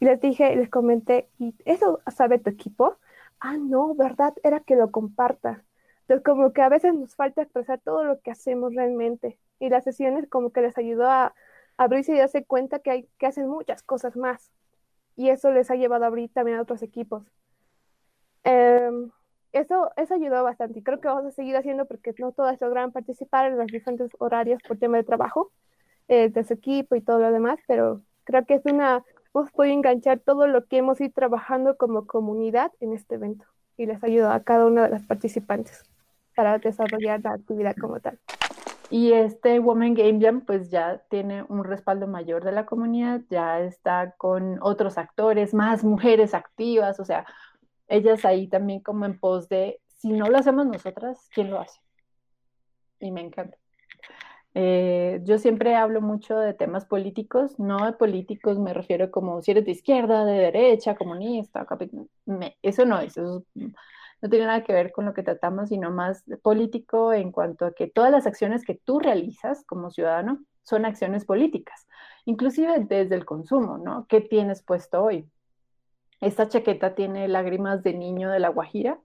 [0.01, 2.97] Y les dije, les comenté, ¿y eso sabe tu equipo?
[3.41, 4.35] Ah, no, ¿verdad?
[4.43, 5.65] Era que lo comparta.
[6.03, 9.39] Entonces, como que a veces nos falta expresar todo lo que hacemos realmente.
[9.59, 11.35] Y las sesiones como que les ayudó a,
[11.77, 14.51] abrirse y darse cuenta que, hay, que hacen muchas cosas más.
[15.17, 17.25] Y eso les ha llevado a abrir también a otros equipos.
[18.45, 19.11] Em,
[19.53, 22.93] eso, eso ayudó bastante y creo que vamos a seguir haciendo porque no todas logran
[22.93, 25.53] participar en los diferentes horarios por tema de trabajo
[26.09, 29.05] eh, de su equipo y todo lo demás, pero creo que es una,
[29.39, 33.45] hemos podido enganchar todo lo que hemos ido trabajando como comunidad en este evento
[33.77, 35.85] y les ayuda a cada una de las participantes
[36.35, 38.19] para desarrollar la actividad como tal.
[38.91, 43.61] Y este Women Game Jam pues ya tiene un respaldo mayor de la comunidad, ya
[43.61, 47.25] está con otros actores, más mujeres activas, o sea,
[47.87, 51.81] ellas ahí también como en pos de, si no lo hacemos nosotras, ¿quién lo hace?
[52.99, 53.57] Y me encanta.
[54.55, 59.53] Eh, yo siempre hablo mucho de temas políticos, no de políticos, me refiero como si
[59.53, 61.67] eres de izquierda, de derecha, comunista,
[62.63, 66.25] eso no es, eso no tiene nada que ver con lo que tratamos, sino más
[66.43, 71.25] político en cuanto a que todas las acciones que tú realizas como ciudadano son acciones
[71.25, 71.87] políticas,
[72.25, 74.07] inclusive desde el consumo, ¿no?
[74.09, 75.31] ¿Qué tienes puesto hoy?
[76.21, 78.99] Esta chaqueta tiene lágrimas de niño de la Guajira,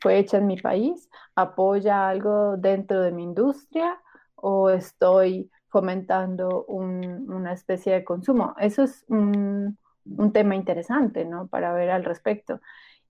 [0.00, 4.00] fue hecha en mi país, apoya algo dentro de mi industria
[4.46, 8.54] o estoy fomentando una especie de consumo.
[8.60, 11.46] Eso es un, un tema interesante, ¿no?
[11.46, 12.60] Para ver al respecto.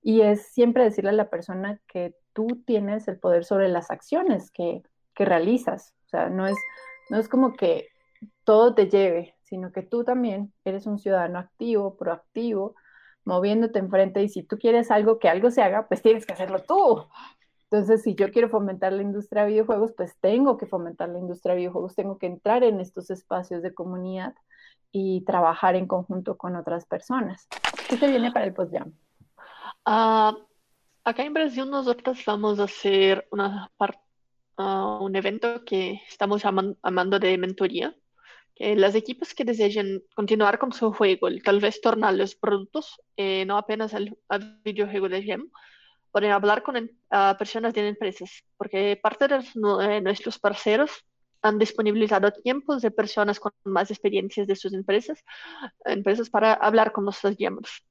[0.00, 4.52] Y es siempre decirle a la persona que tú tienes el poder sobre las acciones
[4.52, 5.92] que, que realizas.
[6.06, 6.56] O sea, no es,
[7.10, 7.88] no es como que
[8.44, 12.76] todo te lleve, sino que tú también eres un ciudadano activo, proactivo,
[13.24, 16.60] moviéndote enfrente y si tú quieres algo que algo se haga, pues tienes que hacerlo
[16.60, 17.08] tú.
[17.74, 21.54] Entonces, si yo quiero fomentar la industria de videojuegos, pues tengo que fomentar la industria
[21.54, 24.32] de videojuegos, tengo que entrar en estos espacios de comunidad
[24.92, 27.48] y trabajar en conjunto con otras personas.
[27.88, 28.92] ¿Qué se viene para el postjam?
[29.84, 30.38] Uh,
[31.02, 33.68] acá en Brasil nosotros vamos a hacer una
[34.56, 37.92] uh, un evento que estamos llamando de mentoría,
[38.54, 43.44] que las equipos que deseen continuar con su juego tal vez tornar los productos, eh,
[43.46, 44.16] no apenas al,
[44.62, 45.50] videojuego de GEM,
[46.14, 49.38] pueden hablar con uh, personas de empresas, porque parte de
[49.82, 50.92] eh, nuestros parceros
[51.42, 55.24] han disponibilizado tiempos de personas con más experiencias de sus empresas,
[55.84, 57.84] empresas para hablar con nuestros miembros.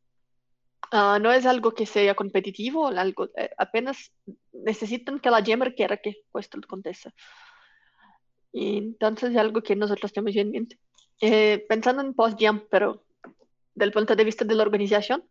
[0.90, 4.14] Ah, no es algo que sea competitivo, algo, eh, apenas
[4.54, 7.12] necesitan que la Jammer quiera que esto conteste.
[8.54, 10.80] Y entonces es algo que nosotros tenemos en mente.
[11.20, 13.04] Eh, pensando en post-jam, pero
[13.76, 15.26] del punto de vista de la organización,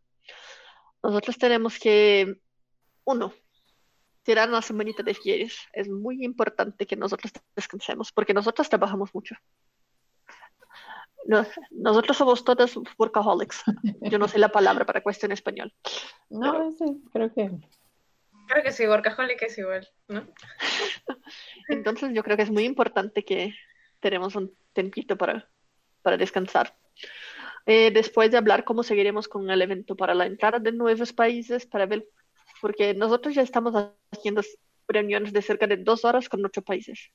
[1.02, 2.36] nosotros tenemos que,
[3.04, 3.32] uno,
[4.22, 5.58] tirar una semanita de fieres.
[5.72, 9.36] Es muy importante que nosotros descansemos, porque nosotros trabajamos mucho
[11.70, 13.62] nosotros somos todos workaholics.
[14.00, 15.72] Yo no sé la palabra para cuestión en español.
[16.30, 17.50] No, sí, creo que.
[18.48, 20.26] Creo que sí, workaholic es igual, ¿no?
[21.68, 23.54] Entonces yo creo que es muy importante que
[24.00, 25.48] tenemos un tempito para,
[26.02, 26.76] para descansar.
[27.64, 31.64] Eh, después de hablar cómo seguiremos con el evento para la entrada de nuevos países,
[31.64, 32.08] para ver,
[32.62, 33.74] porque nosotros ya estamos
[34.10, 34.40] haciendo
[34.88, 37.10] reuniones de cerca de dos horas con ocho países.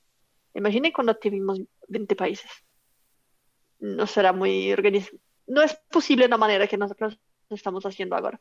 [0.53, 2.51] Imaginen cuando tuvimos 20 países
[3.79, 5.17] no será muy organizado.
[5.45, 7.19] No es posible de la manera que nosotros
[7.49, 8.39] estamos haciendo ahora.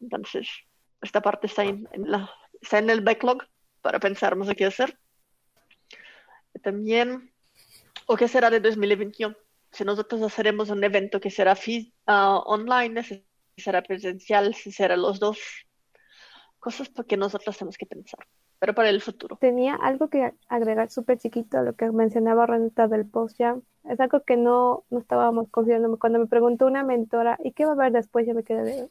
[0.00, 0.48] Entonces,
[1.02, 2.30] esta parte está en, la,
[2.60, 3.42] está en el backlog
[3.82, 4.98] para pensar más qué hacer.
[6.62, 7.32] También,
[8.06, 9.34] ¿o qué será de 2021?
[9.72, 13.24] Si nosotros haremos un evento que será uh, online, si
[13.56, 15.38] será presencial, si será los dos.
[16.60, 18.26] Cosas que nosotros tenemos que pensar
[18.60, 19.36] pero para el futuro.
[19.36, 23.56] Tenía algo que agregar súper chiquito a lo que mencionaba Renata del post ya.
[23.88, 25.98] Es algo que no, no estábamos considerando.
[25.98, 28.26] Cuando me preguntó una mentora, ¿y qué va a haber después?
[28.26, 28.88] Yo me quedé de,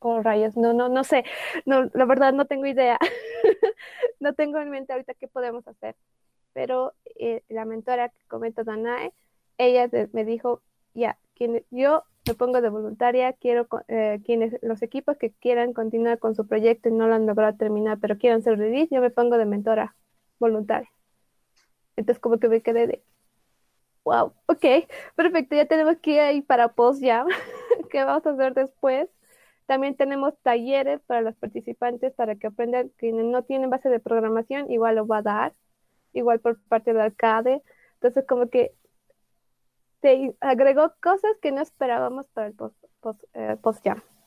[0.00, 1.24] oh rayos, no, no, no sé.
[1.64, 2.98] No, la verdad no tengo idea.
[4.20, 5.96] no tengo en mente ahorita qué podemos hacer.
[6.52, 9.14] Pero eh, la mentora que comenta Danae,
[9.56, 10.60] ella me dijo,
[10.92, 11.18] ya,
[11.70, 16.46] yo me pongo de voluntaria, quiero eh, quienes los equipos que quieran continuar con su
[16.46, 19.46] proyecto y no lo han logrado terminar, pero quieren ser release, yo me pongo de
[19.46, 19.96] mentora
[20.38, 20.90] voluntaria.
[21.96, 23.02] Entonces como que me quedé de
[24.04, 24.64] wow, ok,
[25.14, 27.24] perfecto, ya tenemos que ir para post ya.
[27.90, 29.08] ¿Qué vamos a hacer después?
[29.66, 34.70] También tenemos talleres para los participantes para que aprendan, quienes no tienen base de programación,
[34.70, 35.54] igual lo va a dar,
[36.12, 37.62] igual por parte del arcade.
[37.94, 38.74] Entonces como que
[40.02, 43.56] te agregó cosas que no esperábamos para el post, post, eh,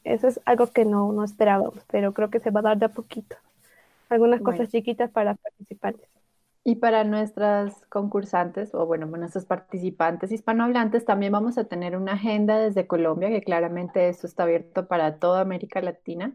[0.03, 2.85] Eso es algo que no, no esperábamos, pero creo que se va a dar de
[2.87, 3.35] a poquito.
[4.09, 4.57] algunas Bueno.
[4.57, 6.09] cosas chiquitas para participantes.
[6.63, 12.57] Y para nuestras concursantes, o bueno, nuestros participantes hispanohablantes, también vamos a tener una agenda
[12.57, 16.33] desde Colombia, que claramente esto está abierto para toda América Latina,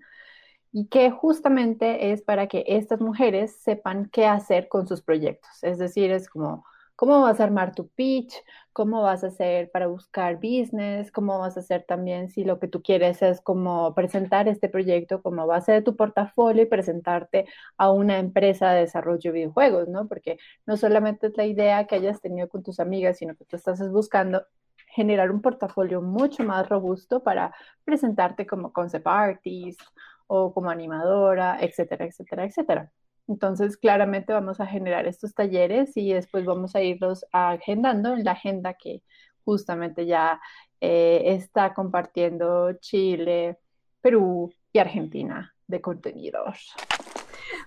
[0.73, 5.51] y que justamente es para que estas mujeres sepan qué hacer con sus proyectos.
[5.63, 6.65] Es decir, es como,
[7.01, 8.35] ¿cómo vas a armar tu pitch?
[8.75, 11.11] ¿Cómo vas a hacer para buscar business?
[11.11, 15.23] ¿Cómo vas a hacer también si lo que tú quieres es como presentar este proyecto
[15.23, 17.47] como base de tu portafolio y presentarte
[17.79, 20.09] a una empresa de desarrollo de videojuegos, ¿no?
[20.09, 20.37] Porque
[20.67, 23.81] no solamente es la idea que hayas tenido con tus amigas, sino que tú estás
[23.91, 24.45] buscando
[24.89, 29.81] generar un portafolio mucho más robusto para presentarte como concept artist
[30.27, 32.93] o como animadora, etcétera, etcétera, etcétera.
[33.31, 38.33] Entonces, claramente vamos a generar estos talleres y después vamos a irlos agendando en la
[38.33, 39.05] agenda que
[39.45, 40.41] justamente ya
[40.81, 43.57] eh, está compartiendo Chile,
[44.01, 46.75] Perú y Argentina de contenidos.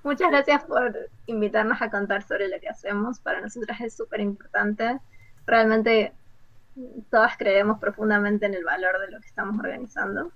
[0.03, 3.22] Muchas gracias por invitarnos a contar sobre lo que hacemos.
[3.22, 4.99] Para nosotras es súper importante.
[5.45, 6.11] Realmente
[7.10, 10.30] todas creemos profundamente en el valor de lo que estamos organizando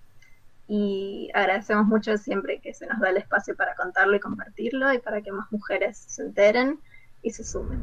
[0.68, 5.00] y agradecemos mucho siempre que se nos da el espacio para contarlo y compartirlo y
[5.00, 6.80] para que más mujeres se enteren
[7.22, 7.80] y se sumen.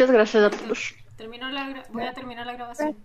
[0.00, 0.94] Muchas gracias a todos.
[1.18, 2.96] Termino la voy a terminar la grabación.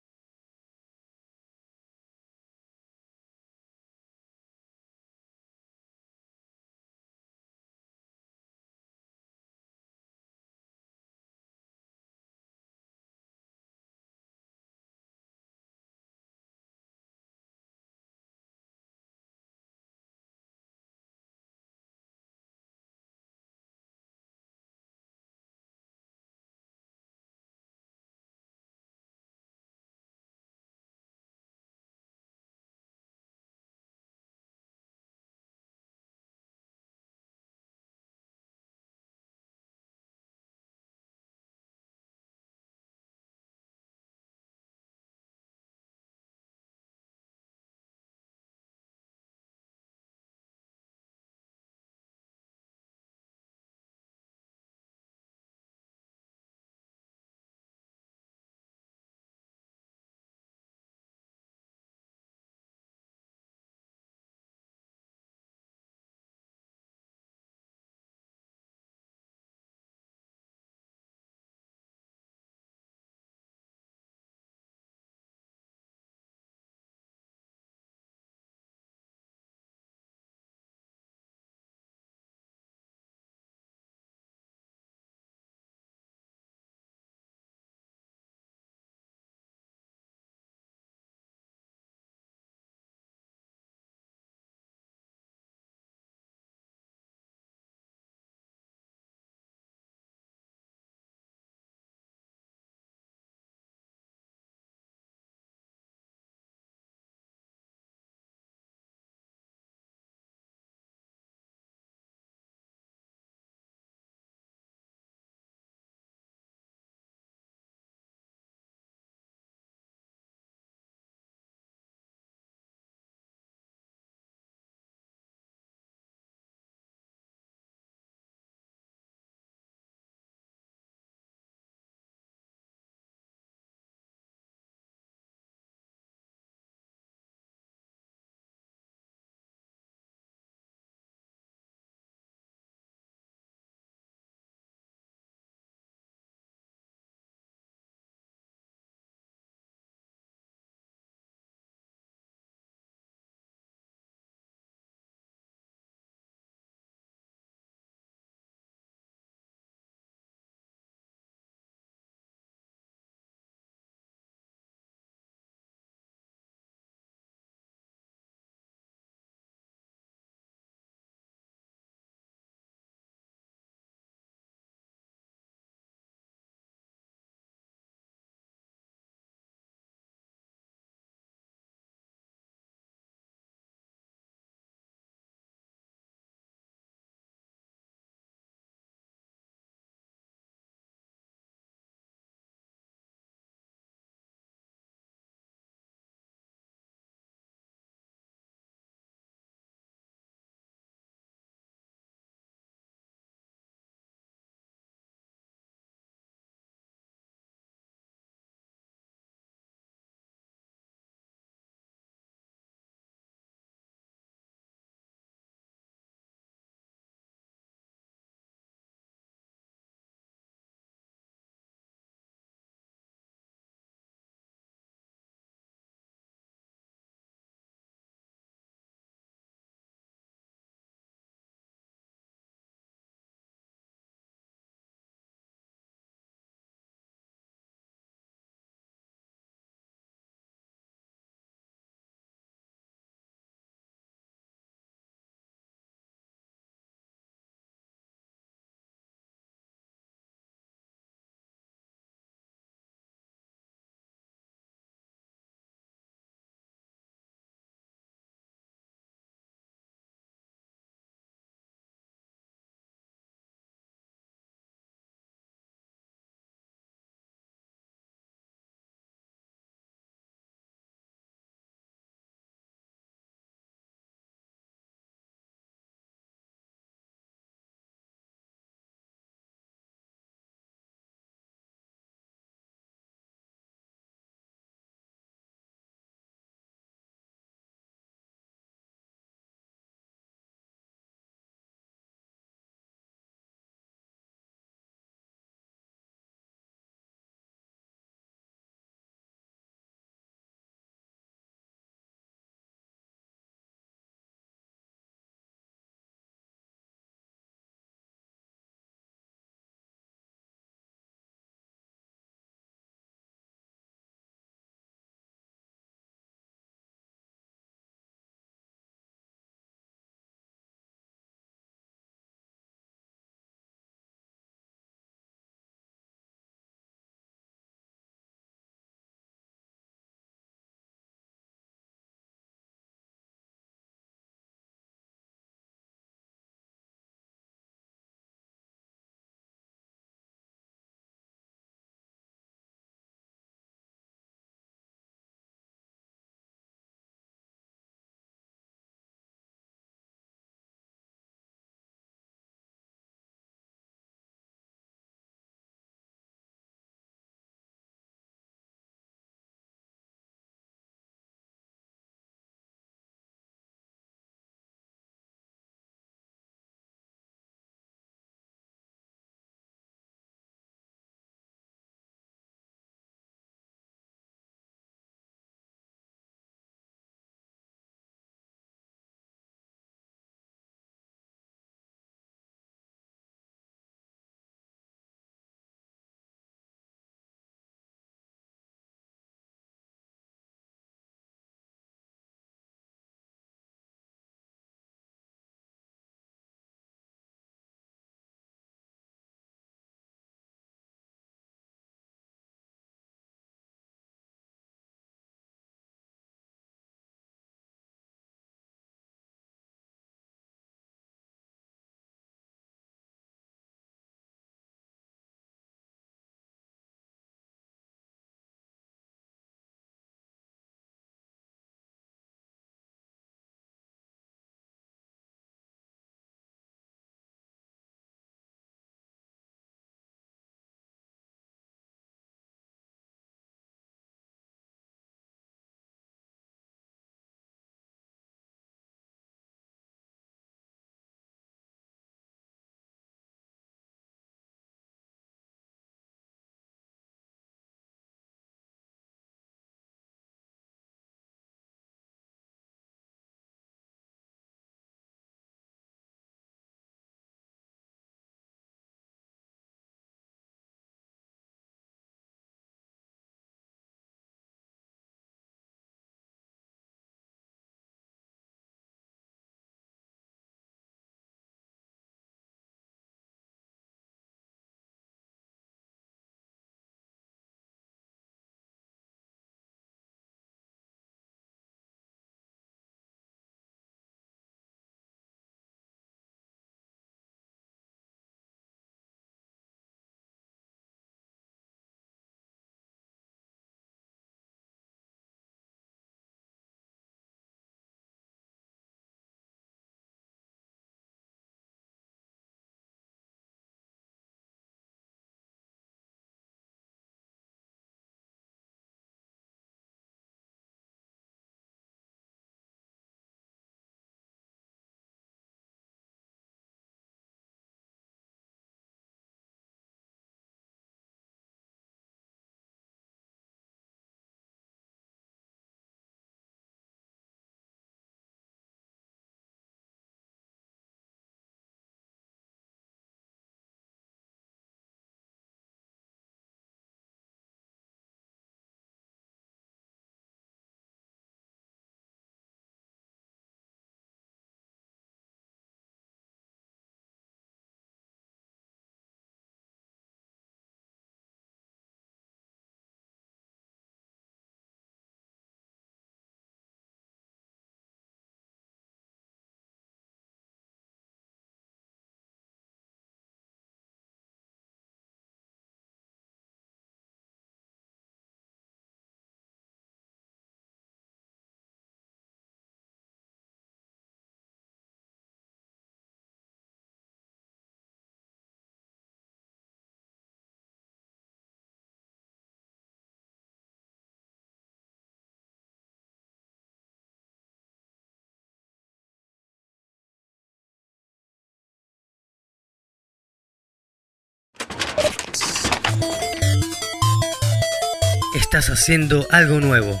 [598.34, 600.00] Estás haciendo algo nuevo.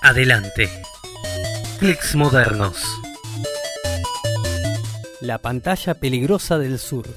[0.00, 0.68] Adelante.
[1.80, 2.80] Clics modernos.
[5.20, 7.08] La pantalla peligrosa del sur.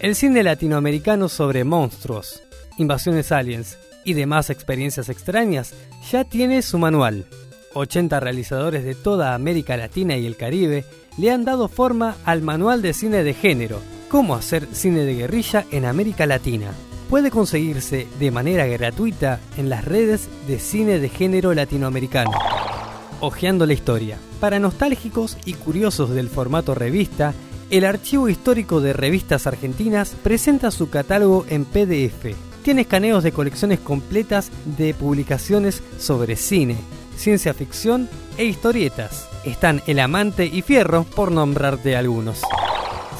[0.00, 2.42] El cine latinoamericano sobre monstruos,
[2.78, 5.72] invasiones aliens y demás experiencias extrañas
[6.10, 7.24] ya tiene su manual.
[7.72, 10.84] 80 realizadores de toda América Latina y el Caribe
[11.16, 15.64] le han dado forma al manual de cine de género, cómo hacer cine de guerrilla
[15.70, 16.72] en América Latina.
[17.12, 22.30] Puede conseguirse de manera gratuita en las redes de cine de género latinoamericano.
[23.20, 24.16] Ojeando la historia.
[24.40, 27.34] Para nostálgicos y curiosos del formato revista,
[27.68, 32.34] el Archivo Histórico de Revistas Argentinas presenta su catálogo en PDF.
[32.62, 36.78] Tiene escaneos de colecciones completas de publicaciones sobre cine,
[37.14, 38.08] ciencia ficción
[38.38, 39.28] e historietas.
[39.44, 42.40] Están El Amante y Fierro, por nombrarte algunos.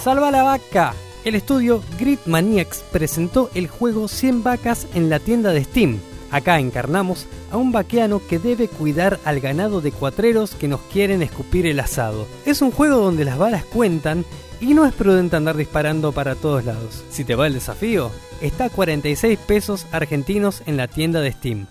[0.02, 0.94] Salva la vaca.
[1.24, 6.00] El estudio Grid Maniacs presentó el juego 100 vacas en la tienda de Steam.
[6.32, 11.22] Acá encarnamos a un vaqueano que debe cuidar al ganado de cuatreros que nos quieren
[11.22, 12.26] escupir el asado.
[12.44, 14.24] Es un juego donde las balas cuentan
[14.60, 17.04] y no es prudente andar disparando para todos lados.
[17.10, 21.66] Si te va el desafío, está a 46 pesos argentinos en la tienda de Steam.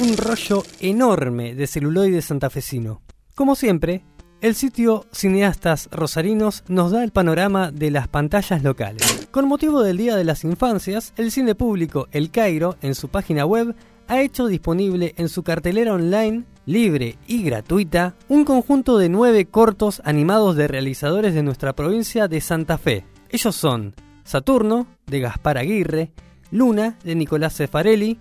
[0.00, 3.02] Un rollo enorme de celuloide santafesino.
[3.34, 4.02] Como siempre,
[4.40, 9.28] el sitio Cineastas Rosarinos nos da el panorama de las pantallas locales.
[9.30, 13.44] Con motivo del Día de las Infancias, el cine público El Cairo, en su página
[13.44, 13.74] web,
[14.08, 20.00] ha hecho disponible en su cartelera online, libre y gratuita, un conjunto de nueve cortos
[20.04, 23.04] animados de realizadores de nuestra provincia de Santa Fe.
[23.28, 23.94] Ellos son
[24.24, 26.12] Saturno, de Gaspar Aguirre,
[26.50, 28.18] Luna, de Nicolás Cefarelli,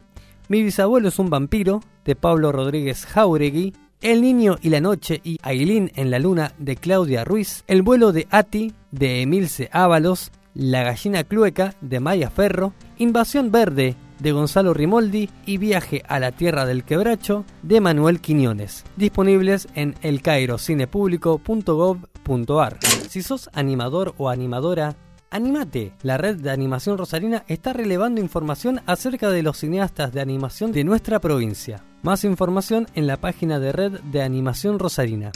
[0.50, 5.40] Mi bisabuelo es un vampiro, de Pablo Rodríguez Jauregui, el niño y la noche y
[5.42, 10.84] Ailín en la luna de Claudia Ruiz, El vuelo de Ati de Emilce Ábalos, La
[10.84, 16.66] gallina clueca de Maya Ferro, Invasión verde de Gonzalo Rimoldi y Viaje a la Tierra
[16.66, 22.80] del Quebracho de Manuel Quiñones, disponibles en elcairocinepublico.gov.ar.
[23.10, 24.96] Si sos animador o animadora,
[25.32, 25.94] Animate.
[26.02, 30.84] La red de animación rosarina está relevando información acerca de los cineastas de animación de
[30.84, 31.84] nuestra provincia.
[32.02, 35.34] Más información en la página de red de animación rosarina.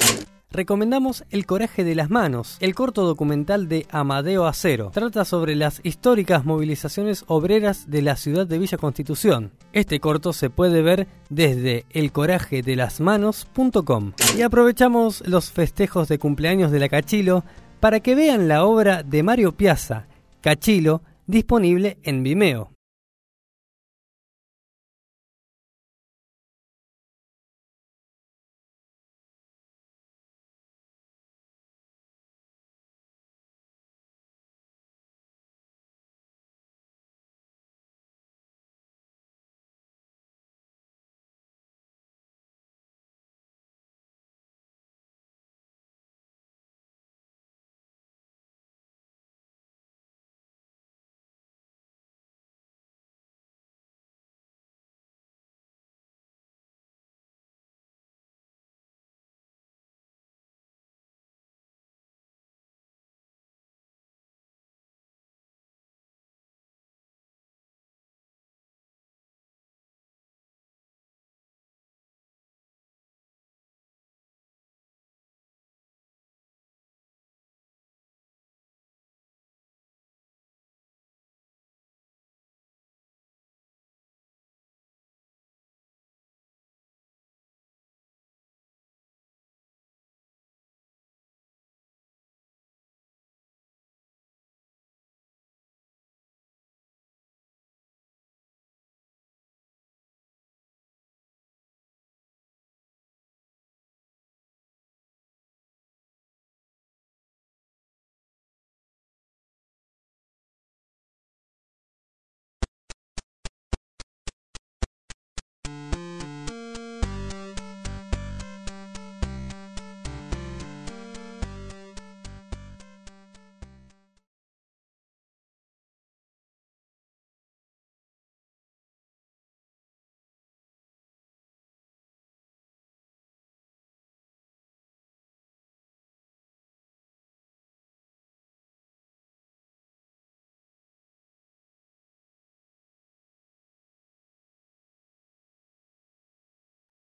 [0.50, 4.92] Recomendamos El coraje de las manos, el corto documental de Amadeo Acero.
[4.94, 9.52] Trata sobre las históricas movilizaciones obreras de la ciudad de Villa Constitución.
[9.74, 14.14] Este corto se puede ver desde elcorajedelasmanos.com.
[14.38, 17.44] Y aprovechamos los festejos de cumpleaños de la Cachilo
[17.80, 20.06] para que vean la obra de Mario Piazza,
[20.42, 22.73] Cachilo, disponible en Vimeo.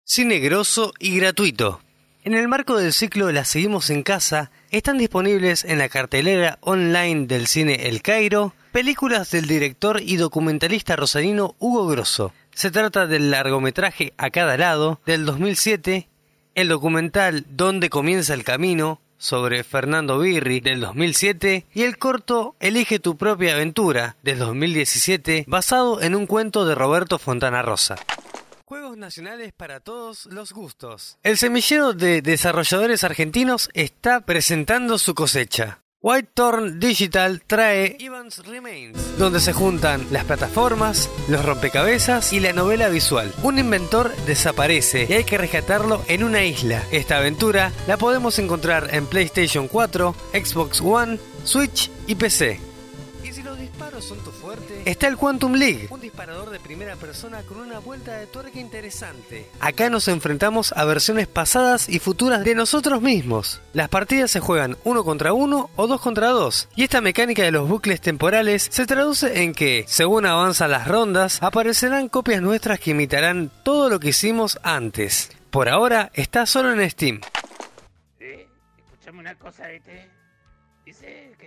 [0.08, 1.80] Cine grosso y gratuito.
[2.22, 7.26] En el marco del ciclo La Seguimos en Casa, están disponibles en la cartelera online
[7.26, 12.32] del cine El Cairo películas del director y documentalista rosarino Hugo Grosso.
[12.54, 16.08] Se trata del largometraje A cada lado del 2007,
[16.54, 23.00] el documental Dónde comienza el camino sobre Fernando Birri del 2007 y el corto Elige
[23.00, 27.96] tu propia aventura del 2017 basado en un cuento de Roberto Fontana Rosa.
[28.68, 31.18] Juegos nacionales para todos los gustos.
[31.22, 35.82] El semillero de desarrolladores argentinos está presentando su cosecha.
[36.02, 42.88] Whitethorn Digital trae Evans Remains, donde se juntan las plataformas, los rompecabezas y la novela
[42.88, 43.32] visual.
[43.44, 46.82] Un inventor desaparece y hay que rescatarlo en una isla.
[46.90, 52.58] Esta aventura la podemos encontrar en PlayStation 4, Xbox One, Switch y PC.
[53.96, 57.78] Disparos son tu fuerte, está el Quantum League, un disparador de primera persona con una
[57.78, 59.48] vuelta de tuerca interesante.
[59.58, 63.62] Acá nos enfrentamos a versiones pasadas y futuras de nosotros mismos.
[63.72, 67.52] Las partidas se juegan uno contra uno o dos contra dos, y esta mecánica de
[67.52, 72.90] los bucles temporales se traduce en que, según avanzan las rondas, aparecerán copias nuestras que
[72.90, 75.30] imitarán todo lo que hicimos antes.
[75.48, 77.22] Por ahora está solo en Steam.
[78.20, 78.46] Eh,
[78.76, 80.15] escuchame una cosa, ¿viste?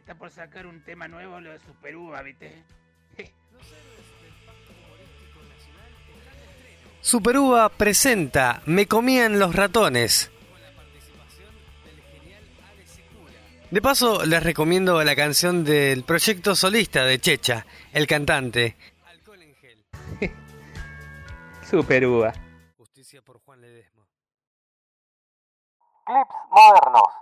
[0.09, 2.63] Está por sacar un tema nuevo, lo de Super Uva, ¿viste?
[6.99, 10.31] Superuva presenta Me comían los ratones.
[13.69, 18.77] De paso, les recomiendo la canción del proyecto solista de Checha, el cantante.
[21.69, 22.33] Super Uva.
[22.79, 24.07] Justicia por Juan Ledesma.
[26.03, 27.18] Clips modernos.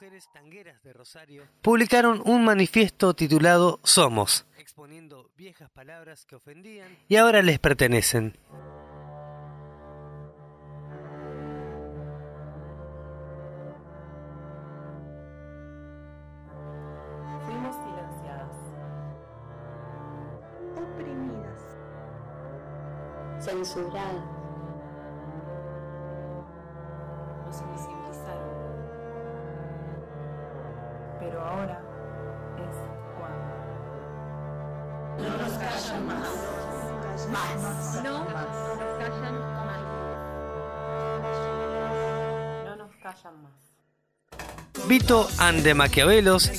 [0.00, 6.96] Mujeres tangueras de Rosario publicaron un manifiesto titulado Somos, exponiendo viejas palabras que ofendían.
[7.08, 8.38] Y ahora les pertenecen.
[17.44, 18.54] Fuimos silenciadas,
[20.76, 21.60] oprimidas,
[23.44, 24.24] censuradas,
[27.48, 27.97] nos
[31.20, 31.80] Pero ahora
[32.56, 32.76] es
[33.18, 33.54] cuando.
[35.18, 36.28] No nos callan más.
[37.28, 38.02] Más.
[38.04, 38.32] No nos
[38.98, 39.80] callan más.
[42.64, 43.52] No nos callan más.
[44.86, 46.50] Vito and the Maquiavelos,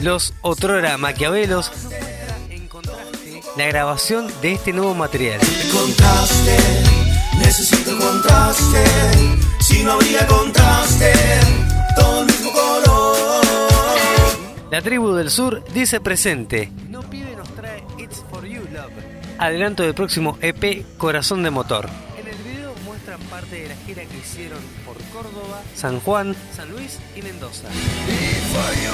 [0.00, 1.70] los otrora Maquiavelos,
[3.56, 5.40] la grabación de este nuevo material.
[5.72, 6.56] Contraste,
[7.38, 8.84] necesito contraste.
[9.60, 11.12] Si no habría contraste,
[11.96, 12.43] todo el.
[14.70, 16.72] La tribu del sur dice presente.
[16.88, 18.90] No pibe nos trae It's for You Love.
[19.38, 21.88] Adelanto del próximo EP Corazón de Motor.
[22.18, 26.70] En el video muestran parte de la gira que hicieron por Córdoba, San Juan, San
[26.70, 27.68] Luis y Mendoza.
[27.68, 28.84] Así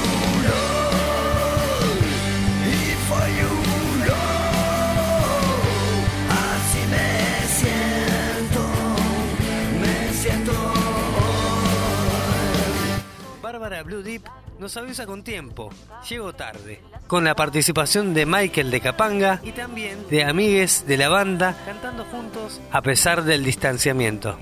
[13.90, 14.22] Blue Deep
[14.60, 15.68] nos avisa con tiempo,
[16.08, 16.80] llego tarde.
[17.08, 22.04] Con la participación de Michael de Capanga y también de amigues de la banda cantando
[22.04, 24.38] juntos a pesar del distanciamiento.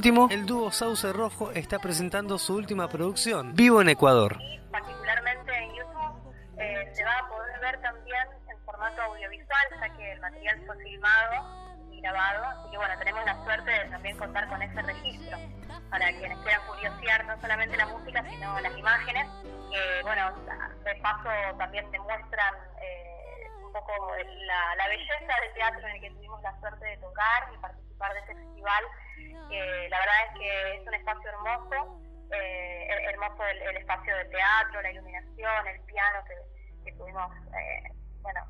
[0.00, 4.38] Último, el dúo Sauce Rojo está presentando su última producción, Vivo en Ecuador.
[4.70, 10.12] particularmente en YouTube eh, se va a poder ver también en formato audiovisual, ya que
[10.12, 14.48] el material fue filmado y grabado, así que bueno, tenemos la suerte de también contar
[14.48, 15.36] con ese registro
[15.90, 19.26] para quienes quieran curiosear no solamente la música, sino las imágenes,
[19.70, 20.32] que bueno,
[20.82, 21.28] de paso
[21.58, 23.92] también demuestran eh, un poco
[24.46, 27.89] la, la belleza del teatro en el que tuvimos la suerte de tocar y participar
[28.08, 28.84] de este festival,
[29.50, 32.00] que la verdad es que es un espacio hermoso,
[32.32, 36.18] eh, hermoso el, espacio del teatro, la iluminación, el piano
[36.84, 38.40] que, pudimos, eh, bueno,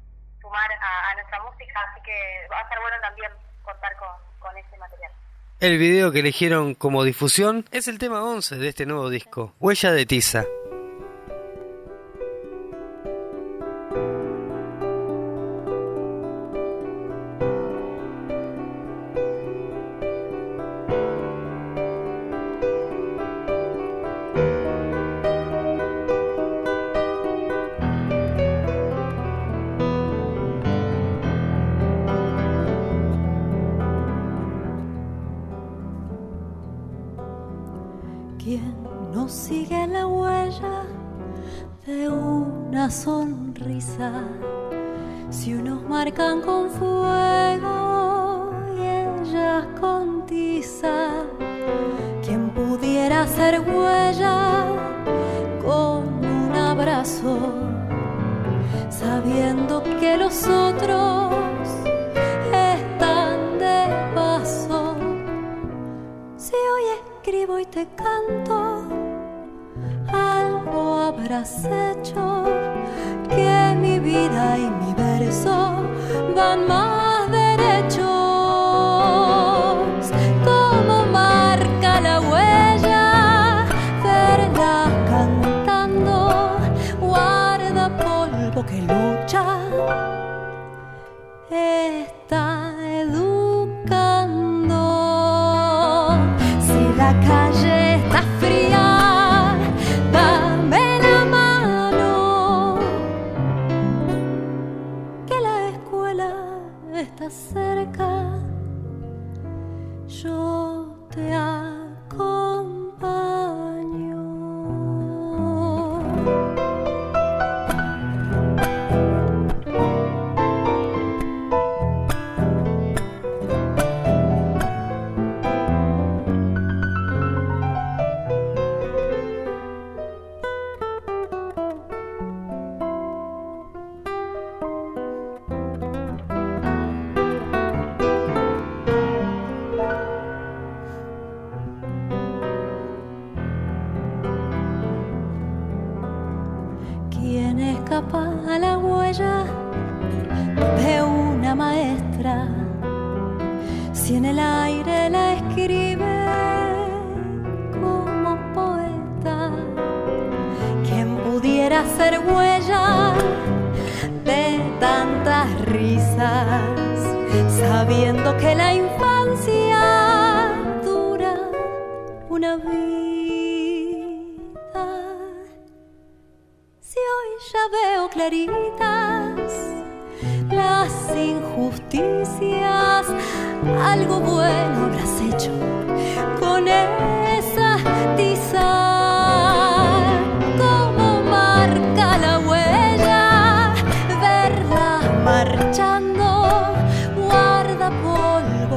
[0.40, 3.30] sumar a, nuestra música, así que va a ser bueno también
[3.62, 4.08] contar con,
[4.38, 5.12] con ese material.
[5.58, 9.92] El video que eligieron como difusión es el tema 11 de este nuevo disco, Huella
[9.92, 10.44] de Tiza.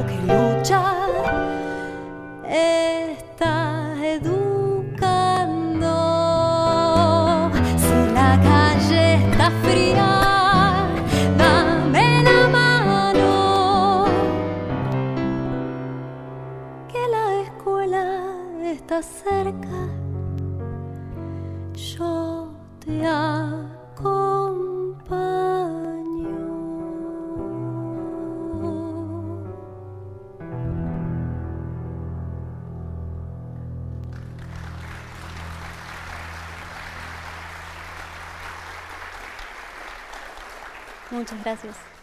[0.06, 0.93] Que lucha.
[41.24, 41.93] Muchas gracias.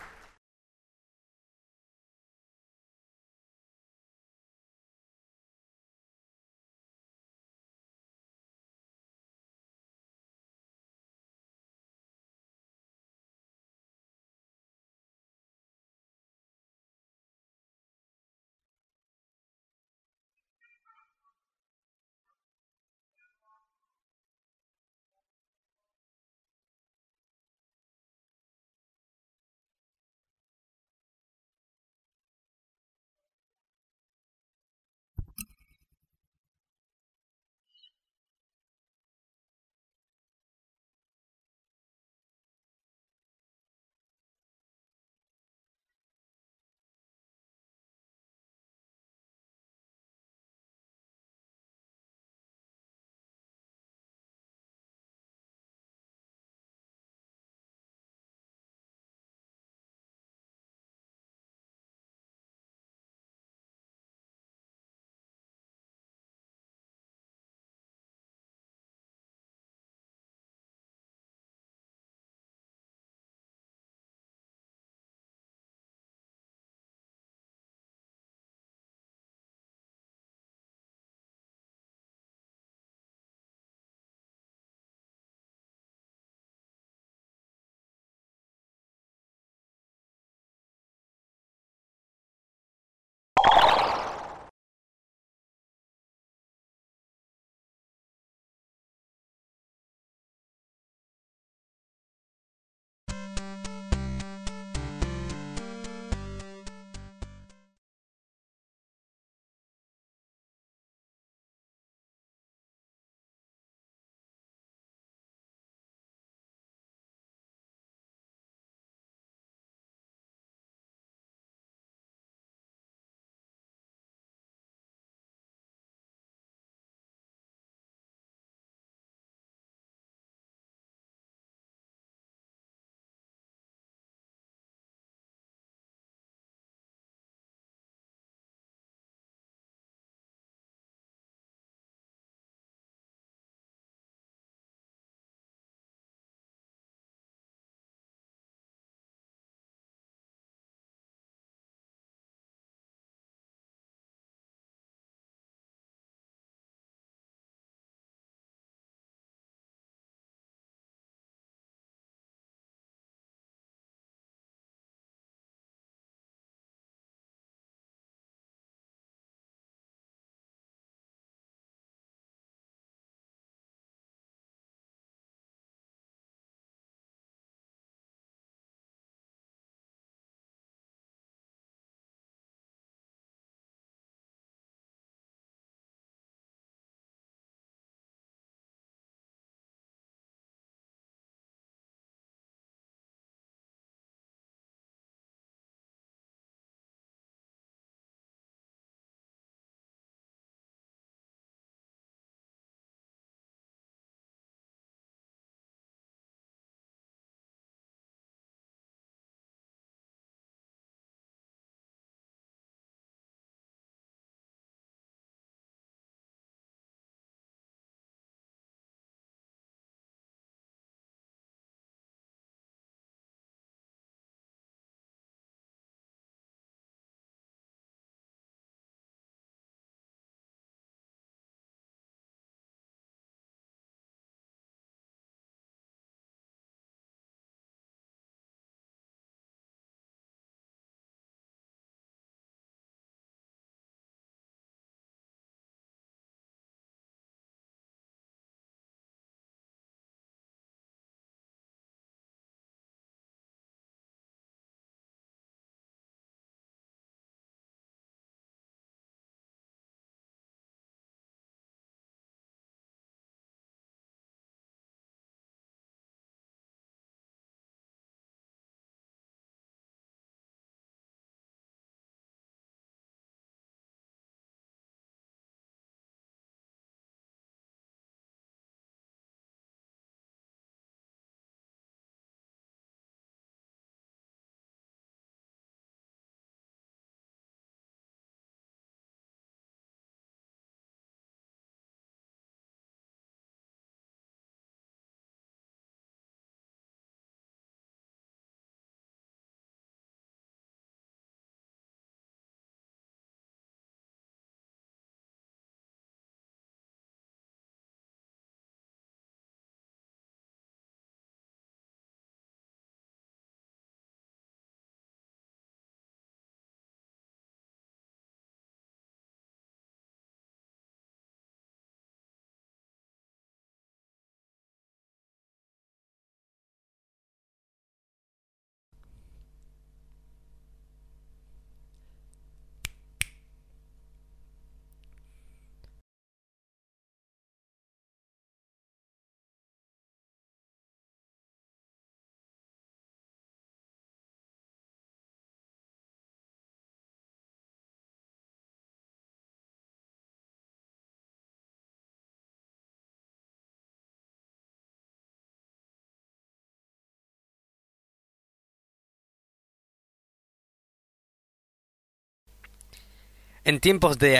[363.63, 364.37] En tiempos de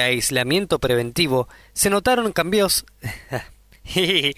[0.00, 2.84] aislamiento preventivo se notaron cambios
[3.94, 4.34] en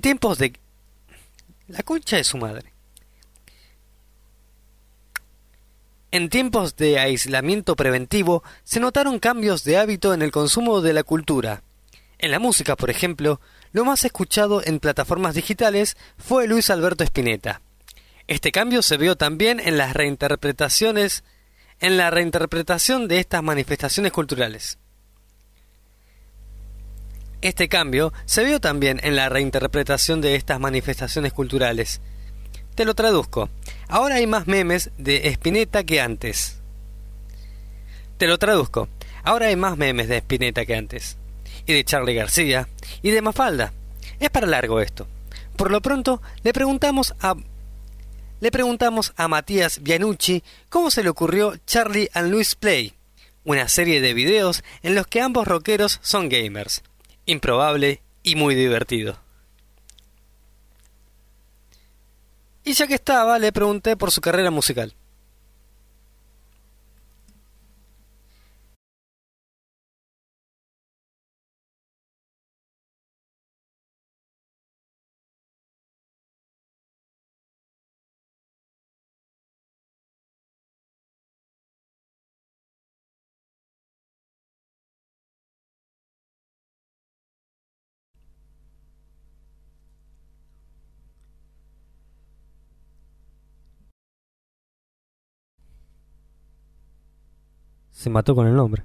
[0.00, 0.58] tiempos de
[1.68, 2.72] la concha de su madre.
[6.10, 11.02] En tiempos de aislamiento preventivo se notaron cambios de hábito en el consumo de la
[11.02, 11.62] cultura.
[12.18, 13.40] En la música, por ejemplo,
[13.72, 17.60] lo más escuchado en plataformas digitales fue Luis Alberto Spinetta.
[18.28, 21.24] Este cambio se vio también en las reinterpretaciones
[21.80, 24.78] en la reinterpretación de estas manifestaciones culturales.
[27.40, 32.02] Este cambio se vio también en la reinterpretación de estas manifestaciones culturales.
[32.74, 33.48] Te lo traduzco.
[33.88, 36.58] Ahora hay más memes de Spinetta que antes.
[38.18, 38.88] Te lo traduzco.
[39.22, 41.16] Ahora hay más memes de Spinetta que antes.
[41.64, 42.68] Y de Charlie García.
[43.00, 43.72] Y de Mafalda.
[44.20, 45.06] Es para largo esto.
[45.56, 47.36] Por lo pronto, le preguntamos a
[48.40, 52.94] le preguntamos a Matías Bianucci cómo se le ocurrió Charlie and Louis Play,
[53.44, 56.82] una serie de videos en los que ambos rockeros son gamers.
[57.26, 59.18] Improbable y muy divertido.
[62.64, 64.94] Y ya que estaba, le pregunté por su carrera musical.
[98.08, 98.84] Mató con el nombre.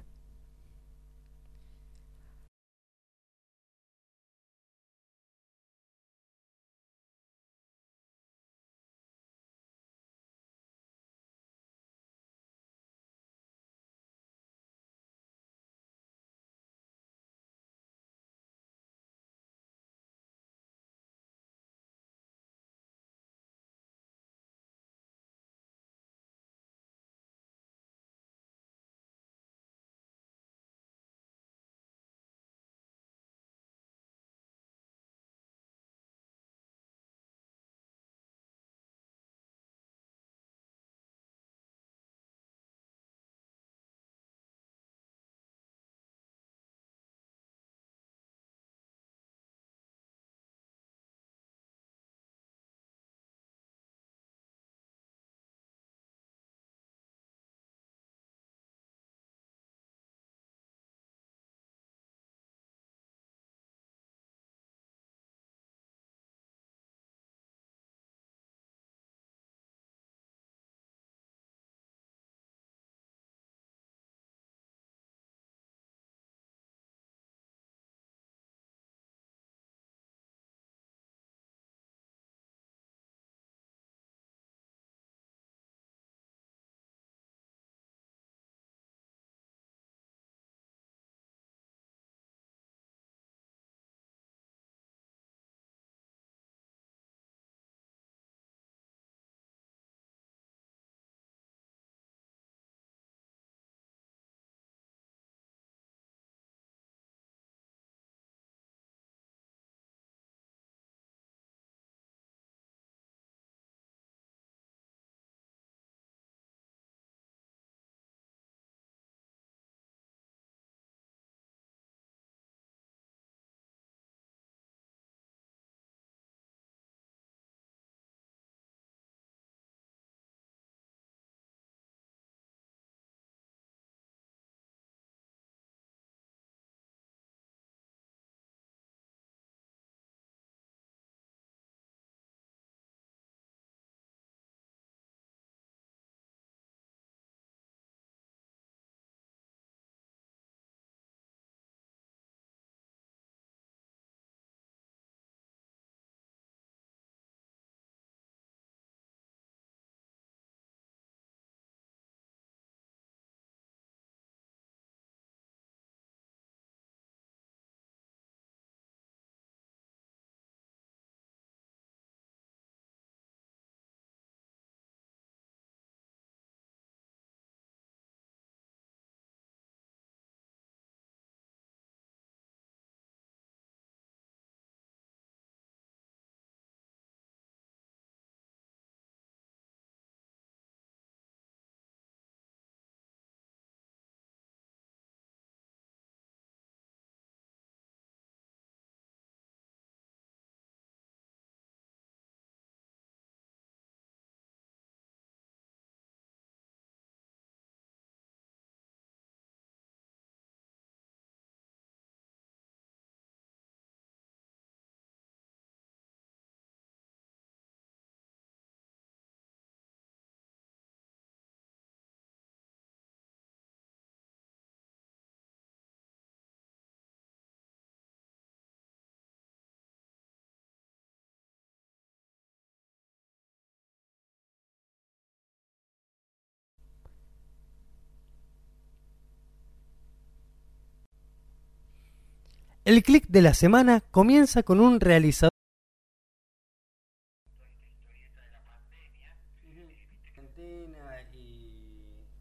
[242.84, 245.48] El clic de la semana comienza con un realizador.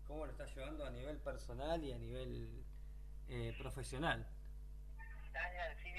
[0.05, 2.61] cómo lo está llevando a nivel personal y a nivel
[3.29, 4.27] eh, profesional.
[5.81, 5.89] Sí,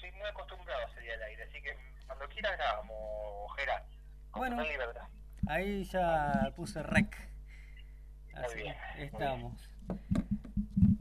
[0.00, 1.76] soy muy acostumbrado a salir al aire, así que
[2.08, 3.84] cuando quieras grabamos, Gerard.
[4.32, 4.64] Bueno.
[5.46, 7.16] Ahí ya puse rec.
[8.34, 8.64] Así
[8.98, 9.70] estamos.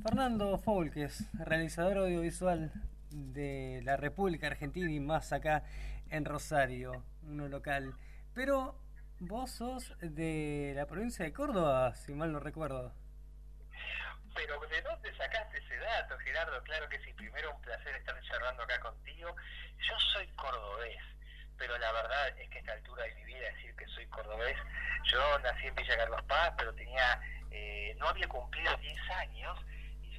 [0.02, 2.72] Fernando Foulques, realizador audiovisual
[3.12, 5.64] de la República Argentina y más acá
[6.10, 7.94] en Rosario, uno local.
[8.34, 8.80] Pero
[9.20, 12.94] vos sos de la provincia de Córdoba, si mal no recuerdo.
[14.34, 16.64] Pero ¿de dónde sacaste ese dato, Gerardo?
[16.64, 19.36] Claro que sí, primero un placer estar charlando acá contigo.
[19.80, 21.04] Yo soy cordobés,
[21.58, 24.58] pero la verdad es que a esta altura de mi vida decir que soy cordobés,
[25.12, 27.22] yo nací en Villa Carlos Paz, pero tenía,
[27.52, 29.60] eh, no había cumplido 10 años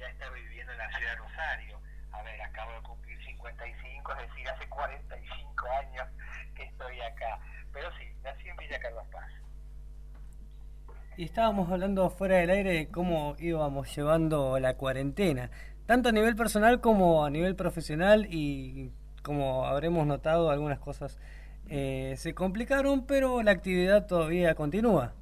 [0.01, 1.79] ya estaba viviendo en la ciudad de Rosario.
[2.11, 6.07] A ver, acabo de cumplir 55, es decir, hace 45 años
[6.55, 7.39] que estoy acá.
[7.71, 9.31] Pero sí, nací en Villa Carlos Paz.
[11.17, 15.51] Y estábamos hablando fuera del aire de cómo íbamos llevando la cuarentena,
[15.85, 21.19] tanto a nivel personal como a nivel profesional y como habremos notado algunas cosas
[21.69, 25.13] eh, se complicaron, pero la actividad todavía continúa.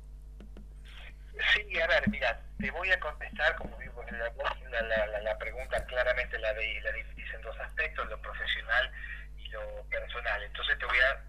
[1.53, 6.37] Sí, a ver, mira, te voy a contestar, como digo, la, la, la, pregunta claramente
[6.39, 8.91] la, de, la en dos aspectos, lo profesional
[9.37, 10.43] y lo personal.
[10.43, 11.21] Entonces te voy a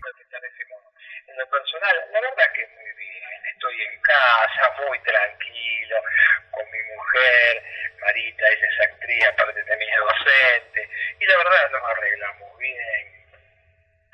[0.00, 0.92] contestar de ese modo.
[1.26, 5.96] En lo personal, la verdad que muy bien, estoy en casa, muy tranquilo,
[6.50, 7.62] con mi mujer,
[8.00, 10.88] Marita, ella es actriz, aparte también es docente,
[11.20, 13.22] y la verdad nos arreglamos bien.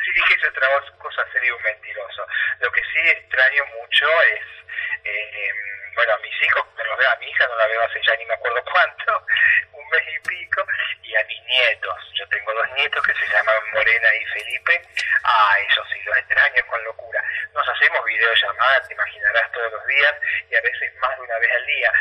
[0.05, 2.27] Si dijese otra cosa sería un mentiroso.
[2.61, 4.45] Lo que sí extraño mucho es,
[5.05, 8.15] eh, em, bueno, a mis hijos, veo a mi hija, no la veo hace ya
[8.15, 9.27] ni me acuerdo cuánto,
[9.73, 10.65] un mes y pico,
[11.03, 11.99] y a mis nietos.
[12.15, 14.81] Yo tengo dos nietos que se llaman Morena y Felipe.
[15.25, 17.21] Ah, eso sí, los extraño con locura.
[17.53, 20.15] Nos hacemos videollamadas, te imaginarás, todos los días,
[20.49, 21.93] y a veces más de una vez al día,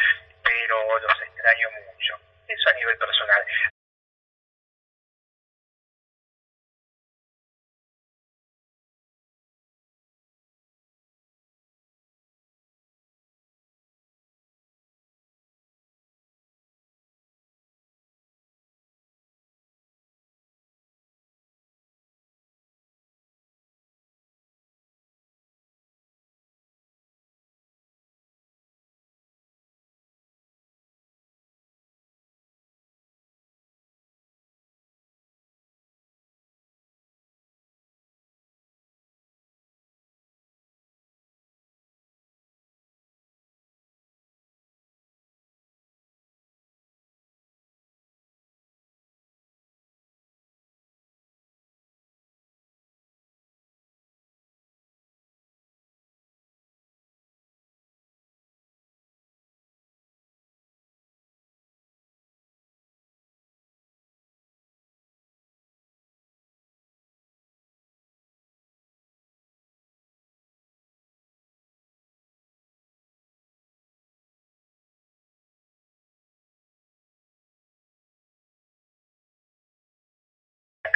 [0.44, 2.20] pero los extraño mucho.
[2.48, 3.46] Eso a nivel personal.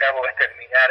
[0.02, 0.90] Acabo de terminar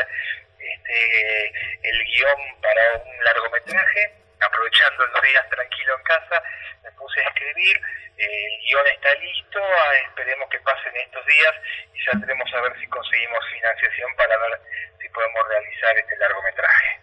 [0.59, 1.47] este,
[1.83, 6.43] el guion para un largometraje, aprovechando los días tranquilo en casa,
[6.85, 7.77] me puse a escribir,
[8.19, 11.55] eh, el guion está listo, ah, esperemos que pasen estos días
[11.95, 14.61] y saldremos a ver si conseguimos financiación para ver
[15.01, 17.01] si podemos realizar este largometraje.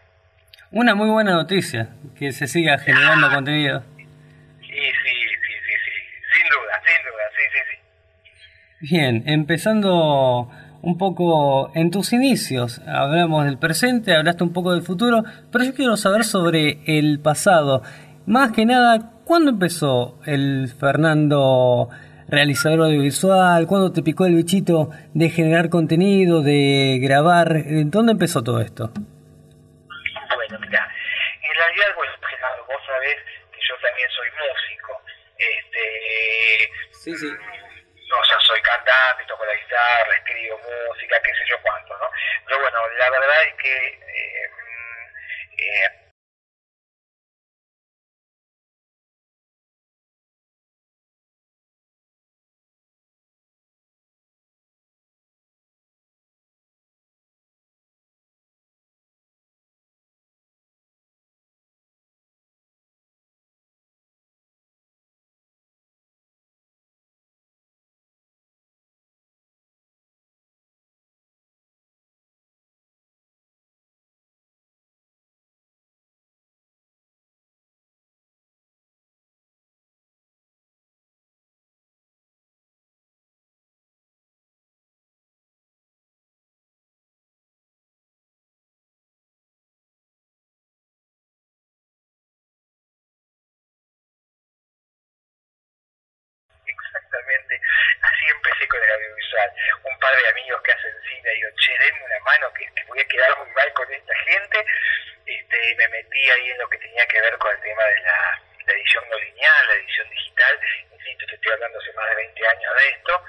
[0.71, 3.83] Una muy buena noticia, que se siga generando contenido.
[4.61, 5.91] Sí, sí, sí, sí, sí,
[6.33, 8.95] sin duda, sin duda, sí, sí, sí.
[8.95, 10.51] Bien, empezando
[10.87, 15.73] un poco en tus inicios, hablamos del presente, hablaste un poco del futuro, pero yo
[15.73, 17.81] quiero saber sobre el pasado.
[18.25, 21.89] Más que nada, ¿cuándo empezó el Fernando
[22.29, 23.67] realizador audiovisual?
[23.67, 27.65] ¿Cuándo te picó el bichito de generar contenido, de grabar?
[27.87, 28.89] ¿Dónde empezó todo esto?
[28.95, 32.13] Bueno, mira, en realidad, bueno,
[32.65, 33.17] vos sabés
[33.51, 35.01] que yo también soy músico.
[35.37, 35.77] Este,
[36.91, 37.56] Sí, sí.
[38.15, 42.09] O sea, soy cantante, toco la guitarra, escribo música, qué sé yo cuánto, ¿no?
[42.45, 44.51] Pero bueno, la verdad es que eh,
[45.57, 46.06] eh,
[98.01, 99.51] así empecé con el audiovisual.
[99.83, 103.05] Un par de amigos que hacen cine, digo, che, denme una mano que, voy a
[103.05, 104.65] quedar muy mal con esta gente.
[105.25, 107.99] Este, y me metí ahí en lo que tenía que ver con el tema de
[108.01, 110.59] la, edición no lineal, la edición digital.
[110.91, 113.25] Insisto, te estoy hablando hace más de 20 años de esto.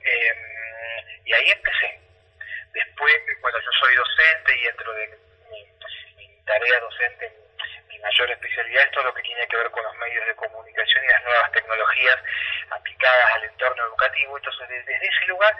[0.00, 0.38] Em,
[1.24, 2.00] y ahí empecé.
[2.72, 5.18] Después, bueno, yo soy docente y dentro de
[5.50, 5.64] mi,
[6.16, 7.45] mi tarea docente,
[7.98, 11.08] mayor especialidad es todo lo que tiene que ver con los medios de comunicación y
[11.08, 12.16] las nuevas tecnologías
[12.70, 14.36] aplicadas al entorno educativo.
[14.36, 15.56] Entonces, desde ese lugar